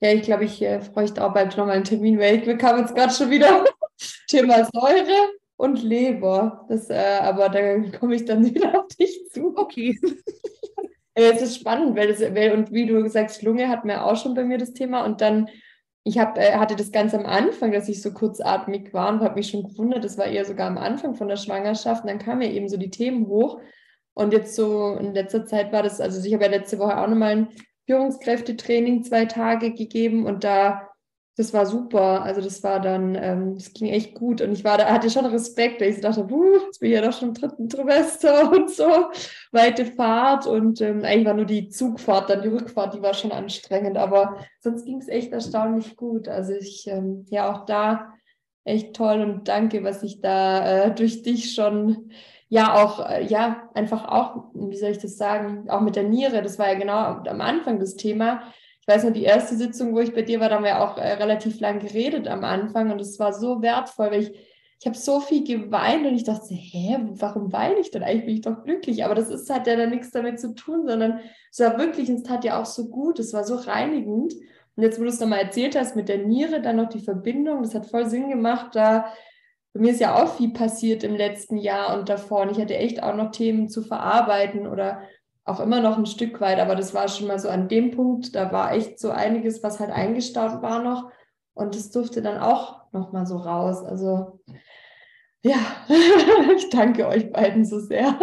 [0.00, 2.94] ja ich glaube, ich äh, bräuchte auch bald nochmal einen Termin, weil ich bekam jetzt
[2.94, 3.64] gerade schon wieder
[4.28, 6.66] Thema Säure und Leber.
[6.68, 9.56] Das, äh, aber da komme ich dann wieder auf dich zu.
[9.56, 9.98] Okay.
[11.14, 14.16] Es ist spannend, weil das, weil, und wie du gesagt hast, Lunge hat mir auch
[14.16, 15.48] schon bei mir das Thema und dann
[16.04, 19.34] ich hab, äh, hatte das ganz am Anfang, dass ich so kurzatmig war und habe
[19.34, 22.04] mich schon gewundert, das war eher sogar am Anfang von der Schwangerschaft.
[22.04, 23.60] Und dann kamen ja eben so die Themen hoch.
[24.14, 27.08] Und jetzt so in letzter Zeit war das, also ich habe ja letzte Woche auch
[27.08, 27.48] nochmal ein
[27.86, 30.85] Führungskräftetraining zwei Tage gegeben und da
[31.36, 32.22] das war super.
[32.22, 34.40] Also das war dann, ähm, das ging echt gut.
[34.40, 36.96] Und ich war da, hatte schon Respekt, weil ich so dachte, puh, jetzt bin ich
[36.96, 39.10] ja doch schon im dritten Trimester und so,
[39.52, 40.46] weite Fahrt.
[40.46, 43.98] Und ähm, eigentlich war nur die Zugfahrt, dann die Rückfahrt, die war schon anstrengend.
[43.98, 46.26] Aber sonst ging es echt erstaunlich gut.
[46.26, 48.14] Also ich, ähm, ja, auch da
[48.64, 52.10] echt toll und danke, was ich da äh, durch dich schon
[52.48, 56.42] ja auch, äh, ja, einfach auch, wie soll ich das sagen, auch mit der Niere,
[56.42, 58.42] das war ja genau am Anfang das Thema
[58.86, 60.96] ich weiß noch, die erste Sitzung, wo ich bei dir war, da haben wir auch
[60.96, 64.32] äh, relativ lang geredet am Anfang und es war so wertvoll, weil ich,
[64.78, 68.04] ich habe so viel geweint und ich dachte, hä, warum weine ich denn?
[68.04, 69.04] Eigentlich bin ich doch glücklich.
[69.04, 71.18] Aber das ist, hat ja dann nichts damit zu tun, sondern
[71.50, 74.34] es war wirklich, es tat ja auch so gut, es war so reinigend.
[74.76, 77.62] Und jetzt, wo du es nochmal erzählt hast mit der Niere, dann noch die Verbindung,
[77.62, 78.76] das hat voll Sinn gemacht.
[78.76, 79.06] Da
[79.72, 82.42] bei mir ist ja auch viel passiert im letzten Jahr und davor.
[82.42, 85.02] Und ich hatte echt auch noch Themen zu verarbeiten oder
[85.46, 88.34] auch immer noch ein Stück weit, aber das war schon mal so an dem Punkt,
[88.34, 91.10] da war echt so einiges, was halt eingestaut war noch
[91.54, 93.82] und das durfte dann auch noch mal so raus.
[93.84, 94.40] Also
[95.42, 95.56] ja,
[96.56, 98.18] ich danke euch beiden so sehr.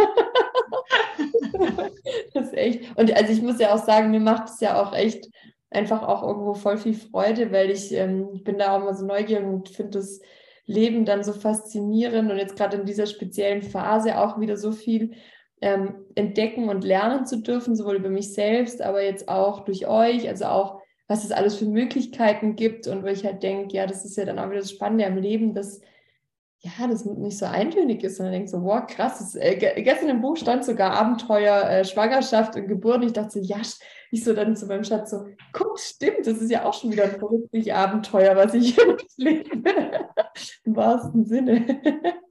[2.33, 2.97] das ist echt.
[2.97, 5.29] Und also ich muss ja auch sagen, mir macht es ja auch echt
[5.69, 9.05] einfach auch irgendwo voll viel Freude, weil ich, ähm, ich bin da auch immer so
[9.05, 10.19] neugierig und finde das
[10.65, 15.13] Leben dann so faszinierend und jetzt gerade in dieser speziellen Phase auch wieder so viel
[15.63, 20.27] ähm, entdecken und lernen zu dürfen, sowohl über mich selbst, aber jetzt auch durch euch,
[20.27, 24.03] also auch, was es alles für Möglichkeiten gibt und wo ich halt denke, ja, das
[24.03, 25.79] ist ja dann auch wieder das Spannende am Leben, dass
[26.59, 29.19] ja, das nicht so eintönig ist, sondern denke so, wow, krass.
[29.19, 32.97] Das, äh, gestern im Buch stand sogar Abenteuer, äh, Schwangerschaft und Geburt.
[32.97, 33.57] Und ich dachte so, ja,
[34.11, 37.03] ich so dann zu meinem Schatz so, guck, stimmt, das ist ja auch schon wieder
[37.03, 38.77] ein verrücktes Abenteuer, was ich
[39.17, 39.49] lebe.
[40.63, 41.65] Im wahrsten Sinne.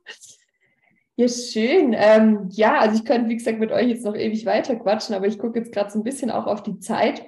[1.16, 1.94] Ja, schön.
[1.96, 5.26] Ähm, ja, also ich könnte, wie gesagt, mit euch jetzt noch ewig weiter quatschen, aber
[5.26, 7.22] ich gucke jetzt gerade so ein bisschen auch auf die Zeit.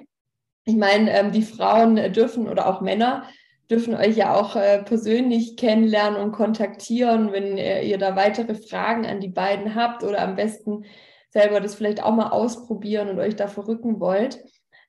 [0.65, 3.23] Ich meine, ähm, die Frauen dürfen oder auch Männer
[3.69, 9.05] dürfen euch ja auch äh, persönlich kennenlernen und kontaktieren, wenn ihr, ihr, da weitere Fragen
[9.05, 10.85] an die beiden habt oder am besten
[11.29, 14.43] selber das vielleicht auch mal ausprobieren und euch da verrücken wollt.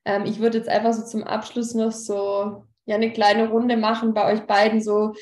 [0.05, 4.15] Ähm, ich würde jetzt einfach so zum Abschluss noch so ja eine kleine Runde machen
[4.15, 5.13] bei euch beiden so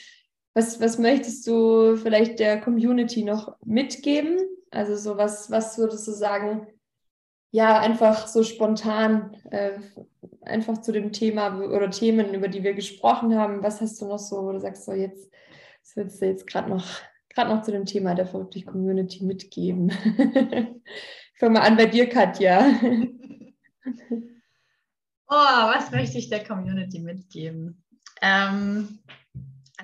[0.55, 4.39] was, was möchtest du vielleicht der Community noch mitgeben?
[4.71, 6.67] Also so was, was würdest du sagen,
[7.51, 9.79] ja, einfach so spontan, äh,
[10.43, 13.63] einfach zu dem Thema oder Themen, über die wir gesprochen haben.
[13.63, 15.31] Was hast du noch so, wo du sagst, so jetzt,
[15.83, 16.87] was würdest du jetzt gerade noch,
[17.37, 19.91] noch zu dem Thema der verrückten Community mitgeben?
[20.07, 22.67] ich fange mal an bei dir, Katja.
[25.29, 27.85] oh, was möchte ich der Community mitgeben?
[28.21, 28.99] Ähm,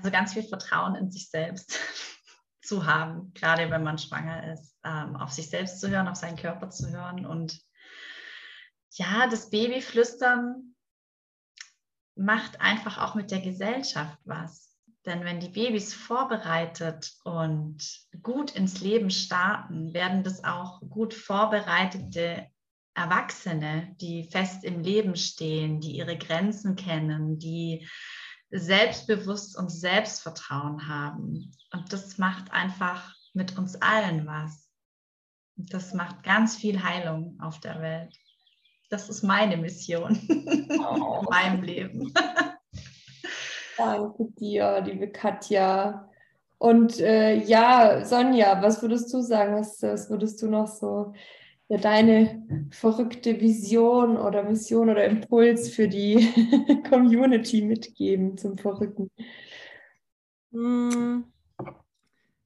[0.01, 1.79] also ganz viel Vertrauen in sich selbst
[2.63, 6.37] zu haben, gerade wenn man schwanger ist, ähm, auf sich selbst zu hören, auf seinen
[6.37, 7.61] Körper zu hören und
[8.93, 10.75] ja, das Baby flüstern
[12.17, 14.77] macht einfach auch mit der Gesellschaft was.
[15.07, 17.79] Denn wenn die Babys vorbereitet und
[18.23, 22.51] gut ins Leben starten, werden das auch gut vorbereitete
[22.95, 27.89] Erwachsene, die fest im Leben stehen, die ihre Grenzen kennen, die
[28.51, 31.53] selbstbewusst und Selbstvertrauen haben.
[31.73, 34.69] Und das macht einfach mit uns allen was.
[35.57, 38.17] Das macht ganz viel Heilung auf der Welt.
[38.89, 41.21] Das ist meine Mission oh.
[41.21, 42.13] in meinem Leben.
[43.77, 46.09] Danke dir, liebe Katja.
[46.59, 49.55] Und äh, ja, Sonja, was würdest du sagen?
[49.55, 51.15] Was, was würdest du noch so
[51.71, 56.17] ja, deine verrückte Vision oder Mission oder Impuls für die
[56.91, 59.09] Community mitgeben zum Verrückten?
[60.53, 61.25] Hm.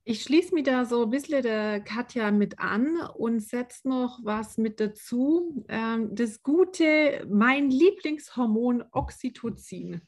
[0.07, 4.59] Ich schließe mich da so ein bisschen der Katja mit an und setze noch was
[4.59, 5.65] mit dazu.
[5.69, 10.03] Ähm, das gute, mein Lieblingshormon Oxytocin.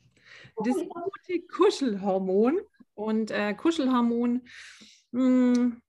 [0.62, 2.60] Das gute Kuschelhormon.
[2.92, 4.42] Und äh, Kuschelhormon,
[5.12, 5.82] mh, hm,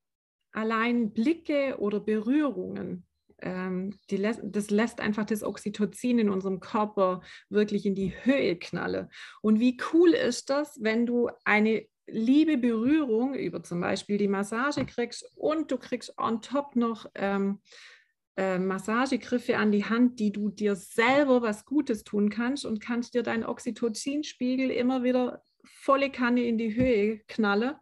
[0.54, 3.07] allein Blicke oder Berührungen,
[3.42, 9.10] ähm, lässt, das lässt einfach das Oxytocin in unserem Körper wirklich in die Höhe knallen.
[9.42, 14.86] Und wie cool ist das, wenn du eine liebe Berührung über zum Beispiel die Massage
[14.86, 17.60] kriegst und du kriegst on top noch ähm,
[18.38, 23.14] äh, Massagegriffe an die Hand, die du dir selber was Gutes tun kannst und kannst
[23.14, 27.76] dir deinen Oxytocinspiegel immer wieder volle Kanne in die Höhe knallen.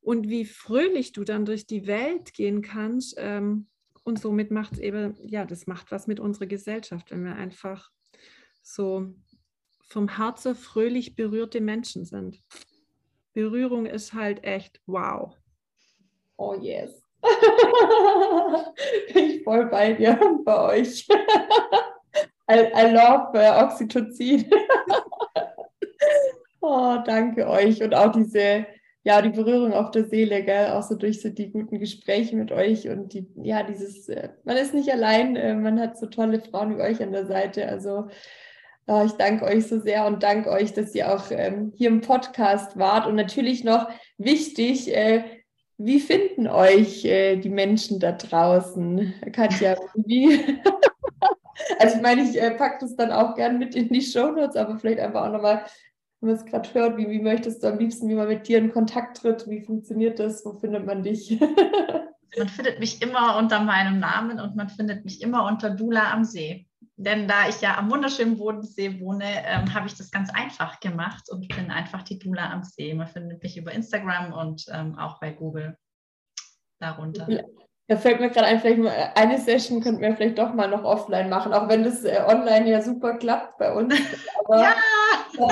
[0.00, 3.14] Und wie fröhlich du dann durch die Welt gehen kannst.
[3.16, 3.68] Ähm,
[4.04, 7.90] und somit macht es eben, ja, das macht was mit unserer Gesellschaft, wenn wir einfach
[8.62, 9.12] so
[9.88, 12.40] vom Herzen fröhlich berührte Menschen sind.
[13.32, 15.36] Berührung ist halt echt wow.
[16.36, 17.02] Oh yes.
[19.14, 21.08] Ich voll bei dir und bei euch.
[22.50, 24.50] I, I love uh, Oxytocin.
[26.60, 28.66] oh, danke euch und auch diese,
[29.04, 30.70] ja, die Berührung auf der Seele, gell?
[30.70, 34.56] auch so durch so die guten Gespräche mit euch und die, ja, dieses, äh, man
[34.56, 38.08] ist nicht allein, äh, man hat so tolle Frauen wie euch an der Seite, also
[38.86, 42.02] Oh, ich danke euch so sehr und danke euch, dass ihr auch ähm, hier im
[42.02, 43.06] Podcast wart.
[43.06, 45.24] Und natürlich noch wichtig, äh,
[45.78, 49.14] wie finden euch äh, die Menschen da draußen?
[49.32, 50.38] Katja, wie?
[51.78, 54.54] also ich meine, ich äh, packe das dann auch gern mit in die Show Notes,
[54.54, 55.64] aber vielleicht einfach auch nochmal,
[56.24, 58.58] wenn man es gerade hört, wie, wie möchtest du am liebsten, wie man mit dir
[58.58, 59.48] in Kontakt tritt?
[59.48, 60.44] Wie funktioniert das?
[60.44, 61.38] Wo findet man dich?
[62.38, 66.24] man findet mich immer unter meinem Namen und man findet mich immer unter Dula am
[66.24, 66.66] See.
[66.96, 71.28] Denn da ich ja am wunderschönen Bodensee wohne, ähm, habe ich das ganz einfach gemacht
[71.30, 72.94] und bin einfach die Dula am See.
[72.94, 75.76] Man findet mich über Instagram und ähm, auch bei Google
[76.78, 77.26] darunter.
[77.86, 78.80] Da fällt mir gerade ein, vielleicht
[79.14, 82.70] eine Session könnten wir vielleicht doch mal noch offline machen, auch wenn das äh, online
[82.70, 83.94] ja super klappt bei uns.
[84.46, 84.74] Aber ja!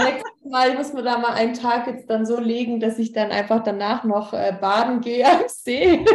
[0.04, 3.30] nächstes Mal muss man da mal einen Tag jetzt dann so legen, dass ich dann
[3.30, 6.04] einfach danach noch äh, baden gehe am See.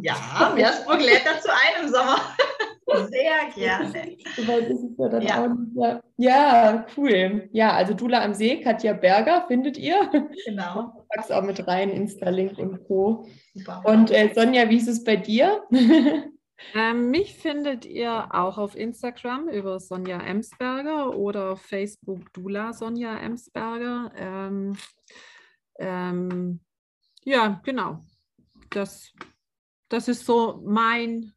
[0.00, 2.16] Ja, Meersburg lädt dazu ein im Sommer.
[3.10, 4.16] Sehr gerne.
[4.36, 5.44] Soweit ist es ja dann ja.
[5.44, 6.02] auch nicht.
[6.16, 6.84] Ja.
[6.96, 7.48] cool.
[7.52, 10.10] Ja, also Dula am See, Katja Berger, findet ihr.
[10.46, 11.01] Genau.
[11.12, 13.28] Ich pack's auch mit rein, Insta-Link und Co.
[13.54, 13.82] Super.
[13.84, 15.62] Und äh, Sonja, wie ist es bei dir?
[16.76, 23.18] Ähm, mich findet ihr auch auf Instagram über Sonja Emsberger oder auf Facebook Dula Sonja
[23.18, 24.12] Emsberger.
[24.14, 24.76] Ähm,
[25.80, 26.60] ähm,
[27.24, 27.98] ja, genau.
[28.70, 29.12] Das,
[29.88, 31.32] das ist so mein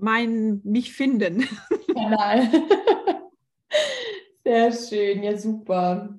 [0.00, 1.46] mein mich finden.
[1.94, 2.48] Kanal.
[4.44, 6.16] Sehr schön, ja super.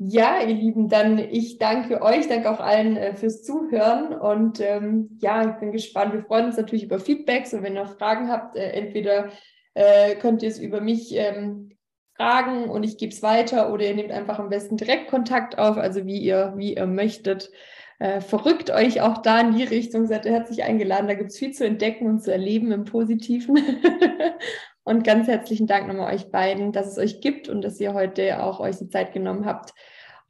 [0.00, 5.18] Ja, ihr Lieben, dann ich danke euch, danke auch allen äh, fürs Zuhören und ähm,
[5.20, 6.12] ja, ich bin gespannt.
[6.12, 9.30] Wir freuen uns natürlich über Feedbacks und wenn ihr noch Fragen habt, äh, entweder
[9.74, 11.70] äh, könnt ihr es über mich ähm,
[12.16, 15.76] fragen und ich gebe es weiter oder ihr nehmt einfach am besten direkt Kontakt auf,
[15.76, 17.50] also wie ihr, wie ihr möchtet
[17.98, 20.06] äh, verrückt euch auch da in die Richtung.
[20.06, 21.08] Seid ihr herzlich eingeladen.
[21.08, 23.56] Da gibt es viel zu entdecken und zu erleben im Positiven.
[24.88, 28.42] und ganz herzlichen Dank nochmal euch beiden, dass es euch gibt und dass ihr heute
[28.42, 29.74] auch euch die Zeit genommen habt,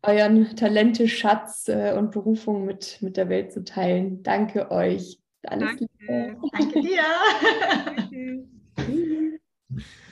[0.02, 4.24] euren Talente-Schatz äh, und Berufung mit, mit der Welt zu teilen.
[4.24, 5.20] Danke euch.
[5.44, 5.86] Alles Danke.
[6.00, 6.36] Liebe.
[6.52, 7.02] Danke dir.